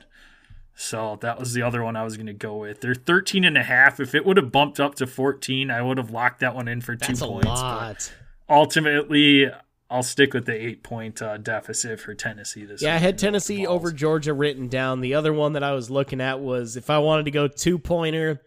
So 0.75 1.17
that 1.21 1.37
was 1.39 1.53
the 1.53 1.61
other 1.61 1.83
one 1.83 1.95
I 1.95 2.03
was 2.03 2.17
going 2.17 2.27
to 2.27 2.33
go 2.33 2.55
with. 2.57 2.81
They're 2.81 2.95
13 2.95 3.43
and 3.43 3.57
a 3.57 3.63
half. 3.63 3.99
If 3.99 4.15
it 4.15 4.25
would 4.25 4.37
have 4.37 4.51
bumped 4.51 4.79
up 4.79 4.95
to 4.95 5.05
14, 5.07 5.69
I 5.69 5.81
would 5.81 5.97
have 5.97 6.09
locked 6.11 6.39
that 6.39 6.55
one 6.55 6.67
in 6.67 6.81
for 6.81 6.95
two 6.95 7.07
that's 7.07 7.21
a 7.21 7.27
points. 7.27 7.45
But 7.45 7.53
lot 7.55 8.13
ultimately, 8.49 9.49
I'll 9.89 10.03
stick 10.03 10.33
with 10.33 10.45
the 10.45 10.53
eight 10.53 10.83
point 10.83 11.21
uh, 11.21 11.37
deficit 11.37 11.99
for 11.99 12.13
Tennessee 12.15 12.63
this 12.65 12.81
yeah 12.81 12.95
i 12.95 12.97
had 12.97 12.99
and 12.99 13.01
go 13.03 13.09
with 13.09 13.19
the 13.19 13.25
tennessee 13.27 13.67
over 13.67 13.91
georgia 13.91 14.33
written 14.33 14.69
down 14.69 15.01
the 15.01 15.15
other 15.15 15.33
one 15.33 15.53
that 15.53 15.63
i 15.63 15.73
was 15.73 15.89
looking 15.89 16.21
at 16.21 16.39
was 16.39 16.77
if 16.77 16.89
i 16.89 16.97
wanted 16.97 17.25
to 17.25 17.31
go 17.31 17.49
two 17.49 17.77
pointer 17.77 18.41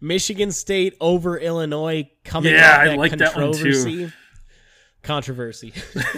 michigan 0.00 0.52
state 0.52 0.94
over 1.00 1.36
illinois 1.36 2.08
coming 2.24 2.54
Yeah, 2.54 2.78
I 2.78 2.94
like 2.94 3.10
that 3.18 3.34
one 3.36 3.52
too. 3.52 4.10
controversy 5.02 5.72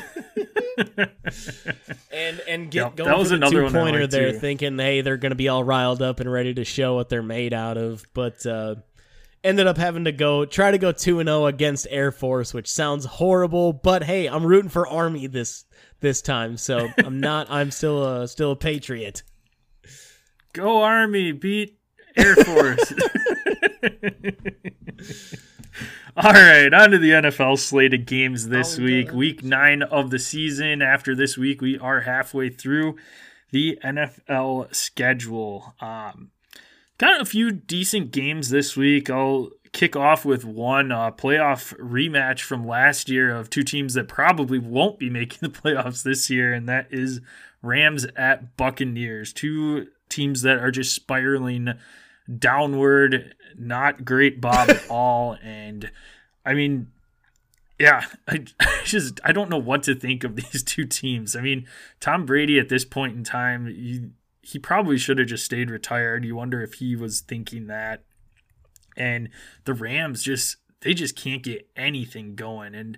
and 0.79 2.41
and 2.49 2.71
get 2.71 2.83
Yep, 2.83 2.97
going 2.97 3.09
that 3.09 3.19
was 3.19 3.31
the 3.31 3.37
another 3.37 3.69
two 3.69 3.73
pointer 3.73 4.07
there, 4.07 4.33
too. 4.33 4.39
thinking 4.39 4.79
hey 4.79 5.01
they're 5.01 5.17
gonna 5.17 5.35
be 5.35 5.49
all 5.49 5.65
riled 5.65 6.03
up 6.03 6.21
and 6.21 6.31
ready 6.31 6.55
to 6.55 6.65
show 6.65 6.95
what 6.95 7.09
they're 7.09 7.23
made 7.23 7.53
out 7.55 7.77
of, 7.77 8.05
but 8.15 8.45
uh, 8.47 8.77
ended 9.45 9.67
up 9.67 9.77
having 9.79 10.05
to 10.05 10.13
go 10.13 10.45
try 10.45 10.71
to 10.71 10.79
go 10.79 10.93
two 10.93 11.21
and 11.21 11.29
zero 11.29 11.47
against 11.47 11.87
Air 11.91 12.13
Force, 12.13 12.53
which 12.55 12.71
sounds 12.71 13.05
horrible, 13.05 13.73
but 13.73 14.03
hey, 14.05 14.27
I'm 14.29 14.45
rooting 14.45 14.71
for 14.71 14.87
Army 14.87 15.27
this 15.27 15.65
this 16.01 16.21
time, 16.23 16.57
so 16.57 16.89
I'm 16.99 17.21
not. 17.29 17.51
I'm 17.51 17.71
still 17.71 18.05
a 18.23 18.29
still 18.29 18.53
a 18.53 18.57
patriot. 18.57 19.23
Go 20.53 20.83
Army, 20.83 21.33
beat 21.33 21.79
Air 22.17 22.35
Force. 22.37 22.93
All 26.17 26.33
right, 26.33 26.73
on 26.73 26.93
to 26.93 26.99
the 26.99 27.11
NFL 27.11 27.59
slated 27.59 28.07
games 28.07 28.49
this 28.49 28.79
Oh, 28.79 28.83
week. 28.83 29.13
Week 29.13 29.45
nine 29.45 29.83
of 29.83 30.09
the 30.11 30.19
season. 30.19 30.81
After 30.81 31.15
this 31.15 31.37
week, 31.37 31.61
we 31.61 31.79
are 31.79 32.01
halfway 32.01 32.49
through 32.49 32.97
the 33.51 33.79
NFL 33.85 34.75
schedule. 34.75 35.75
Um, 35.79 36.31
got 36.97 37.21
a 37.21 37.27
few 37.27 37.53
decent 37.53 38.13
games 38.13 38.49
this 38.49 38.79
week. 38.79 39.11
I'll 39.11 39.51
kick 39.73 39.95
off 39.95 40.25
with 40.25 40.43
one 40.43 40.91
uh, 40.91 41.11
playoff 41.11 41.77
rematch 41.79 42.41
from 42.41 42.67
last 42.67 43.11
year 43.11 43.37
of 43.37 43.51
two 43.51 43.63
teams 43.63 43.93
that 43.93 44.09
probably 44.09 44.59
won't 44.59 44.99
be 44.99 45.11
making 45.11 45.41
the 45.43 45.49
playoffs 45.61 46.03
this 46.03 46.31
year, 46.31 46.51
and 46.55 46.67
that 46.67 46.87
is 46.91 47.21
Rams 47.61 48.07
at 48.17 48.57
Buccaneers. 48.57 49.35
Two 49.35 49.89
teams 50.09 50.41
that 50.43 50.61
are 50.61 50.71
just 50.71 50.95
spiraling 50.95 51.75
downward, 52.39 53.35
not 53.59 54.05
great 54.05 54.41
Bob 54.41 54.71
at 54.71 54.85
all. 54.91 55.37
And 55.43 55.91
I 56.45 56.55
mean, 56.55 56.93
yeah, 57.79 58.05
I, 58.29 58.45
I, 58.61 58.83
just 58.85 59.21
I 59.25 59.33
don't 59.33 59.51
know 59.51 59.59
what 59.59 59.83
to 59.85 59.95
think 59.95 60.25
of 60.25 60.37
these 60.37 60.63
two 60.63 60.85
teams. 60.85 61.37
I 61.37 61.41
mean, 61.41 61.67
Tom 62.01 62.27
Brady 62.27 62.59
at 62.59 62.69
this 62.69 62.85
point 62.85 63.17
in 63.17 63.25
time, 63.25 63.69
you, 63.69 64.11
he 64.43 64.59
probably 64.59 64.99
should 64.99 65.19
have 65.19 65.29
just 65.29 65.45
stayed 65.45 65.71
retired. 65.71 66.25
You 66.25 66.37
wonder 66.37 66.63
if 66.63 66.75
he 66.75 66.95
was 66.95 67.21
thinking 67.21 67.67
that. 67.67 68.03
And 68.97 69.29
the 69.65 69.75
Rams 69.75 70.23
just 70.23 70.57
they 70.81 70.95
just 70.95 71.17
can't 71.17 71.43
get 71.43 71.69
anything 71.77 72.35
going. 72.35 72.75
And 72.75 72.97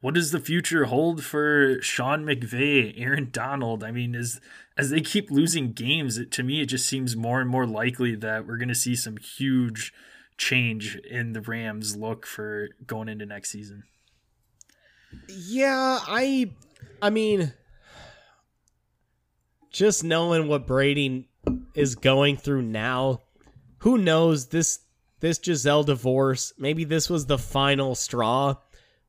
what 0.00 0.14
does 0.14 0.30
the 0.30 0.40
future 0.40 0.84
hold 0.84 1.24
for 1.24 1.80
Sean 1.82 2.24
McVay, 2.24 2.94
Aaron 2.96 3.30
Donald? 3.32 3.82
I 3.82 3.90
mean, 3.90 4.14
as 4.14 4.40
as 4.76 4.90
they 4.90 5.00
keep 5.00 5.30
losing 5.30 5.72
games, 5.72 6.18
it, 6.18 6.30
to 6.32 6.42
me 6.42 6.60
it 6.60 6.66
just 6.66 6.86
seems 6.86 7.16
more 7.16 7.40
and 7.40 7.50
more 7.50 7.66
likely 7.66 8.14
that 8.14 8.46
we're 8.46 8.58
going 8.58 8.68
to 8.68 8.74
see 8.74 8.94
some 8.94 9.16
huge 9.16 9.92
change 10.36 10.96
in 10.96 11.32
the 11.32 11.40
Rams 11.40 11.96
look 11.96 12.26
for 12.26 12.68
going 12.86 13.08
into 13.08 13.26
next 13.26 13.50
season. 13.50 13.82
Yeah, 15.28 15.98
I 16.06 16.52
I 17.02 17.10
mean 17.10 17.52
just 19.72 20.04
knowing 20.04 20.46
what 20.46 20.66
Brady 20.66 21.28
is 21.74 21.96
going 21.96 22.36
through 22.36 22.62
now, 22.62 23.22
who 23.78 23.98
knows 23.98 24.46
this 24.46 24.80
this 25.18 25.38
Gisele 25.38 25.82
divorce, 25.82 26.52
maybe 26.56 26.84
this 26.84 27.10
was 27.10 27.26
the 27.26 27.38
final 27.38 27.96
straw 27.96 28.54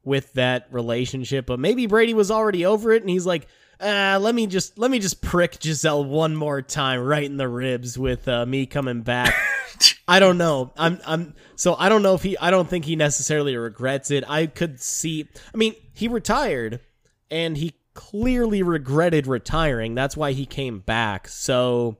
with 0.04 0.34
that 0.34 0.68
relationship, 0.72 1.46
but 1.46 1.60
maybe 1.60 1.86
Brady 1.86 2.14
was 2.14 2.32
already 2.32 2.66
over 2.66 2.92
it 2.92 3.04
and 3.04 3.10
he's 3.10 3.26
like, 3.26 3.48
uh, 3.80 4.20
let 4.22 4.36
me 4.36 4.46
just 4.46 4.78
let 4.78 4.92
me 4.92 5.00
just 5.00 5.22
prick 5.22 5.60
Gisele 5.60 6.04
one 6.04 6.36
more 6.36 6.62
time 6.62 7.00
right 7.00 7.24
in 7.24 7.38
the 7.38 7.48
ribs 7.48 7.98
with 7.98 8.28
uh, 8.28 8.46
me 8.46 8.66
coming 8.66 9.02
back. 9.02 9.34
I 10.08 10.20
don't 10.20 10.38
know. 10.38 10.74
I'm 10.78 11.00
I'm 11.06 11.36
so 11.56 11.76
I 11.76 11.88
don't 11.88 12.04
know 12.04 12.14
if 12.14 12.24
he 12.24 12.38
I 12.38 12.52
don't 12.52 12.68
think 12.68 12.84
he 12.86 12.96
necessarily 12.98 13.56
regrets 13.56 14.12
it. 14.12 14.24
I 14.28 14.48
could 14.48 14.82
see 14.82 15.30
I 15.54 15.58
mean, 15.58 15.76
he 15.94 16.08
retired 16.08 16.82
and 17.32 17.56
he 17.56 17.76
clearly 17.94 18.64
regretted 18.64 19.28
retiring. 19.28 19.96
That's 19.96 20.18
why 20.18 20.34
he 20.34 20.46
came 20.46 20.80
back. 20.80 21.28
So 21.28 21.98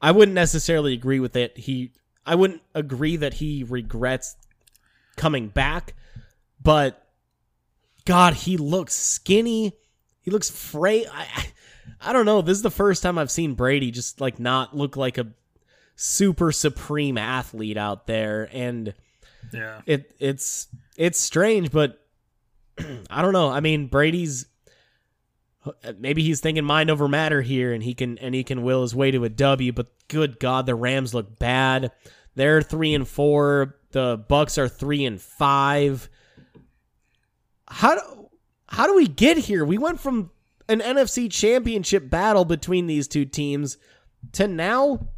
I 0.00 0.10
wouldn't 0.10 0.34
necessarily 0.34 0.92
agree 0.92 1.20
with 1.20 1.36
it. 1.36 1.56
He 1.56 1.92
I 2.26 2.34
wouldn't 2.34 2.62
agree 2.74 3.16
that 3.16 3.34
he 3.34 3.64
regrets 3.64 4.36
coming 5.16 5.48
back, 5.48 5.94
but 6.62 7.01
God, 8.04 8.34
he 8.34 8.56
looks 8.56 8.94
skinny. 8.94 9.72
He 10.20 10.30
looks 10.30 10.50
fray. 10.50 11.06
I, 11.06 11.26
I 12.00 12.12
don't 12.12 12.26
know. 12.26 12.42
This 12.42 12.56
is 12.56 12.62
the 12.62 12.70
first 12.70 13.02
time 13.02 13.18
I've 13.18 13.30
seen 13.30 13.54
Brady 13.54 13.90
just 13.90 14.20
like 14.20 14.38
not 14.38 14.76
look 14.76 14.96
like 14.96 15.18
a 15.18 15.28
super 15.96 16.52
supreme 16.52 17.18
athlete 17.18 17.76
out 17.76 18.06
there, 18.06 18.48
and 18.52 18.94
yeah, 19.52 19.82
it 19.86 20.14
it's 20.18 20.68
it's 20.96 21.18
strange, 21.18 21.70
but 21.70 22.04
I 23.10 23.22
don't 23.22 23.32
know. 23.32 23.50
I 23.50 23.60
mean, 23.60 23.86
Brady's 23.86 24.46
maybe 25.98 26.22
he's 26.22 26.40
thinking 26.40 26.64
mind 26.64 26.90
over 26.90 27.08
matter 27.08 27.42
here, 27.42 27.72
and 27.72 27.82
he 27.82 27.94
can 27.94 28.18
and 28.18 28.34
he 28.34 28.44
can 28.44 28.62
will 28.62 28.82
his 28.82 28.94
way 28.94 29.10
to 29.10 29.24
a 29.24 29.28
W. 29.28 29.72
But 29.72 29.88
good 30.08 30.38
God, 30.38 30.66
the 30.66 30.74
Rams 30.74 31.14
look 31.14 31.38
bad. 31.38 31.92
They're 32.34 32.62
three 32.62 32.94
and 32.94 33.06
four. 33.06 33.76
The 33.92 34.22
Bucks 34.28 34.58
are 34.58 34.68
three 34.68 35.04
and 35.04 35.20
five. 35.20 36.08
How 37.72 37.94
do 37.94 38.28
how 38.68 38.86
do 38.86 38.94
we 38.94 39.08
get 39.08 39.38
here? 39.38 39.64
We 39.64 39.78
went 39.78 39.98
from 39.98 40.30
an 40.68 40.80
NFC 40.80 41.30
championship 41.30 42.10
battle 42.10 42.44
between 42.44 42.86
these 42.86 43.08
two 43.08 43.24
teams 43.24 43.78
to 44.32 44.46
now 44.46 45.08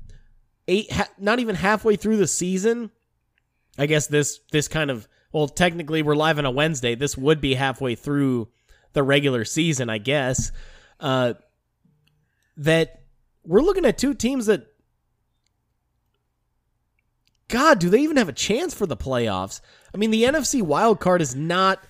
eight 0.69 0.91
ha- 0.93 1.11
not 1.19 1.41
even 1.41 1.57
halfway 1.57 1.97
through 1.97 2.17
the 2.17 2.29
season. 2.29 2.93
I 3.77 3.87
guess 3.87 4.07
this 4.07 4.39
this 4.53 4.69
kind 4.69 4.93
of 4.93 5.09
well 5.33 5.49
technically 5.49 6.03
we're 6.03 6.15
live 6.15 6.39
on 6.39 6.47
a 6.47 6.51
Wednesday. 6.51 6.95
This 6.95 7.19
would 7.19 7.41
be 7.41 7.55
halfway 7.55 7.97
through 7.97 8.49
the 8.93 9.03
regular 9.03 9.45
season, 9.45 9.91
I 9.91 9.99
guess. 9.99 10.53
Uh, 11.01 11.35
that 12.57 13.03
we're 13.45 13.63
looking 13.63 13.85
at 13.85 13.99
two 13.99 14.15
teams 14.15 14.47
that 14.47 14.69
God, 17.49 17.81
do 17.81 17.91
they 17.91 17.99
even 17.99 18.17
have 18.17 18.29
a 18.29 18.33
chance 18.33 18.75
for 18.75 18.87
the 18.87 18.97
playoffs? 18.97 19.61
I 19.93 19.97
mean, 19.97 20.13
the 20.13 20.23
NFC 20.23 20.63
wild 20.63 21.01
card 21.01 21.21
is 21.21 21.35
not 21.35 21.85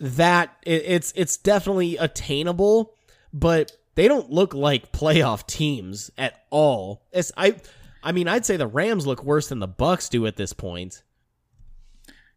that 0.00 0.56
it's 0.62 1.12
it's 1.14 1.36
definitely 1.36 1.96
attainable, 1.98 2.94
but 3.32 3.72
they 3.94 4.08
don't 4.08 4.30
look 4.30 4.54
like 4.54 4.92
playoff 4.92 5.46
teams 5.46 6.10
at 6.16 6.44
all. 6.50 7.02
It's 7.12 7.30
I 7.36 7.56
I 8.02 8.12
mean, 8.12 8.26
I'd 8.26 8.46
say 8.46 8.56
the 8.56 8.66
Rams 8.66 9.06
look 9.06 9.22
worse 9.22 9.48
than 9.48 9.58
the 9.58 9.68
Bucks 9.68 10.08
do 10.08 10.26
at 10.26 10.36
this 10.36 10.52
point. 10.52 11.02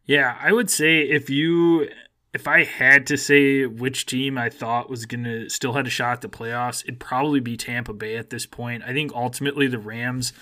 Yeah, 0.04 0.36
I 0.38 0.52
would 0.52 0.70
say 0.70 1.00
if 1.00 1.30
you 1.30 1.88
if 2.34 2.46
I 2.46 2.64
had 2.64 3.06
to 3.06 3.16
say 3.16 3.64
which 3.64 4.06
team 4.06 4.36
I 4.36 4.50
thought 4.50 4.90
was 4.90 5.06
going 5.06 5.24
to 5.24 5.48
still 5.48 5.72
had 5.72 5.86
a 5.86 5.90
shot 5.90 6.14
at 6.14 6.20
the 6.20 6.28
playoffs, 6.28 6.84
it'd 6.84 7.00
probably 7.00 7.40
be 7.40 7.56
Tampa 7.56 7.94
Bay 7.94 8.16
at 8.16 8.30
this 8.30 8.44
point. 8.44 8.82
I 8.84 8.92
think 8.92 9.12
ultimately 9.14 9.68
the 9.68 9.78
Rams 9.78 10.32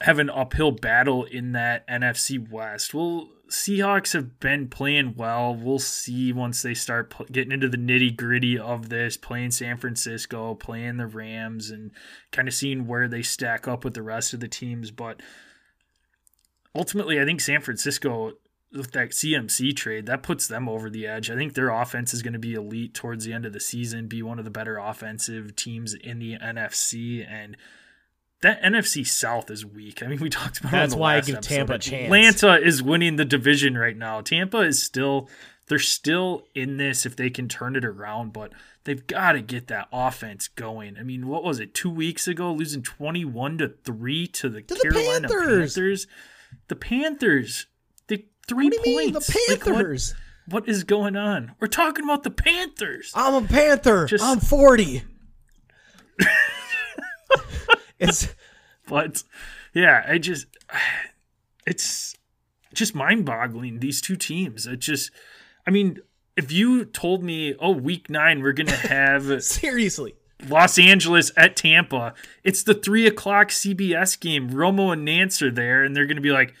have 0.00 0.18
an 0.18 0.30
uphill 0.30 0.72
battle 0.72 1.24
in 1.24 1.52
that 1.52 1.86
NFC 1.86 2.50
West. 2.50 2.94
Well, 2.94 3.28
Seahawks 3.50 4.12
have 4.12 4.38
been 4.38 4.68
playing 4.68 5.14
well. 5.16 5.52
We'll 5.54 5.80
see 5.80 6.32
once 6.32 6.62
they 6.62 6.72
start 6.72 7.12
getting 7.32 7.50
into 7.50 7.68
the 7.68 7.76
nitty 7.76 8.16
gritty 8.16 8.56
of 8.56 8.88
this, 8.90 9.16
playing 9.16 9.50
San 9.50 9.76
Francisco, 9.76 10.54
playing 10.54 10.98
the 10.98 11.08
Rams, 11.08 11.68
and 11.68 11.90
kind 12.30 12.46
of 12.46 12.54
seeing 12.54 12.86
where 12.86 13.08
they 13.08 13.22
stack 13.22 13.66
up 13.66 13.84
with 13.84 13.94
the 13.94 14.02
rest 14.02 14.32
of 14.32 14.38
the 14.38 14.46
teams. 14.46 14.92
But 14.92 15.20
ultimately, 16.76 17.20
I 17.20 17.24
think 17.24 17.40
San 17.40 17.60
Francisco, 17.60 18.34
with 18.72 18.92
that 18.92 19.10
CMC 19.10 19.74
trade, 19.74 20.06
that 20.06 20.22
puts 20.22 20.46
them 20.46 20.68
over 20.68 20.88
the 20.88 21.08
edge. 21.08 21.28
I 21.28 21.34
think 21.34 21.54
their 21.54 21.70
offense 21.70 22.14
is 22.14 22.22
going 22.22 22.34
to 22.34 22.38
be 22.38 22.54
elite 22.54 22.94
towards 22.94 23.24
the 23.24 23.32
end 23.32 23.46
of 23.46 23.52
the 23.52 23.58
season, 23.58 24.06
be 24.06 24.22
one 24.22 24.38
of 24.38 24.44
the 24.44 24.50
better 24.52 24.78
offensive 24.78 25.56
teams 25.56 25.92
in 25.92 26.20
the 26.20 26.38
NFC. 26.38 27.28
And 27.28 27.56
that 28.42 28.62
NFC 28.62 29.06
South 29.06 29.50
is 29.50 29.64
weak. 29.64 30.02
I 30.02 30.06
mean, 30.06 30.20
we 30.20 30.30
talked 30.30 30.60
about 30.60 30.72
that's 30.72 30.94
why 30.94 31.16
I 31.16 31.20
give 31.20 31.36
episode. 31.36 31.54
Tampa 31.54 31.72
a 31.74 31.78
chance. 31.78 32.04
Atlanta 32.04 32.60
is 32.60 32.82
winning 32.82 33.16
the 33.16 33.24
division 33.24 33.76
right 33.76 33.96
now. 33.96 34.20
Tampa 34.20 34.58
is 34.58 34.82
still 34.82 35.28
they're 35.68 35.78
still 35.78 36.46
in 36.54 36.78
this 36.78 37.06
if 37.06 37.14
they 37.14 37.30
can 37.30 37.48
turn 37.48 37.76
it 37.76 37.84
around, 37.84 38.32
but 38.32 38.52
they've 38.84 39.06
got 39.06 39.32
to 39.32 39.40
get 39.40 39.68
that 39.68 39.86
offense 39.92 40.48
going. 40.48 40.96
I 40.98 41.02
mean, 41.04 41.28
what 41.28 41.44
was 41.44 41.60
it 41.60 41.74
two 41.74 41.90
weeks 41.90 42.26
ago, 42.26 42.52
losing 42.52 42.82
twenty 42.82 43.24
one 43.24 43.58
to 43.58 43.68
three 43.68 44.26
to 44.28 44.48
the 44.48 44.62
to 44.62 44.74
Carolina 44.74 45.28
the 45.28 45.34
Panthers. 45.34 45.74
Panthers? 45.74 46.06
The 46.66 46.76
Panthers, 46.76 47.66
the 48.08 48.24
three 48.48 48.66
what 48.66 48.82
do 48.82 48.90
you 48.90 48.96
points. 48.96 49.28
Mean, 49.28 49.46
the 49.48 49.64
Panthers. 49.64 50.10
Like, 50.10 50.52
what, 50.52 50.62
what 50.64 50.68
is 50.68 50.82
going 50.82 51.14
on? 51.14 51.52
We're 51.60 51.68
talking 51.68 52.04
about 52.04 52.24
the 52.24 52.30
Panthers. 52.30 53.12
I'm 53.14 53.44
a 53.44 53.46
Panther. 53.46 54.06
Just, 54.06 54.24
I'm 54.24 54.40
forty. 54.40 55.04
it's 58.00 58.34
but 58.88 59.22
yeah, 59.74 60.04
I 60.08 60.18
just 60.18 60.46
it's 61.66 62.16
just 62.74 62.94
mind-boggling 62.94 63.80
these 63.80 64.00
two 64.00 64.16
teams. 64.16 64.66
It 64.66 64.80
just 64.80 65.10
I 65.66 65.70
mean, 65.70 65.98
if 66.36 66.50
you 66.50 66.84
told 66.84 67.22
me, 67.22 67.54
oh, 67.60 67.70
week 67.70 68.10
nine 68.10 68.42
we're 68.42 68.52
gonna 68.52 68.72
have 68.76 69.42
seriously 69.42 70.16
Los 70.48 70.78
Angeles 70.78 71.30
at 71.36 71.56
Tampa, 71.56 72.14
it's 72.44 72.62
the 72.62 72.74
three 72.74 73.06
o'clock 73.06 73.48
CBS 73.48 74.18
game. 74.18 74.50
Romo 74.50 74.92
and 74.92 75.04
Nance 75.04 75.42
are 75.42 75.50
there, 75.50 75.84
and 75.84 75.94
they're 75.94 76.06
gonna 76.06 76.20
be 76.20 76.32
like, 76.32 76.54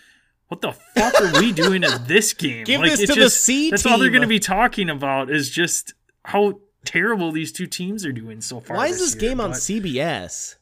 "What 0.48 0.60
the 0.60 0.72
fuck 0.72 1.20
are 1.20 1.40
we 1.40 1.52
doing 1.52 1.82
at 1.84 2.06
this 2.06 2.32
game?" 2.34 2.64
Give 2.64 2.80
like, 2.80 2.90
this 2.90 3.00
to 3.00 3.06
just, 3.06 3.18
the 3.18 3.30
C 3.30 3.70
That's 3.70 3.82
team. 3.82 3.92
all 3.92 3.98
they're 3.98 4.10
gonna 4.10 4.26
be 4.26 4.38
talking 4.38 4.90
about 4.90 5.30
is 5.30 5.50
just 5.50 5.94
how 6.24 6.60
terrible 6.84 7.32
these 7.32 7.52
two 7.52 7.66
teams 7.66 8.04
are 8.04 8.12
doing 8.12 8.40
so 8.40 8.60
far. 8.60 8.76
Why 8.76 8.86
is 8.88 8.98
this 8.98 9.14
year, 9.14 9.30
game 9.30 9.40
on 9.40 9.50
but... 9.50 9.58
CBS? 9.58 10.56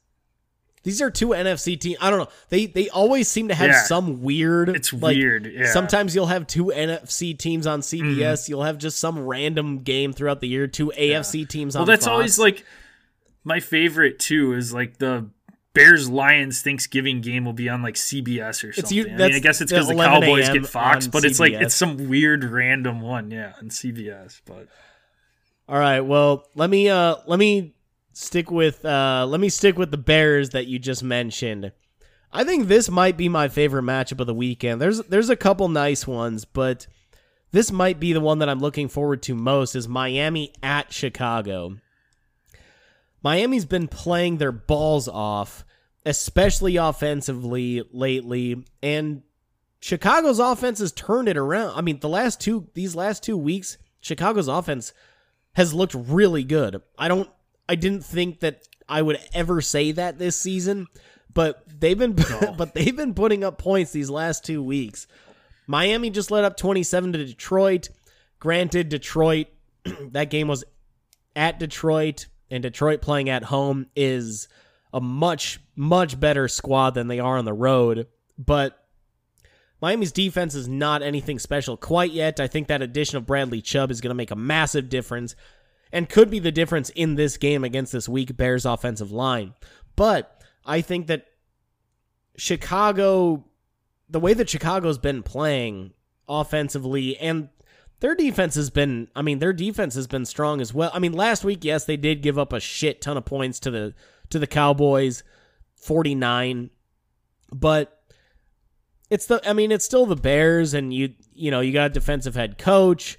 These 0.82 1.02
are 1.02 1.10
two 1.10 1.28
NFC 1.28 1.78
teams. 1.78 1.96
I 2.00 2.10
don't 2.10 2.20
know. 2.20 2.28
They 2.48 2.66
they 2.66 2.88
always 2.88 3.28
seem 3.28 3.48
to 3.48 3.54
have 3.54 3.70
yeah. 3.70 3.82
some 3.82 4.22
weird. 4.22 4.68
It's 4.70 4.92
like, 4.92 5.16
weird. 5.16 5.46
Yeah. 5.46 5.72
Sometimes 5.72 6.14
you'll 6.14 6.26
have 6.26 6.46
two 6.46 6.66
NFC 6.66 7.36
teams 7.36 7.66
on 7.66 7.80
CBS. 7.80 8.02
Mm-hmm. 8.02 8.52
You'll 8.52 8.64
have 8.64 8.78
just 8.78 8.98
some 8.98 9.18
random 9.18 9.80
game 9.80 10.12
throughout 10.12 10.40
the 10.40 10.48
year. 10.48 10.66
Two 10.66 10.92
AFC 10.96 11.40
yeah. 11.40 11.46
teams 11.46 11.76
on. 11.76 11.80
Well, 11.80 11.86
that's 11.86 12.06
Fox. 12.06 12.12
always 12.12 12.38
like 12.38 12.64
my 13.44 13.60
favorite 13.60 14.18
too. 14.18 14.54
Is 14.54 14.72
like 14.72 14.98
the 14.98 15.28
Bears 15.78 16.10
Lions 16.10 16.62
Thanksgiving 16.62 17.20
game 17.20 17.44
will 17.44 17.52
be 17.52 17.68
on 17.68 17.82
like 17.82 17.94
CBS 17.94 18.68
or 18.68 18.72
something. 18.72 18.96
You, 18.96 19.06
I 19.06 19.16
mean, 19.16 19.34
I 19.34 19.38
guess 19.38 19.60
it's 19.60 19.70
because 19.70 19.88
the 19.88 19.94
Cowboys 19.94 20.48
get 20.48 20.66
Fox, 20.66 21.06
but 21.06 21.22
CBS. 21.22 21.26
it's 21.26 21.40
like 21.40 21.52
it's 21.52 21.74
some 21.74 22.08
weird 22.08 22.44
random 22.44 23.00
one, 23.00 23.30
yeah, 23.30 23.52
on 23.58 23.68
CBS. 23.68 24.40
But 24.44 24.68
all 25.68 25.78
right, 25.78 26.00
well, 26.00 26.48
let 26.54 26.68
me 26.68 26.88
uh 26.88 27.16
let 27.26 27.38
me 27.38 27.74
stick 28.18 28.50
with 28.50 28.84
uh 28.84 29.26
let 29.28 29.40
me 29.40 29.48
stick 29.48 29.78
with 29.78 29.90
the 29.90 29.98
Bears 29.98 30.50
that 30.50 30.66
you 30.66 30.78
just 30.78 31.02
mentioned. 31.02 31.72
I 32.32 32.44
think 32.44 32.68
this 32.68 32.90
might 32.90 33.16
be 33.16 33.28
my 33.28 33.48
favorite 33.48 33.84
matchup 33.84 34.20
of 34.20 34.26
the 34.26 34.34
weekend. 34.34 34.80
There's 34.80 35.00
there's 35.02 35.30
a 35.30 35.36
couple 35.36 35.68
nice 35.68 36.06
ones, 36.06 36.44
but 36.44 36.86
this 37.52 37.72
might 37.72 37.98
be 37.98 38.12
the 38.12 38.20
one 38.20 38.40
that 38.40 38.48
I'm 38.48 38.60
looking 38.60 38.88
forward 38.88 39.22
to 39.22 39.34
most 39.34 39.74
is 39.74 39.88
Miami 39.88 40.52
at 40.62 40.92
Chicago. 40.92 41.76
Miami's 43.22 43.64
been 43.64 43.88
playing 43.88 44.36
their 44.36 44.52
balls 44.52 45.08
off 45.08 45.64
especially 46.08 46.76
offensively 46.76 47.82
lately. 47.92 48.64
And 48.82 49.22
Chicago's 49.78 50.38
offense 50.38 50.78
has 50.78 50.90
turned 50.90 51.28
it 51.28 51.36
around. 51.36 51.76
I 51.76 51.82
mean, 51.82 52.00
the 52.00 52.08
last 52.08 52.40
two 52.40 52.68
these 52.74 52.96
last 52.96 53.22
two 53.22 53.36
weeks, 53.36 53.76
Chicago's 54.00 54.48
offense 54.48 54.92
has 55.54 55.74
looked 55.74 55.94
really 55.94 56.44
good. 56.44 56.80
I 56.98 57.08
don't 57.08 57.28
I 57.68 57.74
didn't 57.74 58.04
think 58.04 58.40
that 58.40 58.66
I 58.88 59.02
would 59.02 59.18
ever 59.34 59.60
say 59.60 59.92
that 59.92 60.18
this 60.18 60.36
season, 60.40 60.86
but 61.34 61.62
they've 61.68 61.98
been 61.98 62.16
no. 62.40 62.54
but 62.56 62.74
they've 62.74 62.96
been 62.96 63.14
putting 63.14 63.44
up 63.44 63.58
points 63.58 63.92
these 63.92 64.10
last 64.10 64.44
two 64.44 64.62
weeks. 64.62 65.06
Miami 65.66 66.10
just 66.10 66.30
led 66.30 66.44
up 66.44 66.56
27 66.56 67.12
to 67.12 67.24
Detroit. 67.24 67.90
Granted, 68.38 68.88
Detroit 68.88 69.48
that 70.10 70.30
game 70.30 70.48
was 70.48 70.64
at 71.36 71.58
Detroit 71.58 72.26
and 72.50 72.62
Detroit 72.62 73.02
playing 73.02 73.28
at 73.28 73.44
home 73.44 73.86
is 73.94 74.48
a 74.92 75.00
much 75.00 75.60
much 75.76 76.18
better 76.18 76.48
squad 76.48 76.94
than 76.94 77.08
they 77.08 77.20
are 77.20 77.36
on 77.36 77.44
the 77.44 77.52
road, 77.52 78.06
but 78.38 78.84
Miami's 79.80 80.10
defense 80.10 80.54
is 80.54 80.66
not 80.66 81.02
anything 81.02 81.38
special 81.38 81.76
quite 81.76 82.10
yet. 82.10 82.40
I 82.40 82.48
think 82.48 82.66
that 82.66 82.82
addition 82.82 83.18
of 83.18 83.26
Bradley 83.26 83.60
Chubb 83.60 83.90
is 83.90 84.00
going 84.00 84.10
to 84.10 84.14
make 84.14 84.30
a 84.30 84.36
massive 84.36 84.88
difference 84.88 85.36
and 85.92 86.08
could 86.08 86.30
be 86.30 86.38
the 86.38 86.52
difference 86.52 86.90
in 86.90 87.14
this 87.14 87.36
game 87.36 87.64
against 87.64 87.92
this 87.92 88.08
weak 88.08 88.36
Bears 88.36 88.64
offensive 88.64 89.12
line. 89.12 89.54
But 89.96 90.42
I 90.64 90.80
think 90.80 91.06
that 91.06 91.26
Chicago, 92.36 93.44
the 94.08 94.20
way 94.20 94.34
that 94.34 94.48
Chicago's 94.48 94.98
been 94.98 95.22
playing 95.22 95.92
offensively 96.28 97.16
and 97.18 97.48
their 98.00 98.14
defense 98.14 98.54
has 98.54 98.70
been 98.70 99.08
I 99.16 99.22
mean 99.22 99.38
their 99.38 99.52
defense 99.52 99.94
has 99.94 100.06
been 100.06 100.24
strong 100.24 100.60
as 100.60 100.72
well. 100.72 100.90
I 100.92 100.98
mean 100.98 101.12
last 101.12 101.42
week 101.42 101.64
yes 101.64 101.84
they 101.84 101.96
did 101.96 102.22
give 102.22 102.38
up 102.38 102.52
a 102.52 102.60
shit 102.60 103.00
ton 103.00 103.16
of 103.16 103.24
points 103.24 103.58
to 103.60 103.70
the 103.70 103.94
to 104.30 104.38
the 104.38 104.46
Cowboys 104.46 105.22
49 105.76 106.70
but 107.50 108.02
it's 109.10 109.26
the 109.26 109.40
I 109.48 109.52
mean 109.52 109.72
it's 109.72 109.84
still 109.84 110.06
the 110.06 110.16
Bears 110.16 110.74
and 110.74 110.92
you 110.92 111.14
you 111.34 111.50
know 111.50 111.60
you 111.60 111.72
got 111.72 111.90
a 111.90 111.94
defensive 111.94 112.34
head 112.34 112.58
coach. 112.58 113.18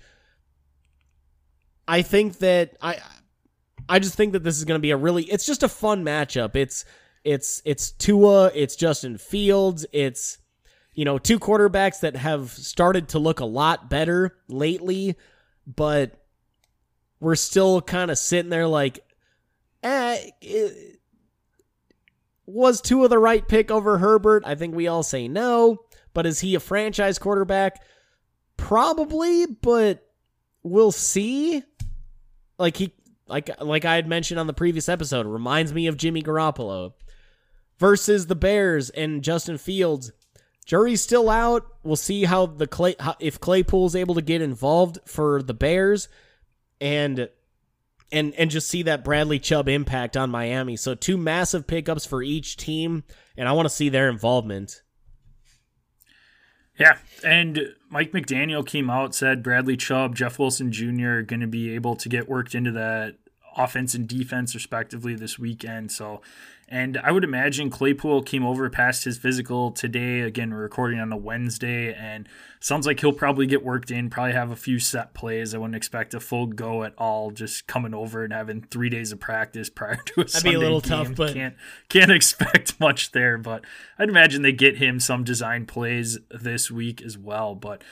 I 1.90 2.04
think 2.04 2.38
that 2.38 2.78
I 2.84 3.00
I 3.90 3.98
just 3.98 4.14
think 4.14 4.34
that 4.34 4.44
this 4.44 4.60
is 4.60 4.64
going 4.64 4.78
to 4.78 4.82
be 4.82 4.92
a 4.92 4.98
really 4.98 5.24
it's 5.24 5.48
just 5.48 5.64
a 5.64 5.68
fun 5.68 6.06
matchup. 6.06 6.56
It's 6.56 6.86
it's 7.24 7.64
it's 7.66 7.90
Tua, 7.90 8.52
it's 8.54 8.76
Justin 8.76 9.18
Fields, 9.18 9.88
it's 9.92 10.38
you 10.94 11.04
know 11.04 11.18
two 11.18 11.40
quarterbacks 11.40 12.02
that 12.02 12.16
have 12.16 12.52
started 12.52 13.10
to 13.10 13.20
look 13.20 13.40
a 13.40 13.46
lot 13.46 13.90
better 13.90 14.38
lately, 14.48 15.16
but 15.66 16.24
we're 17.20 17.36
still 17.36 17.82
kind 17.82 18.12
of 18.12 18.20
sitting 18.20 18.52
there 18.52 18.68
like 18.68 19.00
eh, 19.82 20.30
it, 20.42 21.00
was 22.46 22.82
Tua 22.82 23.08
the 23.08 23.18
right 23.18 23.48
pick 23.48 23.72
over 23.72 23.98
Herbert? 23.98 24.44
I 24.46 24.54
think 24.54 24.76
we 24.76 24.88
all 24.88 25.04
say 25.04 25.28
no. 25.28 25.80
But 26.14 26.28
is 26.28 26.40
he 26.40 26.54
a 26.54 26.60
franchise 26.60 27.18
quarterback? 27.18 27.82
Probably, 28.58 29.48
but 29.48 30.08
we'll 30.62 30.92
see. 30.92 31.64
Like 32.60 32.78
he 32.78 32.94
like 33.28 33.50
like 33.62 33.86
I 33.86 33.96
had 33.96 34.08
mentioned 34.08 34.40
on 34.40 34.48
the 34.48 34.54
previous 34.54 34.90
episode, 34.90 35.26
reminds 35.26 35.74
me 35.74 35.88
of 35.88 35.98
Jimmy 35.98 36.22
Garoppolo 36.22 36.94
versus 37.80 38.28
the 38.28 38.36
Bears 38.36 38.90
and 38.92 39.24
Justin 39.24 39.58
Fields. 39.58 40.12
Jury's 40.66 41.02
still 41.02 41.30
out. 41.32 41.66
We'll 41.82 41.96
see 41.96 42.26
how 42.26 42.46
the 42.46 42.68
Clay 42.68 42.96
how, 43.00 43.16
if 43.20 43.40
Claypool's 43.40 43.96
able 43.96 44.14
to 44.16 44.22
get 44.22 44.42
involved 44.42 45.00
for 45.06 45.42
the 45.42 45.54
Bears 45.54 46.10
and 46.80 47.30
and 48.12 48.34
and 48.36 48.52
just 48.52 48.68
see 48.68 48.84
that 48.84 49.04
Bradley 49.04 49.40
Chubb 49.40 49.68
impact 49.68 50.18
on 50.18 50.30
Miami. 50.30 50.76
So 50.76 50.94
two 50.96 51.18
massive 51.18 51.66
pickups 51.66 52.06
for 52.06 52.22
each 52.22 52.58
team, 52.58 53.04
and 53.38 53.48
I 53.48 53.54
want 53.54 53.68
to 53.68 53.74
see 53.74 53.90
their 53.90 54.10
involvement. 54.10 54.82
Yeah, 56.80 56.98
and 57.26 57.76
Mike 57.90 58.14
McDaniel 58.14 58.66
came 58.66 58.90
out 58.90 59.14
said 59.14 59.44
Bradley 59.44 59.76
Chubb, 59.76 60.16
Jeff 60.16 60.40
Wilson 60.40 60.72
Jr. 60.72 61.10
are 61.10 61.22
going 61.24 61.42
to 61.42 61.48
be 61.48 61.76
able 61.76 61.96
to 61.98 62.08
get 62.08 62.30
worked 62.30 62.56
into 62.56 62.72
that 62.72 63.16
offense 63.58 63.94
and 63.94 64.08
defense 64.08 64.56
respectively 64.56 65.14
this 65.14 65.38
weekend. 65.38 65.92
So 65.92 66.22
and 66.72 67.00
I 67.04 67.12
would 67.12 67.24
imagine 67.24 67.72
Claypool 67.72 68.22
came 68.24 68.46
over 68.46 68.70
past 68.70 69.04
his 69.04 69.18
physical 69.18 69.72
today. 69.72 70.22
Again, 70.22 70.52
we're 70.52 70.62
recording 70.62 71.00
on 71.00 71.12
a 71.12 71.18
Wednesday, 71.18 71.92
and 71.94 72.30
sounds 72.60 72.86
like 72.86 73.00
he'll 73.00 73.12
probably 73.12 73.48
get 73.48 73.64
worked 73.66 73.90
in, 73.90 74.10
probably 74.12 74.34
have 74.34 74.52
a 74.52 74.56
few 74.56 74.78
set 74.78 75.16
plays. 75.16 75.56
I 75.56 75.58
wouldn't 75.58 75.76
expect 75.76 76.14
a 76.14 76.20
full 76.20 76.46
go 76.46 76.84
at 76.84 76.94
all, 76.98 77.32
just 77.32 77.66
coming 77.66 77.96
over 77.96 78.24
and 78.24 78.32
having 78.32 78.62
three 78.62 78.90
days 78.90 79.12
of 79.12 79.20
practice 79.20 79.70
prior 79.76 79.96
to 79.96 80.22
a 80.22 80.24
That'd 80.26 80.30
Sunday 80.30 80.50
be 80.52 80.56
a 80.56 80.60
little 80.60 80.82
game. 80.82 80.90
tough, 81.06 81.16
but 81.16 81.34
can't 81.34 81.56
can't 81.90 82.12
expect 82.20 82.80
much 82.80 83.12
there. 83.14 83.40
But 83.40 83.66
I'd 83.98 84.10
imagine 84.10 84.44
they 84.44 84.52
get 84.52 84.78
him 84.78 85.00
some 85.00 85.24
design 85.24 85.66
plays 85.66 86.20
this 86.30 86.70
week 86.70 87.02
as 87.02 87.18
well. 87.18 87.56
But 87.56 87.84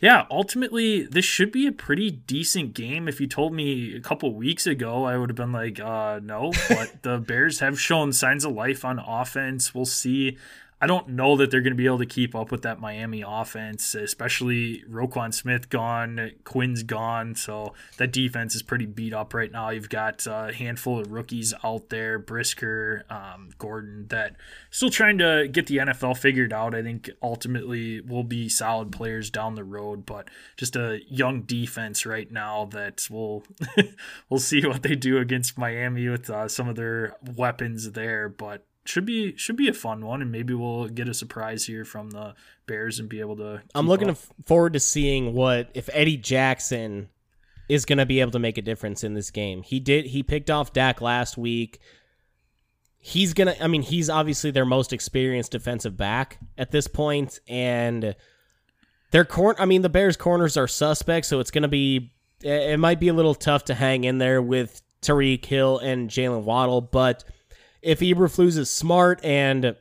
yeah, 0.00 0.24
ultimately, 0.30 1.04
this 1.04 1.26
should 1.26 1.52
be 1.52 1.66
a 1.66 1.72
pretty 1.72 2.10
decent 2.10 2.72
game. 2.72 3.06
If 3.06 3.20
you 3.20 3.26
told 3.26 3.52
me 3.52 3.94
a 3.94 4.00
couple 4.00 4.34
weeks 4.34 4.66
ago, 4.66 5.04
I 5.04 5.18
would 5.18 5.28
have 5.28 5.36
been 5.36 5.52
like, 5.52 5.78
uh, 5.78 6.20
no. 6.22 6.52
But 6.70 6.94
the 7.02 7.18
Bears 7.18 7.60
have 7.60 7.78
shown 7.78 8.14
signs 8.14 8.46
of 8.46 8.52
life 8.52 8.82
on 8.82 8.98
offense. 8.98 9.74
We'll 9.74 9.84
see. 9.84 10.38
I 10.82 10.86
don't 10.86 11.10
know 11.10 11.36
that 11.36 11.50
they're 11.50 11.60
going 11.60 11.72
to 11.72 11.76
be 11.76 11.84
able 11.84 11.98
to 11.98 12.06
keep 12.06 12.34
up 12.34 12.50
with 12.50 12.62
that 12.62 12.80
Miami 12.80 13.22
offense, 13.26 13.94
especially 13.94 14.82
Roquan 14.88 15.34
Smith 15.34 15.68
gone, 15.68 16.30
Quinn's 16.44 16.82
gone, 16.82 17.34
so 17.34 17.74
that 17.98 18.12
defense 18.12 18.54
is 18.54 18.62
pretty 18.62 18.86
beat 18.86 19.12
up 19.12 19.34
right 19.34 19.52
now. 19.52 19.68
You've 19.68 19.90
got 19.90 20.26
a 20.26 20.52
handful 20.54 20.98
of 20.98 21.12
rookies 21.12 21.52
out 21.62 21.90
there, 21.90 22.18
Brisker, 22.18 23.04
um, 23.10 23.50
Gordon, 23.58 24.06
that 24.08 24.36
still 24.70 24.88
trying 24.88 25.18
to 25.18 25.48
get 25.52 25.66
the 25.66 25.78
NFL 25.78 26.16
figured 26.16 26.52
out. 26.52 26.74
I 26.74 26.82
think 26.82 27.10
ultimately 27.22 28.00
will 28.00 28.24
be 28.24 28.48
solid 28.48 28.90
players 28.90 29.28
down 29.28 29.56
the 29.56 29.64
road, 29.64 30.06
but 30.06 30.28
just 30.56 30.76
a 30.76 31.00
young 31.06 31.42
defense 31.42 32.06
right 32.06 32.30
now 32.30 32.64
that 32.66 33.06
will 33.10 33.44
we'll 34.30 34.40
see 34.40 34.66
what 34.66 34.82
they 34.82 34.96
do 34.96 35.18
against 35.18 35.58
Miami 35.58 36.08
with 36.08 36.30
uh, 36.30 36.48
some 36.48 36.68
of 36.68 36.76
their 36.76 37.16
weapons 37.36 37.92
there, 37.92 38.30
but 38.30 38.64
should 38.90 39.06
be 39.06 39.36
should 39.36 39.56
be 39.56 39.68
a 39.68 39.72
fun 39.72 40.04
one, 40.04 40.20
and 40.20 40.30
maybe 40.30 40.52
we'll 40.52 40.88
get 40.88 41.08
a 41.08 41.14
surprise 41.14 41.64
here 41.64 41.84
from 41.84 42.10
the 42.10 42.34
Bears 42.66 42.98
and 42.98 43.08
be 43.08 43.20
able 43.20 43.36
to. 43.36 43.62
I'm 43.74 43.88
looking 43.88 44.10
up. 44.10 44.18
forward 44.44 44.74
to 44.74 44.80
seeing 44.80 45.32
what 45.34 45.70
if 45.74 45.88
Eddie 45.92 46.16
Jackson 46.16 47.08
is 47.68 47.84
going 47.84 47.98
to 47.98 48.06
be 48.06 48.20
able 48.20 48.32
to 48.32 48.38
make 48.40 48.58
a 48.58 48.62
difference 48.62 49.04
in 49.04 49.14
this 49.14 49.30
game. 49.30 49.62
He 49.62 49.78
did. 49.78 50.06
He 50.06 50.24
picked 50.24 50.50
off 50.50 50.72
Dak 50.72 51.00
last 51.00 51.38
week. 51.38 51.78
He's 52.98 53.32
gonna. 53.32 53.54
I 53.60 53.68
mean, 53.68 53.82
he's 53.82 54.10
obviously 54.10 54.50
their 54.50 54.66
most 54.66 54.92
experienced 54.92 55.52
defensive 55.52 55.96
back 55.96 56.38
at 56.58 56.70
this 56.70 56.86
point, 56.86 57.38
and 57.48 58.14
their 59.12 59.24
corner. 59.24 59.58
I 59.60 59.64
mean, 59.64 59.82
the 59.82 59.88
Bears' 59.88 60.16
corners 60.16 60.56
are 60.56 60.68
suspect, 60.68 61.26
so 61.26 61.40
it's 61.40 61.50
gonna 61.50 61.68
be. 61.68 62.12
It 62.42 62.78
might 62.78 63.00
be 63.00 63.08
a 63.08 63.14
little 63.14 63.34
tough 63.34 63.66
to 63.66 63.74
hang 63.74 64.04
in 64.04 64.18
there 64.18 64.42
with 64.42 64.82
Tyreek 65.02 65.44
Hill 65.44 65.78
and 65.78 66.10
Jalen 66.10 66.42
Waddle, 66.42 66.80
but 66.80 67.24
if 67.82 68.00
Eberflus 68.00 68.58
is 68.58 68.70
smart 68.70 69.24
and 69.24 69.76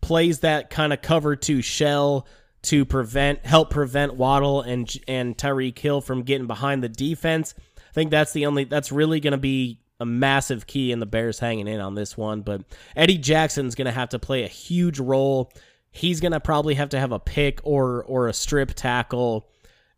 plays 0.00 0.40
that 0.40 0.70
kind 0.70 0.92
of 0.92 1.02
cover 1.02 1.36
two 1.36 1.62
shell 1.62 2.26
to 2.62 2.84
prevent 2.84 3.44
help 3.44 3.70
prevent 3.70 4.14
Waddle 4.14 4.62
and 4.62 4.90
and 5.06 5.36
Tyreek 5.36 5.78
Hill 5.78 6.00
from 6.00 6.22
getting 6.22 6.46
behind 6.46 6.82
the 6.82 6.88
defense, 6.88 7.54
I 7.58 7.92
think 7.92 8.10
that's 8.10 8.32
the 8.32 8.46
only 8.46 8.64
that's 8.64 8.92
really 8.92 9.20
going 9.20 9.32
to 9.32 9.38
be 9.38 9.80
a 10.00 10.06
massive 10.06 10.66
key 10.66 10.92
in 10.92 11.00
the 11.00 11.06
Bears 11.06 11.38
hanging 11.40 11.66
in 11.66 11.80
on 11.80 11.94
this 11.94 12.16
one. 12.16 12.42
But 12.42 12.62
Eddie 12.94 13.18
Jackson's 13.18 13.74
going 13.74 13.86
to 13.86 13.92
have 13.92 14.10
to 14.10 14.18
play 14.18 14.44
a 14.44 14.48
huge 14.48 15.00
role. 15.00 15.52
He's 15.90 16.20
going 16.20 16.32
to 16.32 16.40
probably 16.40 16.74
have 16.74 16.90
to 16.90 17.00
have 17.00 17.12
a 17.12 17.18
pick 17.18 17.60
or 17.64 18.04
or 18.04 18.28
a 18.28 18.32
strip 18.32 18.74
tackle 18.74 19.48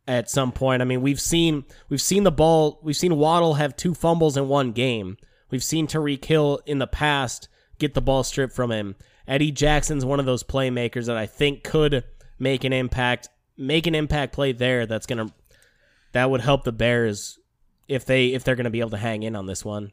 at 0.06 0.30
some 0.30 0.52
point. 0.52 0.82
I 0.82 0.84
mean, 0.84 1.02
we've 1.02 1.20
seen 1.20 1.64
we've 1.88 2.00
seen 2.00 2.24
the 2.24 2.32
ball, 2.32 2.80
we've 2.82 2.96
seen 2.96 3.16
Waddle 3.16 3.54
have 3.54 3.76
two 3.76 3.94
fumbles 3.94 4.36
in 4.36 4.48
one 4.48 4.72
game. 4.72 5.16
We've 5.50 5.64
seen 5.64 5.86
Tyreek 5.86 6.24
Hill 6.24 6.60
in 6.66 6.78
the 6.78 6.86
past 6.86 7.48
get 7.78 7.94
the 7.94 8.00
ball 8.00 8.22
stripped 8.22 8.54
from 8.54 8.70
him. 8.70 8.96
Eddie 9.26 9.52
Jackson's 9.52 10.04
one 10.04 10.20
of 10.20 10.26
those 10.26 10.42
playmakers 10.42 11.06
that 11.06 11.16
I 11.16 11.26
think 11.26 11.64
could 11.64 12.04
make 12.38 12.64
an 12.64 12.72
impact, 12.72 13.28
make 13.56 13.86
an 13.86 13.94
impact 13.94 14.32
play 14.32 14.52
there. 14.52 14.86
That's 14.86 15.06
gonna 15.06 15.32
that 16.12 16.30
would 16.30 16.40
help 16.40 16.64
the 16.64 16.72
Bears 16.72 17.38
if 17.88 18.04
they 18.04 18.28
if 18.28 18.44
they're 18.44 18.56
gonna 18.56 18.70
be 18.70 18.80
able 18.80 18.90
to 18.90 18.96
hang 18.96 19.22
in 19.22 19.36
on 19.36 19.46
this 19.46 19.64
one. 19.64 19.92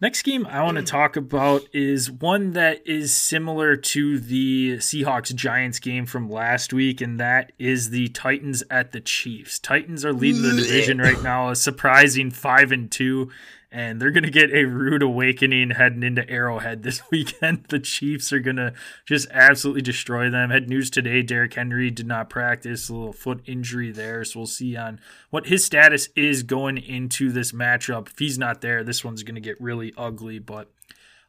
Next 0.00 0.22
game 0.22 0.46
I 0.46 0.62
want 0.62 0.76
to 0.76 0.84
talk 0.84 1.16
about 1.16 1.62
is 1.72 2.08
one 2.08 2.52
that 2.52 2.86
is 2.86 3.12
similar 3.12 3.74
to 3.74 4.20
the 4.20 4.76
Seahawks 4.76 5.34
Giants 5.34 5.80
game 5.80 6.06
from 6.06 6.30
last 6.30 6.72
week, 6.72 7.00
and 7.00 7.18
that 7.18 7.50
is 7.58 7.90
the 7.90 8.06
Titans 8.10 8.62
at 8.70 8.92
the 8.92 9.00
Chiefs. 9.00 9.58
Titans 9.58 10.04
are 10.04 10.12
leading 10.12 10.42
the 10.42 10.54
division 10.54 10.98
right 10.98 11.20
now, 11.20 11.48
a 11.48 11.56
surprising 11.56 12.30
five 12.30 12.70
and 12.70 12.92
two 12.92 13.28
and 13.70 14.00
they're 14.00 14.10
going 14.10 14.24
to 14.24 14.30
get 14.30 14.50
a 14.52 14.64
rude 14.64 15.02
awakening 15.02 15.70
heading 15.70 16.02
into 16.02 16.28
Arrowhead 16.30 16.82
this 16.82 17.02
weekend. 17.10 17.64
The 17.68 17.78
Chiefs 17.78 18.32
are 18.32 18.38
going 18.40 18.56
to 18.56 18.72
just 19.06 19.28
absolutely 19.30 19.82
destroy 19.82 20.30
them. 20.30 20.50
Had 20.50 20.68
news 20.68 20.88
today 20.90 21.22
Derrick 21.22 21.54
Henry 21.54 21.90
did 21.90 22.06
not 22.06 22.30
practice, 22.30 22.88
a 22.88 22.94
little 22.94 23.12
foot 23.12 23.40
injury 23.46 23.90
there. 23.92 24.24
So 24.24 24.40
we'll 24.40 24.46
see 24.46 24.76
on 24.76 25.00
what 25.30 25.46
his 25.48 25.64
status 25.64 26.08
is 26.16 26.42
going 26.42 26.78
into 26.78 27.30
this 27.30 27.52
matchup. 27.52 28.08
If 28.08 28.18
he's 28.18 28.38
not 28.38 28.60
there, 28.62 28.82
this 28.82 29.04
one's 29.04 29.22
going 29.22 29.34
to 29.34 29.40
get 29.40 29.60
really 29.60 29.92
ugly. 29.98 30.38
But 30.38 30.70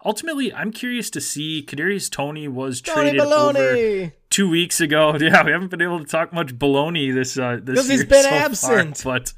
ultimately, 0.06 0.54
I'm 0.54 0.72
curious 0.72 1.10
to 1.12 1.22
see. 1.22 1.62
Kadarius 1.68 2.10
Toney 2.10 2.48
was 2.48 2.80
Toney 2.82 3.12
traded 3.12 3.20
over 3.22 4.12
two 4.30 4.50
weeks 4.50 4.80
ago. 4.80 5.14
Yeah, 5.20 5.44
we 5.44 5.52
haven't 5.52 5.72
been 5.72 5.82
able 5.82 6.00
to 6.00 6.06
talk 6.06 6.32
much 6.32 6.56
baloney 6.58 7.14
this 7.14 7.38
uh, 7.38 7.60
this 7.62 7.80
'Cause 7.80 7.90
he's 7.90 8.00
year 8.00 8.08
been 8.08 8.24
so 8.24 8.30
far, 8.30 8.40
absent. 8.40 9.02
but 9.04 9.34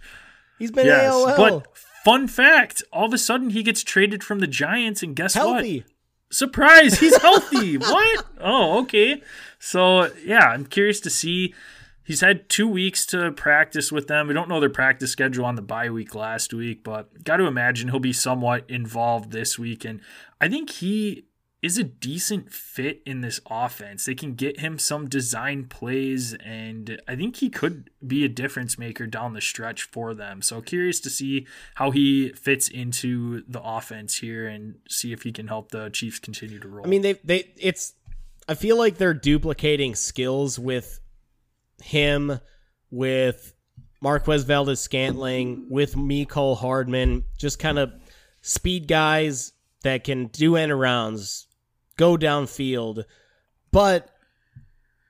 He's 0.60 0.70
been 0.72 0.86
yes, 0.86 1.12
AOL. 1.12 1.38
but 1.38 1.68
fun 2.04 2.28
fact: 2.28 2.84
all 2.92 3.06
of 3.06 3.14
a 3.14 3.18
sudden 3.18 3.52
he 3.52 3.64
gets 3.64 3.84
traded 3.84 4.24
from 4.24 4.40
the 4.40 4.48
Giants, 4.48 5.04
and 5.04 5.16
guess 5.16 5.36
what? 5.36 5.86
Surprise, 6.32 7.00
he's 7.00 7.18
healthy. 7.22 7.78
what? 7.78 8.26
Oh, 8.40 8.80
okay. 8.84 9.22
So, 9.60 10.12
yeah, 10.24 10.48
I'm 10.48 10.66
curious 10.66 11.00
to 11.02 11.10
see. 11.10 11.54
He's 12.04 12.22
had 12.22 12.50
two 12.50 12.68
weeks 12.68 13.06
to 13.08 13.32
practice 13.32 13.92
with 13.92 14.08
them. 14.08 14.28
We 14.28 14.34
don't 14.34 14.50
know 14.50 14.60
their 14.60 14.70
practice 14.70 15.12
schedule 15.12 15.46
on 15.46 15.56
the 15.56 15.62
bye 15.62 15.90
week 15.90 16.16
last 16.16 16.54
week, 16.54 16.84
but 16.84 17.24
got 17.24 17.38
to 17.38 17.46
imagine 17.46 17.90
he'll 17.90 18.00
be 18.00 18.12
somewhat 18.12 18.70
involved 18.70 19.32
this 19.32 19.60
week. 19.60 19.86
And 19.86 20.02
I 20.42 20.50
think 20.50 20.70
he 20.72 21.26
is 21.62 21.78
a 21.78 21.84
decent 21.84 22.52
fit 22.52 23.04
in 23.06 23.22
this 23.22 23.40
offense. 23.50 24.06
They 24.06 24.16
can 24.16 24.34
get 24.34 24.60
him 24.60 24.80
some 24.80 25.08
design 25.08 25.66
plays, 25.66 26.34
and 26.34 27.00
I 27.08 27.16
think 27.16 27.36
he 27.36 27.50
could 27.50 27.92
be 28.06 28.26
a 28.26 28.30
difference 28.30 28.80
maker 28.80 29.06
down 29.06 29.34
the 29.34 29.42
stretch 29.42 29.84
for 29.84 30.16
them. 30.16 30.42
So 30.42 30.62
curious 30.62 31.00
to 31.02 31.10
see 31.10 31.46
how 31.76 31.92
he 31.92 32.30
fits 32.30 32.68
into 32.68 33.44
the 33.48 33.62
offense 33.62 34.18
here 34.18 34.48
and 34.48 34.76
see 34.90 35.14
if 35.14 35.22
he 35.22 35.32
can 35.32 35.48
help 35.48 35.70
the 35.70 35.90
Chiefs 35.90 36.20
continue 36.20 36.60
to 36.60 36.68
roll. 36.68 36.86
I 36.86 36.90
mean, 36.90 37.04
they 37.04 37.14
they 37.24 37.54
it's. 37.58 37.94
I 38.50 38.56
feel 38.56 38.76
like 38.76 38.98
they're 38.98 39.14
duplicating 39.14 39.94
skills 39.94 40.58
with 40.58 41.00
him, 41.84 42.40
with 42.90 43.54
Marquez 44.02 44.44
Valdes 44.44 44.80
Scantling, 44.80 45.68
with 45.70 45.96
Mecole 45.96 46.58
Hardman, 46.58 47.24
just 47.38 47.60
kind 47.60 47.78
of 47.78 47.94
speed 48.42 48.88
guys 48.88 49.54
that 49.84 50.04
can 50.04 50.28
do 50.28 50.56
end 50.56 50.72
arounds, 50.72 51.46
go 52.02 52.18
downfield. 52.18 53.04
But 53.72 54.10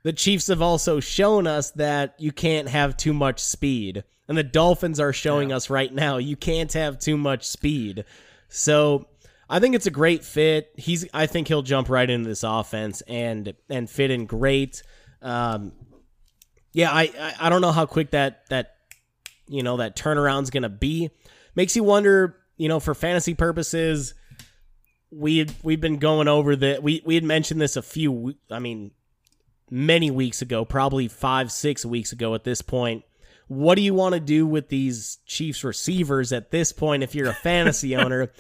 the 0.04 0.14
Chiefs 0.14 0.48
have 0.48 0.62
also 0.62 1.00
shown 1.00 1.48
us 1.48 1.72
that 1.72 2.16
you 2.20 2.32
can't 2.32 2.68
have 2.68 2.98
too 2.98 3.14
much 3.14 3.40
speed. 3.40 4.04
And 4.28 4.38
the 4.38 4.44
Dolphins 4.44 5.00
are 5.00 5.14
showing 5.14 5.50
Yeah. 5.50 5.58
us 5.58 5.70
right 5.70 5.94
now 5.94 6.18
you 6.18 6.36
can't 6.36 6.72
have 6.74 7.00
too 7.00 7.18
much 7.18 7.48
speed. 7.48 8.04
So 8.50 9.08
I 9.50 9.60
think 9.60 9.76
it's 9.76 9.88
a 9.88 9.92
great 9.92 10.24
fit. 10.24 10.72
He's 10.78 11.08
I 11.14 11.26
think 11.28 11.48
he'll 11.48 11.62
jump 11.62 11.90
right 11.90 12.10
into 12.10 12.28
this 12.30 12.44
offense 12.44 13.02
and 13.08 13.54
and 13.70 13.90
fit 13.90 14.12
in 14.12 14.26
great. 14.26 14.84
Um, 15.22 15.72
yeah, 16.74 16.92
I, 16.92 17.04
I 17.20 17.34
I 17.48 17.50
don't 17.50 17.62
know 17.62 17.72
how 17.74 17.86
quick 17.86 18.12
that 18.12 18.48
that 18.50 18.76
you 19.48 19.64
know 19.64 19.78
that 19.78 19.96
turnaround's 19.96 20.50
gonna 20.50 20.70
be. 20.70 21.10
Makes 21.56 21.76
you 21.76 21.84
wonder, 21.84 22.38
you 22.58 22.70
know, 22.70 22.80
for 22.80 22.94
fantasy 22.96 23.34
purposes. 23.34 24.14
We 25.12 25.40
had, 25.40 25.54
we've 25.64 25.82
been 25.82 25.98
going 25.98 26.28
over 26.28 26.56
that. 26.56 26.82
We 26.82 27.02
we 27.06 27.16
had 27.16 27.24
mentioned 27.24 27.60
this 27.60 27.76
a 27.76 27.82
few. 27.82 28.36
I 28.50 28.60
mean, 28.60 28.92
many 29.70 30.10
weeks 30.12 30.42
ago, 30.42 30.66
probably 30.66 31.08
five 31.08 31.52
six 31.52 31.86
weeks 31.86 32.12
ago. 32.12 32.34
At 32.34 32.44
this 32.44 32.62
point, 32.62 33.04
what 33.48 33.76
do 33.76 33.82
you 33.82 33.94
want 33.94 34.14
to 34.14 34.22
do 34.22 34.48
with 34.48 34.70
these 34.70 35.18
Chiefs 35.26 35.64
receivers 35.64 36.32
at 36.32 36.52
this 36.52 36.72
point? 36.72 37.04
If 37.04 37.14
you're 37.14 37.30
a 37.30 37.34
fantasy 37.34 37.96
owner, 37.98 38.32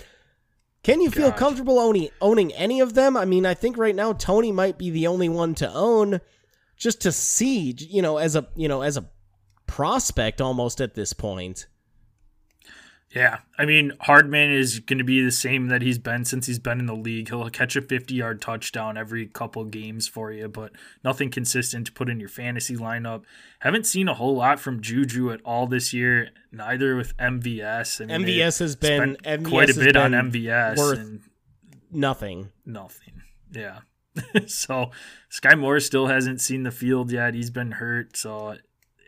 can 0.83 1.01
you 1.01 1.11
feel 1.11 1.31
comfortable 1.31 1.79
owning 1.79 2.09
owning 2.21 2.53
any 2.53 2.79
of 2.79 2.93
them? 2.93 3.15
I 3.15 3.25
mean, 3.25 3.45
I 3.45 3.53
think 3.53 3.77
right 3.77 3.95
now 3.95 4.13
Toney 4.13 4.51
might 4.51 4.77
be 4.77 4.89
the 4.89 5.07
only 5.07 5.29
one 5.29 5.53
to 5.55 5.71
own, 5.71 6.21
just 6.77 7.01
to 7.01 7.11
see, 7.11 7.75
you 7.77 8.01
know, 8.01 8.17
as 8.17 8.35
a 8.35 8.47
you 8.55 8.67
know 8.67 8.81
as 8.81 8.97
a 8.97 9.09
prospect 9.67 10.41
almost 10.41 10.81
at 10.81 10.95
this 10.95 11.13
point. 11.13 11.67
Yeah, 13.13 13.39
I 13.57 13.65
mean 13.65 13.91
Hardman 13.99 14.51
is 14.51 14.79
going 14.79 14.99
to 14.99 15.03
be 15.03 15.21
the 15.21 15.31
same 15.31 15.67
that 15.67 15.81
he's 15.81 15.97
been 15.97 16.23
since 16.23 16.47
he's 16.47 16.59
been 16.59 16.79
in 16.79 16.85
the 16.85 16.95
league. 16.95 17.27
He'll 17.27 17.49
catch 17.49 17.75
a 17.75 17.81
50-yard 17.81 18.41
touchdown 18.41 18.97
every 18.97 19.27
couple 19.27 19.65
games 19.65 20.07
for 20.07 20.31
you, 20.31 20.47
but 20.47 20.71
nothing 21.03 21.29
consistent 21.29 21.87
to 21.87 21.91
put 21.91 22.09
in 22.09 22.21
your 22.21 22.29
fantasy 22.29 22.77
lineup. 22.77 23.23
Haven't 23.59 23.85
seen 23.85 24.07
a 24.07 24.13
whole 24.13 24.35
lot 24.35 24.61
from 24.61 24.81
Juju 24.81 25.29
at 25.31 25.41
all 25.43 25.67
this 25.67 25.93
year, 25.93 26.29
neither 26.53 26.95
with 26.95 27.15
MVS. 27.17 28.01
I 28.01 28.05
mean, 28.05 28.25
MVS 28.25 28.59
has 28.59 28.77
been 28.77 29.17
MVS 29.25 29.49
quite 29.49 29.69
a 29.69 29.73
bit 29.73 29.97
on 29.97 30.11
MVS 30.11 30.77
worth 30.77 30.99
and 30.99 31.21
nothing. 31.91 32.49
nothing. 32.65 33.21
Yeah. 33.51 33.79
so 34.47 34.91
Skyy 35.29 35.59
Moore 35.59 35.81
still 35.81 36.07
hasn't 36.07 36.39
seen 36.39 36.63
the 36.63 36.71
field 36.71 37.11
yet. 37.11 37.33
He's 37.33 37.49
been 37.49 37.73
hurt. 37.73 38.15
So 38.15 38.55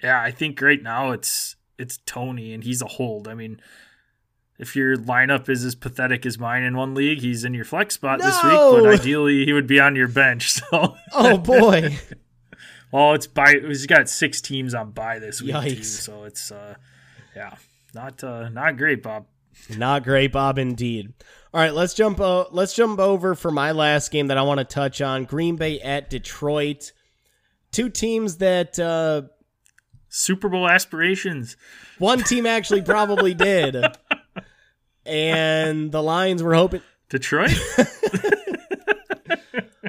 yeah, 0.04 0.22
I 0.22 0.32
think 0.32 0.62
right 0.62 0.82
now 0.82 1.12
it's 1.12 1.56
it's 1.78 2.00
Toney 2.06 2.54
and 2.54 2.64
he's 2.64 2.82
a 2.82 2.88
hold. 2.88 3.28
I 3.28 3.34
mean, 3.34 3.62
if 4.60 4.76
your 4.76 4.96
lineup 4.96 5.50
is 5.50 5.64
as 5.66 5.76
pathetic 5.76 6.26
as 6.26 6.38
mine 6.38 6.64
in 6.64 6.76
one 6.78 6.94
league, 6.94 7.20
he's 7.20 7.44
in 7.44 7.54
your 7.54 7.66
flex 7.66 7.96
spot 7.96 8.20
this 8.20 8.44
week, 8.44 8.54
but 8.54 8.86
ideally 8.86 9.46
he 9.46 9.54
would 9.54 9.68
be 9.68 9.80
on 9.80 9.96
your 9.96 10.08
bench. 10.08 10.60
So 10.72 10.96
Oh 11.14 11.38
boy. 11.38 11.98
well, 12.92 13.14
it's 13.14 13.28
by 13.28 13.56
he's 13.66 13.86
got 13.86 14.10
six 14.10 14.42
teams 14.42 14.74
on 14.74 14.92
by 14.92 15.20
this 15.20 15.42
week 15.42 15.54
too, 15.78 15.84
so 15.84 16.24
it's 16.24 16.52
uh 16.52 16.76
yeah, 17.36 17.56
not 17.94 18.24
uh 18.24 18.50
not 18.50 18.78
great, 18.78 19.02
Bob. 19.04 19.26
Not 19.70 20.04
great, 20.04 20.32
Bob. 20.32 20.58
Indeed. 20.58 21.14
All 21.54 21.62
right, 21.62 21.74
let's 21.74 21.94
jump. 21.94 22.20
Uh, 22.20 22.46
let's 22.52 22.74
jump 22.74 23.00
over 23.00 23.36
for 23.36 23.52
my 23.52 23.72
last 23.72 24.12
game 24.12 24.28
that 24.28 24.38
I 24.38 24.42
want 24.42 24.60
to 24.60 24.64
touch 24.66 25.02
on: 25.02 25.26
Green 25.26 25.56
Bay 25.56 25.80
at 25.80 26.10
Detroit. 26.10 26.92
Two 27.72 27.90
teams 27.90 28.38
that 28.38 28.78
uh, 28.80 29.24
Super 30.10 30.50
Bowl 30.50 30.68
aspirations. 30.68 31.56
one 32.00 32.20
team 32.24 32.46
actually 32.46 32.82
probably 32.82 33.34
did, 33.34 33.76
and 35.06 35.92
the 35.92 36.02
Lions 36.02 36.42
were 36.44 36.56
hoping. 36.56 36.82
Detroit? 37.10 37.52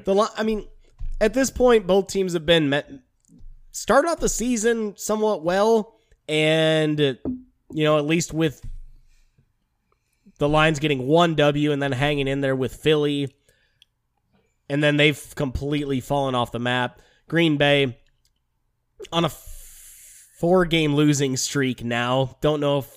The 0.05 0.15
Li- 0.15 0.29
I 0.37 0.43
mean, 0.43 0.69
at 1.21 1.35
this 1.35 1.51
point, 1.51 1.87
both 1.87 2.09
teams 2.09 2.35
have 2.35 2.47
been 2.47 2.69
met. 2.69 2.91
Started 3.73 4.09
off 4.09 4.21
the 4.21 4.29
season 4.29 4.95
somewhat 4.97 5.43
well, 5.43 5.97
and 6.29 6.99
you 7.01 7.85
know, 7.85 7.99
at 7.99 8.05
least 8.05 8.33
with 8.33 8.65
the 10.39 10.49
Lions 10.49 10.79
getting 10.79 11.07
one 11.07 11.35
W 11.35 11.73
and 11.73 11.83
then 11.83 11.93
hanging 11.93 12.29
in 12.29 12.41
there 12.41 12.55
with 12.55 12.75
Philly, 12.75 13.35
and 14.69 14.83
then 14.83 14.97
they've 14.97 15.35
completely 15.35 16.01
fallen 16.01 16.35
off 16.35 16.53
the 16.53 16.59
map. 16.59 17.01
Green 17.27 17.57
Bay 17.57 17.99
on 19.11 19.25
a 19.25 19.29
f- 19.29 20.29
four-game 20.39 20.95
losing 20.95 21.37
streak 21.37 21.83
now. 21.83 22.37
Don't 22.41 22.61
know 22.61 22.79
if 22.79 22.97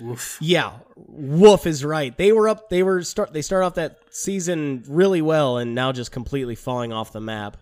Oof. 0.00 0.38
yeah, 0.40 0.74
Wolf 0.94 1.66
is 1.66 1.84
right. 1.84 2.16
They 2.16 2.30
were 2.30 2.48
up. 2.48 2.68
They 2.70 2.82
were 2.82 3.02
start. 3.02 3.32
They 3.32 3.42
start 3.42 3.64
off 3.64 3.74
that 3.74 3.98
season 4.10 4.84
really 4.86 5.22
well, 5.22 5.58
and 5.58 5.74
now 5.74 5.90
just 5.92 6.12
completely 6.12 6.54
falling 6.54 6.92
off 6.92 7.12
the 7.12 7.20
map. 7.20 7.56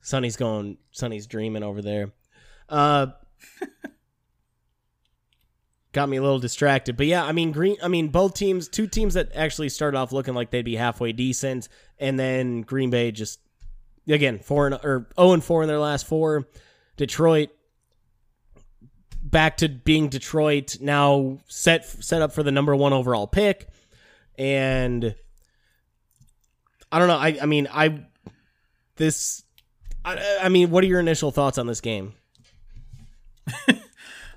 Sonny's 0.00 0.36
going. 0.36 0.78
Sonny's 0.92 1.26
dreaming 1.26 1.64
over 1.64 1.82
there. 1.82 2.12
Uh, 2.68 3.08
got 5.92 6.08
me 6.08 6.16
a 6.16 6.22
little 6.22 6.38
distracted, 6.38 6.96
but 6.96 7.06
yeah, 7.06 7.24
I 7.24 7.32
mean, 7.32 7.50
green. 7.50 7.76
I 7.82 7.88
mean, 7.88 8.08
both 8.08 8.34
teams, 8.34 8.68
two 8.68 8.86
teams 8.86 9.14
that 9.14 9.32
actually 9.34 9.70
started 9.70 9.98
off 9.98 10.12
looking 10.12 10.34
like 10.34 10.52
they'd 10.52 10.62
be 10.62 10.76
halfway 10.76 11.10
decent, 11.10 11.68
and 11.98 12.16
then 12.16 12.60
Green 12.62 12.90
Bay 12.90 13.10
just 13.10 13.40
again 14.06 14.38
four 14.38 14.66
and 14.66 14.76
or 14.84 15.08
zero 15.18 15.32
and 15.32 15.42
four 15.42 15.62
in 15.62 15.68
their 15.68 15.80
last 15.80 16.06
four. 16.06 16.46
Detroit 16.96 17.50
back 19.30 19.56
to 19.58 19.68
being 19.68 20.08
Detroit 20.08 20.78
now 20.80 21.38
set 21.48 21.84
set 21.84 22.22
up 22.22 22.32
for 22.32 22.42
the 22.42 22.52
number 22.52 22.74
one 22.76 22.92
overall 22.92 23.26
pick, 23.26 23.68
and 24.38 25.14
I 26.92 26.98
don't 26.98 27.08
know. 27.08 27.16
I 27.18 27.38
I 27.42 27.46
mean 27.46 27.68
I 27.72 28.06
this 28.96 29.44
I, 30.04 30.38
I 30.42 30.48
mean 30.48 30.70
what 30.70 30.84
are 30.84 30.86
your 30.86 31.00
initial 31.00 31.30
thoughts 31.30 31.58
on 31.58 31.66
this 31.66 31.80
game? 31.80 32.14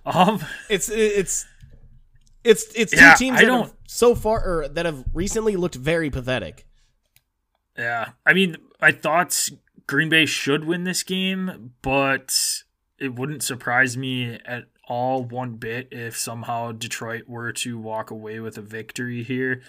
Um 0.05 0.39
It's 0.69 0.89
it's 0.89 1.45
it's 2.43 2.65
it's 2.73 2.91
two 2.91 2.97
Yeah, 2.97 3.13
teams 3.15 3.37
I 3.37 3.41
that 3.41 3.47
don't- 3.47 3.61
have 3.63 3.73
so 3.87 4.15
far 4.15 4.43
or 4.43 4.67
that 4.69 4.85
have 4.85 5.03
recently 5.13 5.55
looked 5.55 5.75
very 5.75 6.09
pathetic. 6.09 6.65
Yeah, 7.77 8.09
I 8.25 8.33
mean, 8.33 8.57
my 8.81 8.91
thoughts: 8.91 9.51
Green 9.87 10.09
Bay 10.09 10.25
should 10.25 10.63
win 10.65 10.83
this 10.83 11.03
game, 11.03 11.73
but 11.81 12.35
it 12.97 13.15
wouldn't 13.15 13.43
surprise 13.43 13.95
me 13.97 14.37
at 14.45 14.65
all 14.89 15.23
one 15.23 15.53
bit 15.53 15.87
if 15.91 16.17
somehow 16.17 16.73
Detroit 16.73 17.23
were 17.27 17.53
to 17.53 17.77
walk 17.77 18.11
away 18.11 18.39
with 18.39 18.57
a 18.57 18.61
victory 18.61 19.23
here. 19.23 19.61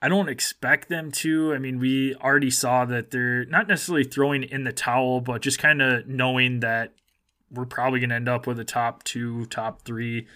I 0.00 0.08
don't 0.08 0.28
expect 0.28 0.88
them 0.88 1.10
to. 1.12 1.52
I 1.52 1.58
mean, 1.58 1.78
we 1.78 2.14
already 2.14 2.50
saw 2.50 2.84
that 2.86 3.10
they're 3.10 3.44
not 3.44 3.68
necessarily 3.68 4.04
throwing 4.04 4.42
in 4.42 4.64
the 4.64 4.72
towel, 4.72 5.20
but 5.20 5.42
just 5.42 5.58
kind 5.58 5.82
of 5.82 6.06
knowing 6.06 6.60
that 6.60 6.94
we're 7.50 7.66
probably 7.66 8.00
going 8.00 8.10
to 8.10 8.16
end 8.16 8.28
up 8.28 8.46
with 8.46 8.58
a 8.58 8.64
top 8.64 9.04
two, 9.04 9.46
top 9.46 9.82
three, 9.82 10.26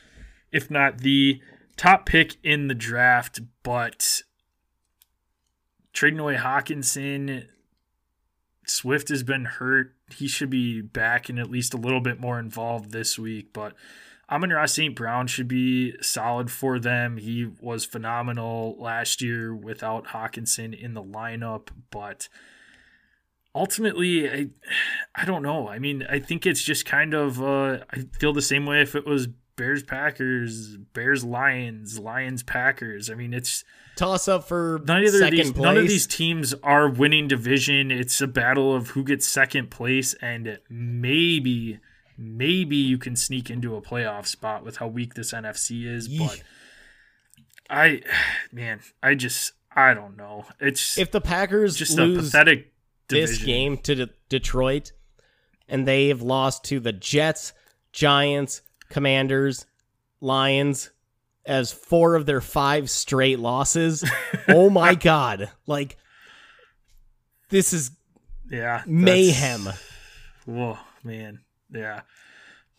if 0.50 0.70
not 0.70 0.98
the 0.98 1.40
top 1.76 2.06
pick 2.06 2.36
in 2.42 2.68
the 2.68 2.74
draft. 2.74 3.40
But 3.62 4.22
trading 5.92 6.18
away 6.18 6.36
Hockenson, 6.36 7.46
Swift 8.66 9.08
has 9.08 9.22
been 9.22 9.44
hurt. 9.44 9.94
He 10.10 10.28
should 10.28 10.50
be 10.50 10.80
back 10.80 11.28
and 11.28 11.38
at 11.38 11.50
least 11.50 11.74
a 11.74 11.78
little 11.78 12.00
bit 12.00 12.20
more 12.20 12.38
involved 12.38 12.92
this 12.92 13.18
week. 13.18 13.52
But 13.52 13.74
Amon-Ra 14.30 14.66
St. 14.66 14.94
Brown 14.94 15.26
should 15.26 15.48
be 15.48 15.94
solid 16.00 16.50
for 16.50 16.78
them. 16.78 17.16
He 17.16 17.50
was 17.60 17.84
phenomenal 17.84 18.76
last 18.78 19.20
year 19.20 19.54
without 19.54 20.08
Hockenson 20.08 20.78
in 20.78 20.94
the 20.94 21.02
lineup, 21.02 21.68
but 21.90 22.28
ultimately, 23.54 24.30
I, 24.30 24.46
I 25.14 25.24
don't 25.24 25.42
know. 25.42 25.68
I 25.68 25.78
mean, 25.78 26.06
I 26.08 26.18
think 26.18 26.46
it's 26.46 26.62
just 26.62 26.86
kind 26.86 27.12
of, 27.12 27.42
uh, 27.42 27.80
I 27.90 28.04
feel 28.18 28.32
the 28.32 28.40
same 28.40 28.64
way 28.64 28.80
if 28.80 28.94
it 28.94 29.06
was 29.06 29.28
Bears 29.56 29.82
Packers, 29.82 30.76
Bears 30.76 31.24
Lions, 31.24 31.98
Lions 31.98 32.42
Packers. 32.42 33.10
I 33.10 33.14
mean, 33.14 33.34
it's 33.34 33.64
toss 33.96 34.28
up 34.28 34.44
for 34.48 34.80
none 34.86 35.04
of 35.04 35.10
second 35.10 35.36
these 35.36 35.52
place. 35.52 35.62
none 35.62 35.76
of 35.76 35.88
these 35.88 36.06
teams 36.06 36.54
are 36.62 36.88
winning 36.88 37.28
division. 37.28 37.90
It's 37.90 38.20
a 38.20 38.26
battle 38.26 38.74
of 38.74 38.88
who 38.88 39.04
gets 39.04 39.26
second 39.26 39.70
place, 39.70 40.14
and 40.22 40.58
maybe 40.68 41.80
maybe 42.16 42.76
you 42.76 42.98
can 42.98 43.16
sneak 43.16 43.50
into 43.50 43.76
a 43.76 43.82
playoff 43.82 44.26
spot 44.26 44.64
with 44.64 44.78
how 44.78 44.86
weak 44.86 45.14
this 45.14 45.32
NFC 45.32 45.86
is. 45.86 46.08
Yeesh. 46.08 46.18
But 46.18 46.42
I, 47.68 48.02
man, 48.52 48.80
I 49.02 49.14
just 49.14 49.52
I 49.74 49.94
don't 49.94 50.16
know. 50.16 50.46
It's 50.60 50.98
if 50.98 51.10
the 51.10 51.20
Packers 51.20 51.76
just 51.76 51.98
a 51.98 52.04
lose 52.04 52.30
pathetic 52.30 52.72
this 53.08 53.42
game 53.42 53.76
to 53.78 53.94
De- 53.94 54.10
Detroit, 54.28 54.92
and 55.68 55.86
they've 55.86 56.20
lost 56.20 56.64
to 56.64 56.80
the 56.80 56.92
Jets, 56.92 57.52
Giants, 57.92 58.62
Commanders, 58.92 59.66
Lions 60.20 60.90
as 61.44 61.72
four 61.72 62.14
of 62.14 62.26
their 62.26 62.40
five 62.40 62.88
straight 62.88 63.40
losses. 63.40 64.04
oh 64.48 64.70
my 64.70 64.94
god! 64.94 65.50
Like 65.66 65.96
this 67.48 67.72
is 67.72 67.90
Yeah, 68.48 68.82
mayhem. 68.86 69.68
Whoa, 70.44 70.78
man. 71.02 71.40
Yeah. 71.72 72.02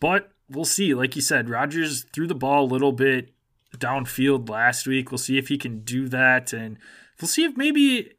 But 0.00 0.30
we'll 0.48 0.64
see. 0.64 0.94
Like 0.94 1.16
you 1.16 1.22
said, 1.22 1.50
Rodgers 1.50 2.04
threw 2.12 2.26
the 2.26 2.34
ball 2.34 2.64
a 2.64 2.72
little 2.72 2.92
bit 2.92 3.30
downfield 3.76 4.48
last 4.48 4.86
week. 4.86 5.10
We'll 5.10 5.18
see 5.18 5.36
if 5.36 5.48
he 5.48 5.58
can 5.58 5.80
do 5.80 6.08
that. 6.08 6.52
And 6.52 6.78
we'll 7.20 7.28
see 7.28 7.44
if 7.44 7.56
maybe 7.56 8.12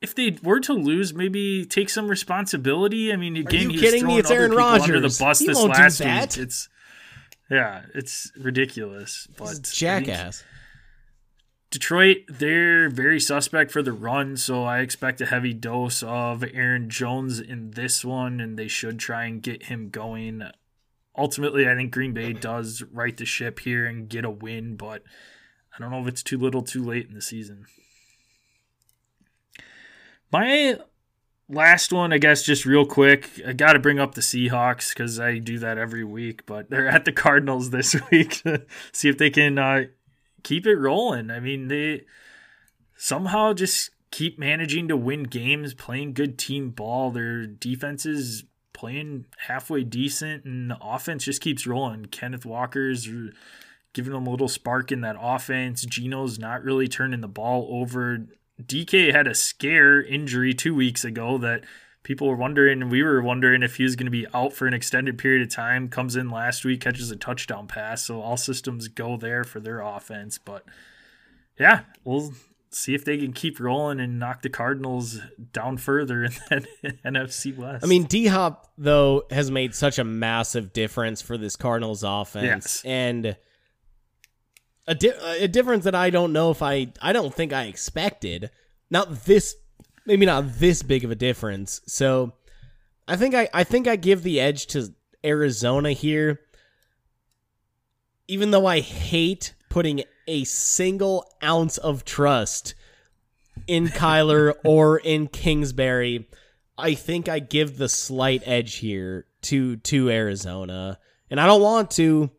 if 0.00 0.14
they 0.14 0.36
were 0.42 0.60
to 0.60 0.72
lose, 0.72 1.12
maybe 1.12 1.64
take 1.64 1.88
some 1.90 2.08
responsibility. 2.08 3.12
I 3.12 3.16
mean, 3.16 3.36
again, 3.36 3.62
you 3.70 3.70
he's 3.70 3.80
kidding 3.80 4.06
me? 4.06 4.12
throwing 4.14 4.18
It's 4.20 4.30
Aaron 4.30 4.50
people 4.50 4.64
under 4.64 5.00
the 5.00 5.16
bus 5.20 5.38
He 5.40 5.46
this 5.46 5.62
last 5.62 6.00
week. 6.00 6.38
It's 6.38 6.68
yeah, 7.50 7.82
it's 7.94 8.30
ridiculous. 8.36 9.26
But 9.36 9.48
This 9.48 9.52
is 9.52 9.82
I 9.82 9.96
think- 9.96 10.06
jackass. 10.06 10.44
Detroit, 11.70 12.16
they're 12.28 12.88
very 12.90 13.20
suspect 13.20 13.70
for 13.70 13.80
the 13.80 13.92
run, 13.92 14.36
so 14.36 14.64
I 14.64 14.80
expect 14.80 15.20
a 15.20 15.26
heavy 15.26 15.52
dose 15.54 16.02
of 16.02 16.42
Aaron 16.52 16.90
Jones 16.90 17.38
in 17.38 17.70
this 17.72 18.04
one, 18.04 18.40
and 18.40 18.58
they 18.58 18.66
should 18.66 18.98
try 18.98 19.26
and 19.26 19.40
get 19.40 19.64
him 19.66 19.88
going. 19.88 20.42
Ultimately, 21.16 21.68
I 21.68 21.76
think 21.76 21.92
Green 21.92 22.12
Bay 22.12 22.32
does 22.32 22.82
right 22.90 23.16
the 23.16 23.24
ship 23.24 23.60
here 23.60 23.86
and 23.86 24.08
get 24.08 24.24
a 24.24 24.30
win, 24.30 24.74
but 24.74 25.04
I 25.72 25.78
don't 25.80 25.92
know 25.92 26.00
if 26.02 26.08
it's 26.08 26.24
too 26.24 26.38
little 26.38 26.62
too 26.62 26.82
late 26.84 27.06
in 27.06 27.14
the 27.14 27.22
season. 27.22 27.66
My 30.32 30.78
last 31.48 31.92
one, 31.92 32.12
I 32.12 32.18
guess, 32.18 32.42
just 32.42 32.64
real 32.64 32.86
quick, 32.86 33.28
I 33.46 33.52
got 33.52 33.72
to 33.72 33.78
bring 33.78 33.98
up 33.98 34.14
the 34.14 34.20
Seahawks 34.20 34.90
because 34.90 35.18
I 35.18 35.38
do 35.38 35.58
that 35.58 35.78
every 35.78 36.04
week, 36.04 36.46
but 36.46 36.70
they're 36.70 36.88
at 36.88 37.04
the 37.04 37.12
Cardinals 37.12 37.70
this 37.70 37.96
week 38.10 38.42
see 38.92 39.08
if 39.08 39.18
they 39.18 39.30
can 39.30 39.58
uh, 39.58 39.84
keep 40.42 40.66
it 40.66 40.76
rolling. 40.76 41.30
I 41.30 41.40
mean, 41.40 41.68
they 41.68 42.02
somehow 42.96 43.52
just 43.52 43.90
keep 44.10 44.38
managing 44.38 44.88
to 44.88 44.96
win 44.96 45.24
games, 45.24 45.74
playing 45.74 46.14
good 46.14 46.38
team 46.38 46.70
ball. 46.70 47.10
Their 47.10 47.46
defense 47.46 48.06
is 48.06 48.44
playing 48.72 49.26
halfway 49.46 49.84
decent, 49.84 50.44
and 50.44 50.70
the 50.70 50.78
offense 50.80 51.24
just 51.24 51.40
keeps 51.40 51.66
rolling. 51.66 52.06
Kenneth 52.06 52.46
Walker's 52.46 53.08
giving 53.92 54.12
them 54.12 54.26
a 54.26 54.30
little 54.30 54.48
spark 54.48 54.92
in 54.92 55.00
that 55.02 55.16
offense. 55.20 55.84
Geno's 55.84 56.38
not 56.38 56.62
really 56.62 56.88
turning 56.88 57.20
the 57.20 57.28
ball 57.28 57.68
over. 57.70 58.26
DK 58.66 59.12
had 59.12 59.26
a 59.26 59.34
scare 59.34 60.02
injury 60.02 60.54
two 60.54 60.74
weeks 60.74 61.04
ago 61.04 61.38
that 61.38 61.64
people 62.02 62.28
were 62.28 62.36
wondering, 62.36 62.88
we 62.88 63.02
were 63.02 63.20
wondering 63.22 63.62
if 63.62 63.76
he 63.76 63.82
was 63.82 63.96
going 63.96 64.06
to 64.06 64.10
be 64.10 64.26
out 64.32 64.52
for 64.52 64.66
an 64.66 64.74
extended 64.74 65.18
period 65.18 65.42
of 65.42 65.50
time. 65.54 65.88
Comes 65.88 66.16
in 66.16 66.30
last 66.30 66.64
week, 66.64 66.80
catches 66.80 67.10
a 67.10 67.16
touchdown 67.16 67.66
pass, 67.66 68.04
so 68.04 68.20
all 68.20 68.36
systems 68.36 68.88
go 68.88 69.16
there 69.16 69.44
for 69.44 69.60
their 69.60 69.80
offense. 69.80 70.38
But 70.38 70.64
yeah, 71.58 71.80
we'll 72.04 72.32
see 72.70 72.94
if 72.94 73.04
they 73.04 73.18
can 73.18 73.32
keep 73.32 73.58
rolling 73.58 73.98
and 74.00 74.18
knock 74.18 74.42
the 74.42 74.48
Cardinals 74.48 75.18
down 75.52 75.76
further 75.76 76.24
in 76.24 76.32
that 76.50 76.64
NFC 77.04 77.56
West. 77.56 77.84
I 77.84 77.88
mean, 77.88 78.04
D 78.04 78.26
Hop 78.26 78.70
though 78.78 79.24
has 79.30 79.50
made 79.50 79.74
such 79.74 79.98
a 79.98 80.04
massive 80.04 80.72
difference 80.72 81.20
for 81.20 81.36
this 81.36 81.56
Cardinals 81.56 82.02
offense, 82.02 82.44
Yes. 82.46 82.82
and 82.84 83.36
a 84.90 84.94
di- 84.94 85.44
a 85.44 85.46
difference 85.46 85.84
that 85.84 85.94
I 85.94 86.10
don't 86.10 86.32
know 86.32 86.50
if 86.50 86.62
I 86.62 86.88
I 87.00 87.12
don't 87.12 87.32
think 87.32 87.52
I 87.52 87.64
expected. 87.64 88.50
Not 88.90 89.24
this, 89.24 89.54
maybe 90.04 90.26
not 90.26 90.58
this 90.58 90.82
big 90.82 91.04
of 91.04 91.12
a 91.12 91.14
difference. 91.14 91.80
So, 91.86 92.32
I 93.06 93.14
think 93.14 93.36
I 93.36 93.48
I 93.54 93.62
think 93.62 93.86
I 93.86 93.94
give 93.94 94.24
the 94.24 94.40
edge 94.40 94.66
to 94.68 94.92
Arizona 95.24 95.92
here, 95.92 96.40
even 98.26 98.50
though 98.50 98.66
I 98.66 98.80
hate 98.80 99.54
putting 99.68 100.02
a 100.26 100.42
single 100.42 101.24
ounce 101.42 101.78
of 101.78 102.04
trust 102.04 102.74
in 103.68 103.86
Kyler 103.86 104.54
or 104.64 104.98
in 104.98 105.28
Kingsbury. 105.28 106.28
I 106.76 106.94
think 106.94 107.28
I 107.28 107.38
give 107.38 107.78
the 107.78 107.88
slight 107.88 108.42
edge 108.44 108.76
here 108.76 109.26
to 109.42 109.76
to 109.76 110.10
Arizona. 110.10 110.98
And 111.30 111.40
I 111.40 111.46
don't 111.46 111.62
want 111.62 111.92
to, 111.92 112.30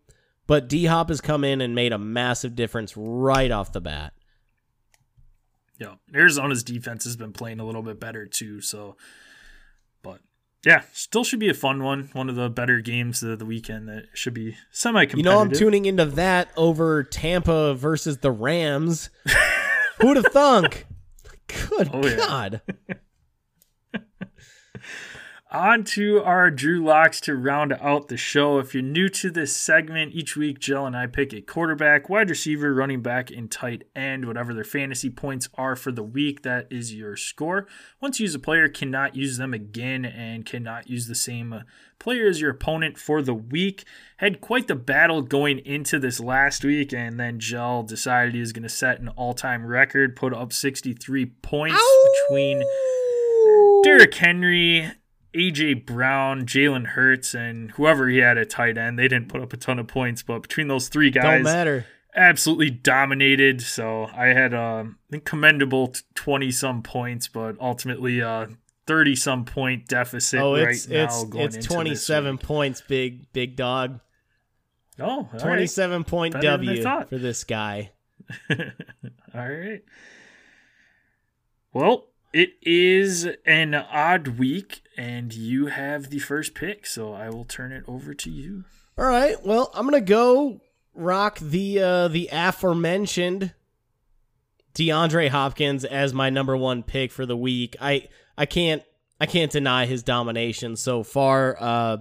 but 0.51 0.67
D 0.67 0.83
Hop 0.83 1.07
has 1.07 1.21
come 1.21 1.45
in 1.45 1.61
and 1.61 1.73
made 1.73 1.93
a 1.93 1.97
massive 1.97 2.57
difference 2.57 2.97
right 2.97 3.49
off 3.51 3.71
the 3.71 3.79
bat. 3.79 4.11
yeah, 5.79 5.93
Arizona's 6.13 6.61
defense 6.61 7.05
has 7.05 7.15
been 7.15 7.31
playing 7.31 7.61
a 7.61 7.65
little 7.65 7.81
bit 7.81 8.01
better 8.01 8.25
too. 8.25 8.59
So, 8.59 8.97
but 10.01 10.19
yeah, 10.65 10.81
still 10.91 11.23
should 11.23 11.39
be 11.39 11.47
a 11.47 11.53
fun 11.53 11.81
one. 11.83 12.09
One 12.11 12.27
of 12.27 12.35
the 12.35 12.49
better 12.49 12.81
games 12.81 13.23
of 13.23 13.39
the 13.39 13.45
weekend 13.45 13.87
that 13.87 14.07
should 14.13 14.33
be 14.33 14.57
semi 14.71 15.05
competitive. 15.05 15.19
You 15.19 15.23
know, 15.23 15.39
I'm 15.39 15.51
tuning 15.51 15.85
into 15.85 16.03
that 16.03 16.49
over 16.57 17.01
Tampa 17.01 17.73
versus 17.73 18.17
the 18.17 18.31
Rams. 18.31 19.09
Who'd 20.01 20.17
have 20.17 20.33
thunk? 20.33 20.85
Good 21.47 21.91
Oh, 21.93 22.05
yeah. 22.05 22.49
On 25.53 25.83
to 25.83 26.23
our 26.23 26.49
Drew 26.49 26.81
Locks 26.81 27.19
to 27.21 27.35
round 27.35 27.73
out 27.81 28.07
the 28.07 28.15
show. 28.15 28.57
If 28.59 28.73
you're 28.73 28.81
new 28.81 29.09
to 29.09 29.29
this 29.29 29.53
segment, 29.53 30.13
each 30.15 30.37
week 30.37 30.59
Jill 30.59 30.85
and 30.85 30.95
I 30.95 31.07
pick 31.07 31.33
a 31.33 31.41
quarterback, 31.41 32.07
wide 32.07 32.29
receiver, 32.29 32.73
running 32.73 33.01
back, 33.01 33.29
and 33.31 33.51
tight 33.51 33.83
end, 33.93 34.23
whatever 34.23 34.53
their 34.53 34.63
fantasy 34.63 35.09
points 35.09 35.49
are 35.55 35.75
for 35.75 35.91
the 35.91 36.03
week. 36.03 36.43
That 36.43 36.67
is 36.71 36.93
your 36.93 37.17
score. 37.17 37.67
Once 37.99 38.17
you 38.17 38.23
use 38.23 38.35
a 38.35 38.39
player, 38.39 38.69
cannot 38.69 39.17
use 39.17 39.35
them 39.35 39.53
again 39.53 40.05
and 40.05 40.45
cannot 40.45 40.89
use 40.89 41.07
the 41.07 41.15
same 41.15 41.51
uh, 41.51 41.61
player 41.99 42.27
as 42.27 42.39
your 42.39 42.51
opponent 42.51 42.97
for 42.97 43.21
the 43.21 43.33
week. 43.33 43.83
Had 44.17 44.39
quite 44.39 44.69
the 44.69 44.75
battle 44.75 45.21
going 45.21 45.59
into 45.59 45.99
this 45.99 46.21
last 46.21 46.63
week, 46.63 46.93
and 46.93 47.19
then 47.19 47.41
Jill 47.41 47.83
decided 47.83 48.35
he 48.35 48.39
was 48.39 48.53
going 48.53 48.63
to 48.63 48.69
set 48.69 49.01
an 49.01 49.09
all 49.09 49.33
time 49.33 49.65
record, 49.65 50.15
put 50.15 50.33
up 50.33 50.53
63 50.53 51.25
points 51.25 51.83
between 52.29 52.63
Derrick 53.83 54.13
Henry, 54.13 54.91
AJ 55.33 55.85
Brown, 55.85 56.45
Jalen 56.45 56.87
Hurts, 56.87 57.33
and 57.33 57.71
whoever 57.71 58.07
he 58.09 58.17
had 58.17 58.37
at 58.37 58.49
tight 58.49 58.77
end. 58.77 58.99
They 58.99 59.07
didn't 59.07 59.29
put 59.29 59.41
up 59.41 59.53
a 59.53 59.57
ton 59.57 59.79
of 59.79 59.87
points, 59.87 60.23
but 60.23 60.39
between 60.41 60.67
those 60.67 60.89
three 60.89 61.09
Don't 61.09 61.23
guys, 61.23 61.43
matter. 61.43 61.85
absolutely 62.15 62.69
dominated. 62.69 63.61
So 63.61 64.09
I 64.13 64.27
had 64.27 64.53
um, 64.53 64.97
I 65.07 65.11
think 65.11 65.25
commendable 65.25 65.93
twenty 66.15 66.51
some 66.51 66.83
points, 66.83 67.27
but 67.27 67.55
ultimately 67.61 68.19
a 68.19 68.49
thirty 68.87 69.15
some 69.15 69.45
point 69.45 69.87
deficit 69.87 70.41
Oh, 70.41 70.53
right 70.53 70.69
it's 70.69 70.87
now 70.87 71.05
it's 71.35 71.55
it's 71.55 71.65
27 71.65 72.37
points, 72.37 72.81
big 72.81 73.31
big 73.31 73.55
dog. 73.55 73.99
Oh, 74.99 75.05
all 75.09 75.29
right. 75.31 75.41
27 75.41 76.03
point 76.03 76.33
Better 76.33 76.47
W 76.47 76.83
for 76.83 77.17
this 77.17 77.43
guy. 77.43 77.91
All 79.33 79.49
right. 79.49 79.81
Well, 81.73 82.07
it 82.33 82.51
is 82.61 83.27
an 83.45 83.73
odd 83.73 84.39
week, 84.39 84.81
and 84.97 85.33
you 85.33 85.67
have 85.67 86.09
the 86.09 86.19
first 86.19 86.53
pick, 86.53 86.85
so 86.85 87.13
I 87.13 87.29
will 87.29 87.45
turn 87.45 87.71
it 87.71 87.83
over 87.87 88.13
to 88.13 88.29
you. 88.29 88.65
All 88.97 89.05
right. 89.05 89.43
Well, 89.43 89.71
I'm 89.73 89.85
gonna 89.85 90.01
go 90.01 90.61
rock 90.93 91.39
the 91.39 91.79
uh, 91.79 92.07
the 92.09 92.29
aforementioned 92.31 93.53
DeAndre 94.73 95.29
Hopkins 95.29 95.85
as 95.85 96.13
my 96.13 96.29
number 96.29 96.55
one 96.55 96.83
pick 96.83 97.11
for 97.11 97.25
the 97.25 97.37
week. 97.37 97.75
I 97.79 98.07
I 98.37 98.45
can't 98.45 98.83
I 99.19 99.25
can't 99.25 99.51
deny 99.51 99.85
his 99.85 100.03
domination 100.03 100.75
so 100.75 101.03
far. 101.03 101.57
Uh, 101.59 101.97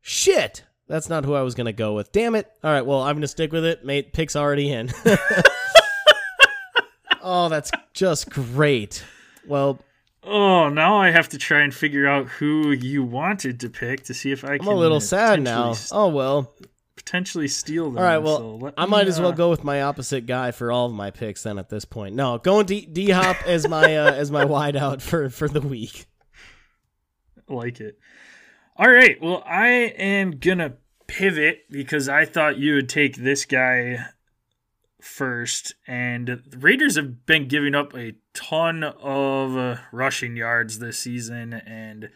shit, 0.00 0.64
that's 0.86 1.08
not 1.08 1.24
who 1.24 1.34
I 1.34 1.42
was 1.42 1.54
gonna 1.54 1.72
go 1.72 1.94
with. 1.94 2.12
Damn 2.12 2.34
it. 2.34 2.50
All 2.64 2.72
right. 2.72 2.84
Well, 2.84 3.02
I'm 3.02 3.16
gonna 3.16 3.28
stick 3.28 3.52
with 3.52 3.64
it. 3.64 3.84
Mate, 3.84 4.12
pick's 4.12 4.36
already 4.36 4.72
in. 4.72 4.92
oh, 7.22 7.48
that's 7.48 7.70
just 7.92 8.30
great. 8.30 9.04
Well, 9.46 9.80
Oh, 10.24 10.68
now 10.68 10.96
I 10.96 11.10
have 11.10 11.28
to 11.30 11.38
try 11.38 11.60
and 11.60 11.72
figure 11.72 12.06
out 12.06 12.28
who 12.28 12.72
you 12.72 13.02
wanted 13.02 13.60
to 13.60 13.70
pick 13.70 14.04
to 14.04 14.14
see 14.14 14.32
if 14.32 14.44
I 14.44 14.58
can. 14.58 14.68
I'm 14.68 14.74
a 14.74 14.78
little 14.78 14.96
uh, 14.98 15.00
sad 15.00 15.40
now. 15.42 15.74
Oh 15.92 16.08
well. 16.08 16.52
Potentially 16.96 17.48
steal 17.48 17.90
them. 17.90 17.98
All 17.98 18.04
right. 18.04 18.16
so 18.16 18.20
Well, 18.22 18.58
let 18.58 18.74
I 18.76 18.86
might 18.86 19.06
as 19.06 19.20
well 19.20 19.30
uh, 19.30 19.34
go 19.34 19.48
with 19.48 19.64
my 19.64 19.82
opposite 19.82 20.26
guy 20.26 20.50
for 20.50 20.72
all 20.72 20.86
of 20.86 20.92
my 20.92 21.10
picks 21.10 21.44
then. 21.44 21.58
At 21.58 21.68
this 21.68 21.84
point, 21.84 22.14
no, 22.14 22.38
going 22.38 22.66
D 22.66 23.10
Hop 23.10 23.36
as 23.46 23.68
my 23.68 23.96
uh, 23.96 24.12
as 24.14 24.30
my 24.30 24.44
wideout 24.44 25.00
for 25.00 25.30
for 25.30 25.48
the 25.48 25.60
week. 25.60 26.06
like 27.48 27.80
it. 27.80 27.98
All 28.76 28.90
right. 28.90 29.16
Well, 29.22 29.42
I 29.46 29.68
am 29.68 30.32
gonna 30.38 30.74
pivot 31.06 31.60
because 31.70 32.08
I 32.08 32.24
thought 32.24 32.58
you 32.58 32.74
would 32.74 32.88
take 32.88 33.16
this 33.16 33.44
guy 33.44 34.04
first, 35.00 35.74
and 35.86 36.26
the 36.28 36.58
Raiders 36.58 36.96
have 36.96 37.26
been 37.26 37.48
giving 37.48 37.74
up 37.74 37.94
a 37.94 38.14
ton 38.34 38.82
of 38.84 39.56
uh, 39.56 39.76
rushing 39.92 40.36
yards 40.36 40.78
this 40.78 40.98
season, 40.98 41.52
and 41.52 42.10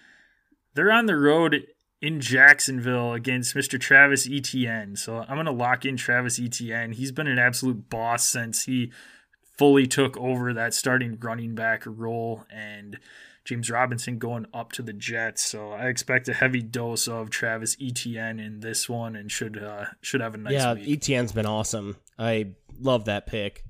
they're 0.75 0.93
on 0.93 1.07
the 1.07 1.17
road 1.17 1.67
in 2.01 2.21
Jacksonville 2.21 3.13
against 3.13 3.55
Mr. 3.55 3.81
Travis 3.81 4.29
Etienne. 4.29 4.97
So 4.97 5.25
I'm 5.29 5.37
gonna 5.37 5.53
lock 5.53 5.85
in 5.85 5.97
Travis 5.97 6.41
Etienne. 6.41 6.93
He's 6.93 7.13
been 7.13 7.29
an 7.29 7.39
absolute 7.39 7.89
boss 7.89 8.27
since 8.27 8.65
he 8.65 8.93
fully 9.57 9.87
took 9.87 10.17
over 10.17 10.53
that 10.53 10.75
starting 10.75 11.17
running 11.21 11.55
back 11.55 11.85
role 11.87 12.45
and 12.51 12.99
James 13.45 13.71
Robinson 13.71 14.19
going 14.19 14.47
up 14.55 14.73
to 14.73 14.83
the 14.83 14.93
Jets. 14.93 15.45
So 15.45 15.73
I 15.73 15.87
expect 15.87 16.29
a 16.29 16.35
heavy 16.35 16.63
dose 16.63 17.09
of 17.09 17.31
Travis 17.31 17.77
Etienne 17.81 18.39
in 18.39 18.61
this 18.61 18.89
one 18.89 19.17
and 19.17 19.31
should 19.31 19.63
uh, 19.63 19.87
should 20.01 20.21
have 20.21 20.35
a 20.35 20.39
nice 20.39 20.53
yeah, 20.53 20.75
week. 20.75 20.89
Etienne's 20.89 21.33
been 21.33 21.47
awesome. 21.47 21.97
I 22.19 22.51
love 22.81 23.07
that 23.07 23.27
pick. 23.27 23.65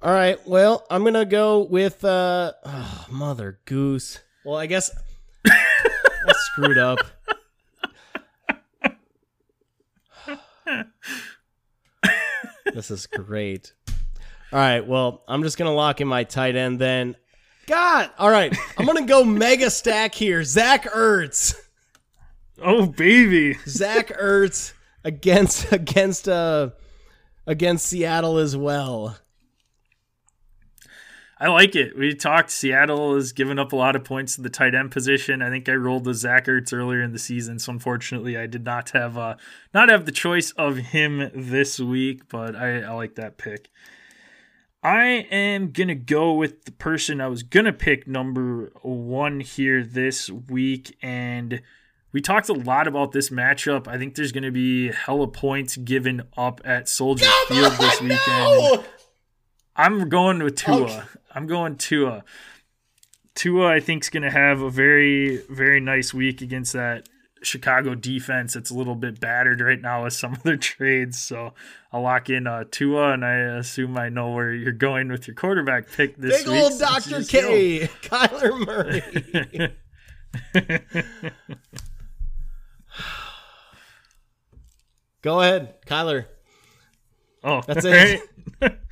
All 0.00 0.12
right, 0.12 0.38
well, 0.46 0.86
I'm 0.90 1.02
gonna 1.02 1.24
go 1.24 1.62
with 1.64 2.04
uh, 2.04 2.52
oh, 2.64 3.06
Mother 3.10 3.58
Goose. 3.64 4.20
Well, 4.44 4.56
I 4.56 4.66
guess 4.66 4.90
I 5.46 6.32
screwed 6.52 6.78
up. 6.78 6.98
this 12.72 12.92
is 12.92 13.06
great. 13.06 13.72
All 14.52 14.58
right, 14.58 14.86
well, 14.86 15.24
I'm 15.26 15.42
just 15.42 15.58
gonna 15.58 15.74
lock 15.74 16.00
in 16.00 16.06
my 16.06 16.22
tight 16.22 16.54
end 16.54 16.78
then. 16.78 17.16
God, 17.66 18.10
all 18.18 18.30
right, 18.30 18.56
I'm 18.78 18.86
gonna 18.86 19.04
go 19.04 19.24
mega 19.24 19.68
stack 19.68 20.14
here. 20.14 20.44
Zach 20.44 20.84
Ertz. 20.84 21.54
oh 22.62 22.86
baby. 22.86 23.58
Zach 23.66 24.16
Ertz 24.16 24.74
against 25.04 25.72
against 25.72 26.28
uh 26.28 26.70
against 27.48 27.86
Seattle 27.86 28.36
as 28.36 28.56
well. 28.56 29.16
I 31.40 31.48
like 31.48 31.74
it. 31.74 31.96
We 31.96 32.14
talked 32.14 32.50
Seattle 32.50 33.14
has 33.14 33.32
given 33.32 33.58
up 33.58 33.72
a 33.72 33.76
lot 33.76 33.96
of 33.96 34.04
points 34.04 34.34
to 34.34 34.42
the 34.42 34.50
tight 34.50 34.74
end 34.74 34.90
position. 34.90 35.40
I 35.40 35.48
think 35.50 35.68
I 35.68 35.74
rolled 35.74 36.04
with 36.04 36.16
Zach 36.16 36.46
Ertz 36.46 36.72
earlier 36.72 37.00
in 37.00 37.12
the 37.12 37.18
season, 37.18 37.58
so 37.58 37.72
unfortunately 37.72 38.36
I 38.36 38.46
did 38.46 38.64
not 38.64 38.90
have 38.90 39.16
uh 39.16 39.36
not 39.72 39.88
have 39.88 40.04
the 40.04 40.12
choice 40.12 40.50
of 40.52 40.76
him 40.76 41.30
this 41.34 41.80
week, 41.80 42.28
but 42.28 42.54
I, 42.54 42.80
I 42.82 42.92
like 42.92 43.14
that 43.14 43.38
pick. 43.38 43.70
I 44.82 45.26
am 45.30 45.70
gonna 45.70 45.94
go 45.94 46.34
with 46.34 46.64
the 46.64 46.72
person 46.72 47.20
I 47.20 47.28
was 47.28 47.44
gonna 47.44 47.72
pick 47.72 48.06
number 48.06 48.72
one 48.82 49.40
here 49.40 49.84
this 49.84 50.28
week, 50.28 50.96
and 51.00 51.62
we 52.12 52.20
talked 52.20 52.48
a 52.48 52.54
lot 52.54 52.86
about 52.86 53.12
this 53.12 53.30
matchup. 53.30 53.86
I 53.88 53.98
think 53.98 54.14
there's 54.14 54.32
gonna 54.32 54.50
be 54.50 54.90
hella 54.92 55.28
points 55.28 55.76
given 55.76 56.22
up 56.36 56.60
at 56.64 56.88
Soldier 56.88 57.26
Field 57.48 57.72
this 57.74 58.00
weekend. 58.00 58.84
I'm 59.76 60.08
going 60.08 60.42
with 60.42 60.56
Tua. 60.56 60.82
Okay. 60.82 61.02
I'm 61.34 61.46
going 61.46 61.76
Tua. 61.76 62.24
Tua, 63.36 63.68
I 63.68 63.78
think, 63.78 64.02
is 64.02 64.10
going 64.10 64.24
to 64.24 64.30
have 64.32 64.60
a 64.60 64.68
very, 64.68 65.36
very 65.48 65.78
nice 65.78 66.12
week 66.12 66.42
against 66.42 66.72
that 66.72 67.08
Chicago 67.42 67.94
defense. 67.94 68.56
It's 68.56 68.70
a 68.70 68.74
little 68.74 68.96
bit 68.96 69.20
battered 69.20 69.60
right 69.60 69.80
now 69.80 70.02
with 70.02 70.14
some 70.14 70.32
of 70.34 70.42
their 70.42 70.56
trades. 70.56 71.20
So 71.20 71.54
I'll 71.92 72.02
lock 72.02 72.28
in 72.28 72.48
uh, 72.48 72.64
Tua, 72.68 73.12
and 73.12 73.24
I 73.24 73.36
assume 73.36 73.96
I 73.96 74.08
know 74.08 74.32
where 74.32 74.52
you're 74.52 74.72
going 74.72 75.08
with 75.08 75.28
your 75.28 75.36
quarterback 75.36 75.88
pick 75.92 76.16
this 76.16 76.44
week. 76.44 76.46
Big 76.46 76.52
week. 76.52 76.64
old 76.64 76.80
Dr. 76.80 77.22
K, 77.22 77.86
Kyler 78.02 78.66
Murray. 78.66 79.76
go. 85.28 85.34
Go 85.36 85.40
ahead, 85.40 85.74
Kyler. 85.86 86.26
oh, 87.44 87.62
That's 87.66 87.84
it. 87.84 88.20
right. 88.62 88.72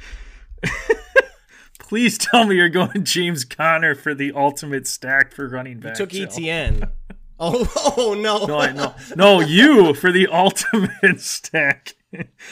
Please 1.79 2.19
tell 2.19 2.45
me 2.45 2.57
you're 2.57 2.69
going 2.69 3.05
James 3.05 3.45
Conner 3.45 3.95
for 3.95 4.13
the 4.15 4.33
ultimate 4.33 4.87
stack 4.89 5.33
for 5.33 5.49
running 5.49 5.79
back. 5.79 5.95
Took 5.95 6.11
Joe. 6.11 6.27
ETN. 6.27 6.91
Oh, 7.39 7.71
oh 7.99 8.15
no. 8.15 8.47
No, 8.47 8.73
no, 8.73 8.95
no, 9.15 9.41
you 9.41 9.93
for 9.93 10.11
the 10.11 10.27
ultimate 10.29 10.89
stack. 11.21 11.95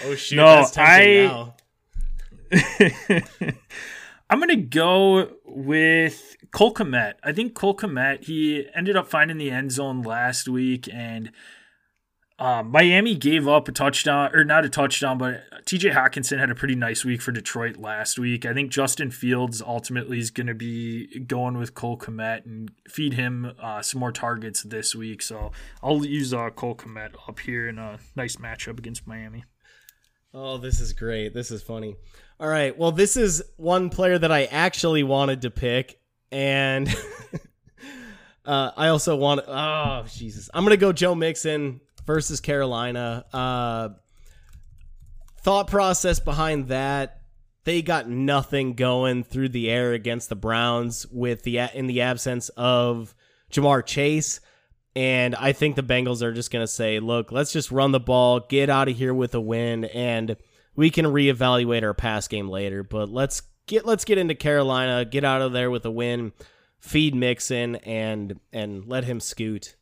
Oh 0.04 0.14
shoot, 0.14 0.36
No, 0.36 0.56
that's 0.56 0.72
tempting 0.72 1.30
I- 1.30 1.32
now. 1.32 1.54
I'm 4.28 4.38
gonna 4.40 4.56
go 4.56 5.30
with 5.46 6.36
Cole 6.50 6.74
Kmet. 6.74 7.14
I 7.22 7.32
think 7.32 7.54
Cole 7.54 7.74
Kmet, 7.74 8.24
he 8.24 8.66
ended 8.74 8.94
up 8.94 9.08
finding 9.08 9.38
the 9.38 9.50
end 9.50 9.72
zone 9.72 10.02
last 10.02 10.50
week, 10.50 10.86
and 10.92 11.30
um, 12.38 12.72
Miami 12.72 13.14
gave 13.14 13.46
up 13.46 13.68
a 13.68 13.72
touchdown, 13.72 14.34
or 14.34 14.42
not 14.42 14.64
a 14.64 14.68
touchdown, 14.68 15.18
but 15.18 15.44
TJ 15.66 15.92
Hockenson 15.92 16.40
had 16.40 16.50
a 16.50 16.54
pretty 16.54 16.74
nice 16.74 17.04
week 17.04 17.22
for 17.22 17.30
Detroit 17.30 17.76
last 17.76 18.18
week. 18.18 18.44
I 18.44 18.52
think 18.52 18.72
Justin 18.72 19.12
Fields 19.12 19.62
ultimately 19.62 20.18
is 20.18 20.32
going 20.32 20.48
to 20.48 20.54
be 20.54 21.20
going 21.20 21.56
with 21.56 21.74
Cole 21.74 21.96
Kmet 21.96 22.44
and 22.44 22.72
feed 22.88 23.14
him 23.14 23.52
uh, 23.62 23.82
some 23.82 24.00
more 24.00 24.10
targets 24.10 24.64
this 24.64 24.96
week. 24.96 25.22
So 25.22 25.52
I'll 25.80 26.04
use 26.04 26.34
uh, 26.34 26.50
Cole 26.50 26.74
Kmet 26.74 27.12
up 27.28 27.38
here 27.38 27.68
in 27.68 27.78
a 27.78 27.98
nice 28.16 28.34
matchup 28.36 28.78
against 28.78 29.06
Miami. 29.06 29.44
Oh, 30.36 30.58
this 30.58 30.80
is 30.80 30.92
great. 30.92 31.34
This 31.34 31.52
is 31.52 31.62
funny. 31.62 31.94
All 32.40 32.48
right. 32.48 32.76
Well, 32.76 32.90
this 32.90 33.16
is 33.16 33.44
one 33.56 33.90
player 33.90 34.18
that 34.18 34.32
I 34.32 34.46
actually 34.46 35.04
wanted 35.04 35.42
to 35.42 35.50
pick, 35.52 36.00
and 36.32 36.88
uh, 38.44 38.72
I 38.76 38.88
also 38.88 39.14
want. 39.14 39.42
Oh, 39.46 40.04
Jesus! 40.12 40.50
I'm 40.52 40.64
gonna 40.64 40.76
go 40.76 40.92
Joe 40.92 41.14
Mixon 41.14 41.80
versus 42.06 42.40
Carolina. 42.40 43.24
Uh, 43.32 43.90
thought 45.40 45.68
process 45.68 46.20
behind 46.20 46.68
that. 46.68 47.20
They 47.64 47.80
got 47.80 48.08
nothing 48.08 48.74
going 48.74 49.24
through 49.24 49.50
the 49.50 49.70
air 49.70 49.92
against 49.92 50.28
the 50.28 50.36
Browns 50.36 51.06
with 51.10 51.42
the 51.44 51.58
in 51.74 51.86
the 51.86 52.02
absence 52.02 52.50
of 52.50 53.14
Ja'Marr 53.50 53.84
Chase. 53.86 54.40
And 54.96 55.34
I 55.34 55.52
think 55.52 55.74
the 55.74 55.82
Bengals 55.82 56.22
are 56.22 56.32
just 56.32 56.50
going 56.52 56.62
to 56.62 56.70
say, 56.70 57.00
look, 57.00 57.32
let's 57.32 57.52
just 57.52 57.72
run 57.72 57.90
the 57.90 58.00
ball, 58.00 58.40
get 58.40 58.70
out 58.70 58.88
of 58.88 58.96
here 58.96 59.12
with 59.12 59.34
a 59.34 59.40
win, 59.40 59.86
and 59.86 60.36
we 60.76 60.88
can 60.90 61.06
reevaluate 61.06 61.82
our 61.82 61.94
pass 61.94 62.28
game 62.28 62.48
later. 62.48 62.82
But 62.82 63.08
let's 63.08 63.42
get 63.66 63.86
let's 63.86 64.04
get 64.04 64.18
into 64.18 64.34
Carolina, 64.34 65.04
get 65.04 65.24
out 65.24 65.42
of 65.42 65.52
there 65.52 65.70
with 65.70 65.84
a 65.84 65.90
win, 65.90 66.32
feed 66.78 67.14
Mixon, 67.14 67.76
and 67.76 68.38
and 68.52 68.86
let 68.86 69.04
him 69.04 69.20
scoot. 69.20 69.74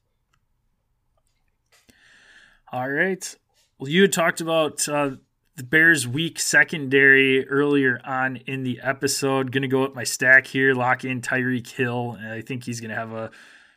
All 2.73 2.89
right. 2.89 3.37
Well, 3.79 3.91
you 3.91 4.01
had 4.01 4.14
talked 4.14 4.41
about 4.41 4.89
uh, 4.89 5.16
the 5.57 5.62
Bears' 5.62 6.09
weak 6.09 6.41
secondary 6.41 7.47
earlier 7.47 8.01
on 8.03 8.37
in 8.37 8.62
the 8.62 8.81
episode. 8.83 9.53
Going 9.53 9.61
to 9.61 9.68
go 9.68 9.85
up 9.85 9.95
my 9.95 10.05
stack 10.05 10.47
here, 10.47 10.73
lock 10.73 11.05
in 11.05 11.20
Tyreek 11.20 11.68
Hill. 11.68 12.16
I 12.27 12.41
think 12.41 12.64
he's 12.64 12.81
going 12.81 12.89
to 12.89 12.97
have 12.97 13.12
a 13.12 13.31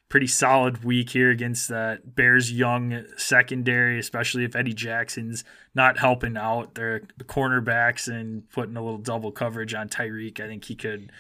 pretty 0.07 0.27
solid 0.27 0.85
week 0.85 1.09
here 1.09 1.29
against 1.29 1.67
that 1.67 2.15
Bears' 2.15 2.53
young 2.53 3.03
secondary, 3.17 3.99
especially 3.99 4.45
if 4.45 4.55
Eddie 4.55 4.73
Jackson's 4.73 5.43
not 5.73 5.99
helping 5.99 6.37
out 6.37 6.75
their 6.75 7.01
the 7.17 7.25
cornerbacks 7.25 8.07
and 8.07 8.49
putting 8.51 8.77
a 8.77 8.81
little 8.81 8.97
double 8.97 9.33
coverage 9.33 9.73
on 9.73 9.89
Tyreek. 9.89 10.39
I 10.39 10.47
think 10.47 10.63
he 10.63 10.75
could 10.75 11.11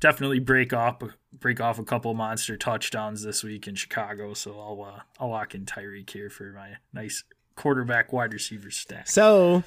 definitely 0.00 0.38
break 0.38 0.72
off 0.72 1.02
break 1.32 1.60
off 1.60 1.78
a 1.78 1.84
couple 1.84 2.12
monster 2.14 2.56
touchdowns 2.56 3.22
this 3.22 3.42
week 3.42 3.66
in 3.66 3.74
Chicago. 3.74 4.34
So 4.34 4.58
I'll 4.58 4.82
uh, 4.82 5.00
I'll 5.18 5.30
lock 5.30 5.54
in 5.54 5.64
Tyreek 5.64 6.10
here 6.10 6.30
for 6.30 6.52
my 6.52 6.74
nice 6.92 7.24
quarterback 7.56 8.12
wide 8.12 8.32
receiver 8.32 8.70
stack. 8.70 9.08
So 9.08 9.64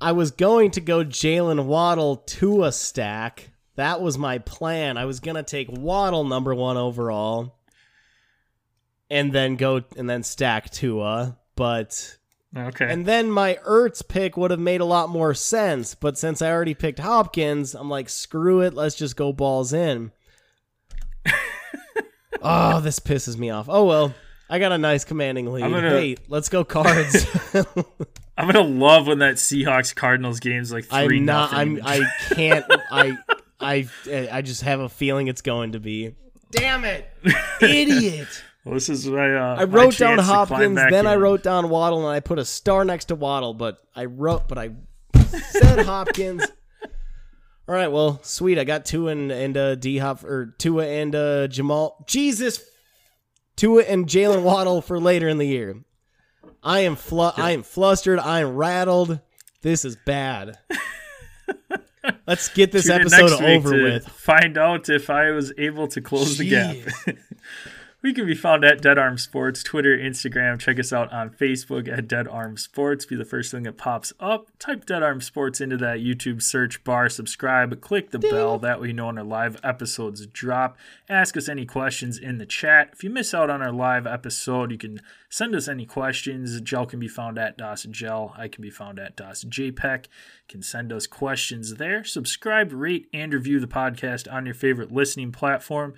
I 0.00 0.12
was 0.12 0.30
going 0.30 0.70
to 0.72 0.80
go 0.80 1.04
Jalen 1.04 1.64
Waddle 1.64 2.16
to 2.16 2.64
a 2.64 2.72
stack. 2.72 3.50
That 3.76 4.00
was 4.00 4.18
my 4.18 4.38
plan. 4.38 4.96
I 4.96 5.06
was 5.06 5.20
gonna 5.20 5.42
take 5.42 5.68
Waddle 5.70 6.24
number 6.24 6.54
one 6.54 6.76
overall, 6.76 7.56
and 9.08 9.32
then 9.32 9.56
go 9.56 9.82
and 9.96 10.08
then 10.08 10.22
stack 10.22 10.70
Tua. 10.70 11.38
But 11.56 12.18
Okay. 12.56 12.90
and 12.92 13.06
then 13.06 13.30
my 13.30 13.58
Ertz 13.64 14.06
pick 14.06 14.36
would 14.36 14.50
have 14.50 14.58
made 14.58 14.80
a 14.80 14.84
lot 14.84 15.08
more 15.08 15.34
sense. 15.34 15.94
But 15.94 16.18
since 16.18 16.42
I 16.42 16.50
already 16.50 16.74
picked 16.74 16.98
Hopkins, 16.98 17.74
I'm 17.74 17.88
like, 17.88 18.08
screw 18.08 18.60
it. 18.60 18.74
Let's 18.74 18.96
just 18.96 19.16
go 19.16 19.32
balls 19.32 19.72
in. 19.72 20.10
oh, 22.42 22.80
this 22.80 22.98
pisses 22.98 23.36
me 23.36 23.50
off. 23.50 23.66
Oh 23.68 23.84
well. 23.84 24.14
I 24.48 24.58
got 24.58 24.72
a 24.72 24.78
nice 24.78 25.04
commanding 25.04 25.52
lead. 25.52 25.62
I'm 25.62 25.70
gonna- 25.70 25.90
Hey, 25.90 26.16
let's 26.28 26.48
go 26.48 26.64
cards. 26.64 27.24
I'm 28.36 28.46
gonna 28.50 28.62
love 28.62 29.06
when 29.06 29.18
that 29.20 29.34
Seahawks 29.36 29.94
Cardinals 29.94 30.40
game's 30.40 30.72
like 30.72 30.86
3 30.86 30.98
I'm 31.18 31.24
not. 31.24 31.52
nothing. 31.52 31.80
I'm. 31.84 31.86
I 32.02 32.10
can't. 32.34 32.64
I. 32.90 33.18
I 33.60 33.86
I 34.32 34.40
just 34.42 34.62
have 34.62 34.80
a 34.80 34.88
feeling 34.88 35.28
it's 35.28 35.42
going 35.42 35.72
to 35.72 35.80
be. 35.80 36.14
Damn 36.50 36.84
it, 36.84 37.06
idiot! 37.60 38.26
Well, 38.64 38.74
this 38.74 38.88
is 38.88 39.06
my. 39.06 39.34
Uh, 39.34 39.56
I 39.60 39.64
wrote 39.64 39.96
down 39.96 40.18
chance 40.18 40.28
to 40.28 40.46
climb 40.46 40.48
Hopkins, 40.48 40.80
then 40.90 41.06
I 41.06 41.16
wrote 41.16 41.42
down 41.42 41.70
Waddle, 41.70 42.06
and 42.06 42.14
I 42.14 42.20
put 42.20 42.38
a 42.38 42.44
star 42.44 42.84
next 42.84 43.06
to 43.06 43.14
Waddle. 43.14 43.54
But 43.54 43.78
I 43.96 44.04
wrote, 44.04 44.48
but 44.48 44.58
I 44.58 44.70
said 45.14 45.78
Hopkins. 45.86 46.44
All 47.66 47.74
right, 47.74 47.88
well, 47.88 48.20
sweet. 48.22 48.58
I 48.58 48.64
got 48.64 48.84
Tua 48.84 49.12
and 49.12 49.32
and 49.32 49.56
uh, 49.56 49.74
D 49.76 49.98
Hop 49.98 50.24
or 50.24 50.54
Tua 50.58 50.86
and 50.86 51.14
uh, 51.14 51.46
Jamal. 51.48 52.04
Jesus, 52.06 52.62
Tua 53.56 53.82
and 53.84 54.06
Jalen 54.06 54.42
Waddle 54.42 54.82
for 54.82 55.00
later 55.00 55.28
in 55.28 55.38
the 55.38 55.46
year. 55.46 55.82
I 56.62 56.80
am 56.80 56.96
flu- 56.96 57.30
I 57.36 57.52
am 57.52 57.62
flustered. 57.62 58.18
I 58.18 58.40
am 58.40 58.56
rattled. 58.56 59.20
This 59.62 59.84
is 59.84 59.96
bad. 60.04 60.58
Let's 62.26 62.48
get 62.48 62.72
this 62.72 62.86
Tune 62.86 63.00
episode 63.00 63.30
next 63.30 63.40
week 63.40 63.48
over 63.58 63.76
to 63.76 63.82
with. 63.82 64.08
Find 64.08 64.58
out 64.58 64.88
if 64.88 65.10
I 65.10 65.30
was 65.30 65.52
able 65.58 65.88
to 65.88 66.00
close 66.00 66.38
the 66.38 66.48
gap. 66.48 66.76
we 68.02 68.14
can 68.14 68.26
be 68.26 68.34
found 68.34 68.64
at 68.64 68.80
Dead 68.80 68.96
Arm 68.96 69.18
Sports, 69.18 69.62
Twitter, 69.62 69.96
Instagram. 69.96 70.58
Check 70.58 70.78
us 70.78 70.92
out 70.92 71.12
on 71.12 71.30
Facebook 71.30 71.86
at 71.86 72.08
Dead 72.08 72.26
Arm 72.26 72.56
Sports. 72.56 73.04
Be 73.04 73.14
the 73.14 73.26
first 73.26 73.50
thing 73.50 73.64
that 73.64 73.76
pops 73.76 74.12
up. 74.18 74.48
Type 74.58 74.86
Dead 74.86 75.02
Arm 75.02 75.20
Sports 75.20 75.60
into 75.60 75.76
that 75.78 75.98
YouTube 75.98 76.40
search 76.40 76.82
bar. 76.82 77.10
Subscribe. 77.10 77.78
Click 77.82 78.10
the 78.10 78.18
bell. 78.18 78.58
That 78.58 78.80
way 78.80 78.88
you 78.88 78.92
know 78.94 79.06
when 79.06 79.18
our 79.18 79.24
live 79.24 79.60
episodes 79.62 80.26
drop. 80.26 80.78
Ask 81.10 81.36
us 81.36 81.48
any 81.48 81.66
questions 81.66 82.16
in 82.16 82.38
the 82.38 82.46
chat. 82.46 82.90
If 82.94 83.04
you 83.04 83.10
miss 83.10 83.34
out 83.34 83.50
on 83.50 83.60
our 83.60 83.72
live 83.72 84.06
episode, 84.06 84.70
you 84.70 84.78
can 84.78 85.00
send 85.28 85.54
us 85.54 85.68
any 85.68 85.84
questions. 85.84 86.58
Gel 86.62 86.86
can 86.86 87.00
be 87.00 87.08
found 87.08 87.38
at 87.38 87.58
Dawson 87.58 87.92
Gel. 87.92 88.34
I 88.36 88.48
can 88.48 88.62
be 88.62 88.70
found 88.70 88.98
at 88.98 89.14
Dawson 89.14 89.50
JPEG. 89.50 90.04
You 90.04 90.48
can 90.48 90.62
send 90.62 90.90
us 90.90 91.06
questions 91.06 91.74
there. 91.74 92.02
Subscribe, 92.04 92.72
rate, 92.72 93.08
and 93.12 93.34
review 93.34 93.60
the 93.60 93.66
podcast 93.66 94.32
on 94.32 94.46
your 94.46 94.54
favorite 94.54 94.90
listening 94.90 95.32
platform. 95.32 95.94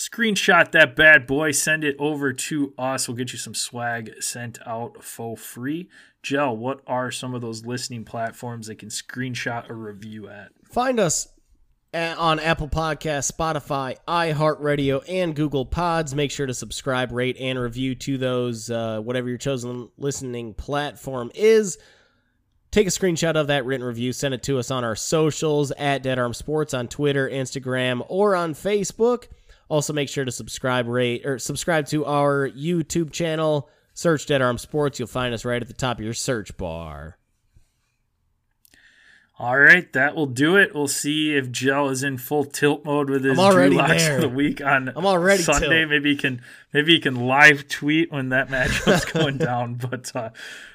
Screenshot 0.00 0.72
that 0.72 0.96
bad 0.96 1.26
boy, 1.26 1.50
send 1.50 1.84
it 1.84 1.94
over 1.98 2.32
to 2.32 2.72
us. 2.78 3.06
We'll 3.06 3.18
get 3.18 3.32
you 3.32 3.38
some 3.38 3.54
swag 3.54 4.14
sent 4.22 4.58
out 4.66 5.04
for 5.04 5.36
free. 5.36 5.90
Gel, 6.22 6.56
what 6.56 6.80
are 6.86 7.10
some 7.10 7.34
of 7.34 7.42
those 7.42 7.66
listening 7.66 8.04
platforms 8.04 8.68
they 8.68 8.74
can 8.74 8.88
screenshot 8.88 9.68
a 9.68 9.74
review 9.74 10.26
at? 10.26 10.52
Find 10.64 10.98
us 10.98 11.28
on 11.92 12.40
Apple 12.40 12.68
Podcasts, 12.68 13.30
Spotify, 13.30 13.98
iHeartRadio, 14.08 15.04
and 15.06 15.36
Google 15.36 15.66
Pods. 15.66 16.14
Make 16.14 16.30
sure 16.30 16.46
to 16.46 16.54
subscribe, 16.54 17.12
rate, 17.12 17.36
and 17.38 17.58
review 17.58 17.94
to 17.96 18.16
those, 18.16 18.70
uh, 18.70 19.02
whatever 19.02 19.28
your 19.28 19.36
chosen 19.36 19.90
listening 19.98 20.54
platform 20.54 21.30
is. 21.34 21.76
Take 22.70 22.86
a 22.86 22.90
screenshot 22.90 23.34
of 23.34 23.48
that 23.48 23.66
written 23.66 23.84
review, 23.84 24.14
send 24.14 24.32
it 24.32 24.42
to 24.44 24.58
us 24.58 24.70
on 24.70 24.82
our 24.82 24.96
socials 24.96 25.72
at 25.72 26.02
Dead 26.02 26.18
Arm 26.18 26.32
Sports 26.32 26.72
on 26.72 26.88
Twitter, 26.88 27.28
Instagram, 27.28 28.02
or 28.08 28.34
on 28.34 28.54
Facebook. 28.54 29.26
Also, 29.70 29.92
make 29.92 30.08
sure 30.08 30.24
to 30.24 30.32
subscribe, 30.32 30.88
rate, 30.88 31.24
or 31.24 31.38
subscribe 31.38 31.86
to 31.86 32.04
our 32.04 32.50
YouTube 32.50 33.12
channel. 33.12 33.68
Search 33.94 34.26
Dead 34.26 34.42
Arm 34.42 34.58
Sports. 34.58 34.98
You'll 34.98 35.06
find 35.06 35.32
us 35.32 35.44
right 35.44 35.62
at 35.62 35.68
the 35.68 35.74
top 35.74 35.98
of 35.98 36.04
your 36.04 36.12
search 36.12 36.56
bar. 36.56 37.16
All 39.40 39.58
right, 39.58 39.90
that 39.94 40.14
will 40.14 40.26
do 40.26 40.56
it. 40.56 40.74
We'll 40.74 40.86
see 40.86 41.34
if 41.34 41.50
Gel 41.50 41.88
is 41.88 42.02
in 42.02 42.18
full 42.18 42.44
tilt 42.44 42.84
mode 42.84 43.08
with 43.08 43.24
his 43.24 43.38
Drew 43.38 43.70
Locks 43.70 44.02
there. 44.02 44.16
of 44.16 44.20
the 44.20 44.28
week 44.28 44.60
on 44.60 44.90
I'm 44.94 45.06
already 45.06 45.42
Sunday. 45.42 45.78
tilt. 45.78 45.88
Maybe 45.88 46.10
he 46.10 46.16
can 46.16 46.42
maybe 46.74 46.92
he 46.92 47.00
can 47.00 47.14
live 47.26 47.66
tweet 47.66 48.12
when 48.12 48.28
that 48.28 48.48
matchup's 48.50 49.04
going 49.12 49.38
down. 49.38 49.76
But 49.76 50.14
uh, 50.14 50.28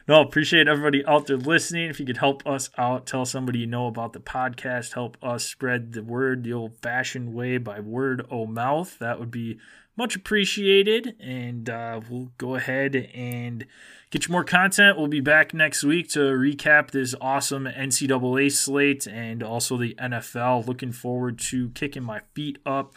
no, 0.07 0.20
appreciate 0.22 0.68
everybody 0.68 1.05
out 1.05 1.28
there 1.28 1.38
listening. 1.38 1.91
If 1.91 1.99
you 1.99 2.07
could 2.07 2.18
help 2.18 2.41
us 2.47 2.72
out, 2.76 3.05
tell 3.05 3.24
somebody 3.24 3.59
you 3.59 3.68
know 3.68 3.86
about 3.86 4.13
the 4.13 4.20
podcast, 4.20 4.93
help 4.93 5.16
us 5.22 5.45
spread 5.45 5.93
the 5.93 6.01
word 6.01 6.43
the 6.43 6.53
old 6.53 6.76
fashioned 6.82 7.36
way 7.36 7.59
by 7.59 7.80
word 7.80 8.26
o' 8.32 8.47
mouth. 8.47 8.97
That 8.97 9.20
would 9.20 9.30
be 9.30 9.59
much 9.95 10.16
appreciated. 10.16 11.16
And 11.20 11.70
uh, 11.70 12.01
we'll 12.09 12.32
go 12.39 12.55
ahead 12.55 12.95
and 13.13 13.68
get 14.16 14.30
you 14.30 14.32
more 14.32 14.45
content. 14.45 14.97
We'll 14.97 15.09
be 15.09 15.20
back 15.20 15.53
next 15.53 15.84
week 15.84 16.07
to 16.11 16.20
recap 16.20 16.91
this 16.91 17.13
awesome 17.20 17.66
NCAA 17.66 18.49
slate 18.49 19.05
and 19.07 19.43
also 19.43 19.76
the 19.76 19.93
NFL. 19.95 20.66
Looking 20.66 20.93
forward 20.93 21.38
to 21.39 21.68
kicking 21.72 22.01
my 22.03 22.22
feet 22.34 22.57
up. 22.66 22.95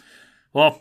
Well, 0.53 0.81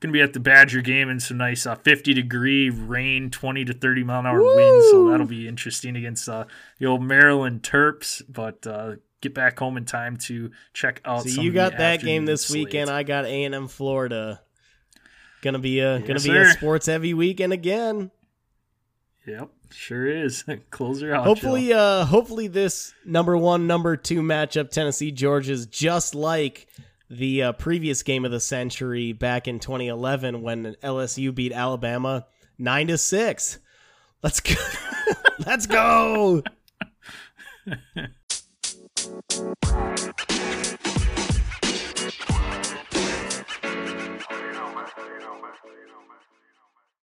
gonna 0.00 0.12
be 0.12 0.22
at 0.22 0.32
the 0.32 0.40
Badger 0.40 0.80
game 0.80 1.10
in 1.10 1.20
some 1.20 1.36
nice 1.36 1.66
uh, 1.66 1.74
50 1.74 2.14
degree 2.14 2.70
rain, 2.70 3.28
20 3.28 3.66
to 3.66 3.74
30 3.74 4.04
mile 4.04 4.20
an 4.20 4.26
hour 4.26 4.40
winds. 4.42 4.90
So 4.90 5.10
that'll 5.10 5.26
be 5.26 5.46
interesting 5.46 5.96
against 5.96 6.30
uh, 6.30 6.46
the 6.78 6.86
old 6.86 7.02
Maryland 7.02 7.62
Terps. 7.62 8.22
But 8.26 8.66
uh, 8.66 8.94
get 9.20 9.34
back 9.34 9.58
home 9.58 9.76
in 9.76 9.84
time 9.84 10.16
to 10.16 10.50
check 10.72 11.02
out. 11.04 11.28
So 11.28 11.42
you 11.42 11.52
got 11.52 11.76
that 11.76 12.00
game 12.00 12.24
this 12.24 12.46
slate. 12.46 12.68
weekend. 12.68 12.88
I 12.88 13.02
got 13.02 13.26
A 13.26 13.44
and 13.44 13.54
M 13.54 13.68
Florida. 13.68 14.40
Gonna 15.42 15.58
be 15.58 15.80
a 15.80 15.98
gonna 15.98 16.14
Yes, 16.14 16.24
be 16.24 16.38
a 16.38 16.46
sports 16.52 16.86
heavy 16.86 17.12
weekend 17.12 17.52
again. 17.52 18.10
Yep, 19.26 19.50
sure 19.70 20.06
is. 20.06 20.44
Closer 20.70 21.14
out. 21.14 21.24
Hopefully, 21.24 21.72
uh, 21.72 22.04
hopefully 22.04 22.48
this 22.48 22.94
number 23.04 23.36
one, 23.36 23.66
number 23.66 23.96
two 23.96 24.22
matchup, 24.22 24.70
Tennessee 24.70 25.10
Georgia, 25.10 25.52
is 25.52 25.66
just 25.66 26.14
like 26.14 26.68
the 27.10 27.42
uh, 27.42 27.52
previous 27.52 28.02
game 28.02 28.24
of 28.24 28.30
the 28.30 28.40
century 28.40 29.12
back 29.12 29.46
in 29.46 29.60
2011 29.60 30.42
when 30.42 30.74
LSU 30.82 31.34
beat 31.34 31.52
Alabama 31.52 32.26
nine 32.58 32.88
to 32.88 32.98
six. 32.98 33.58
Let's 34.22 34.40
go. 34.40 34.54
Let's 35.46 35.66
go. 35.66 36.42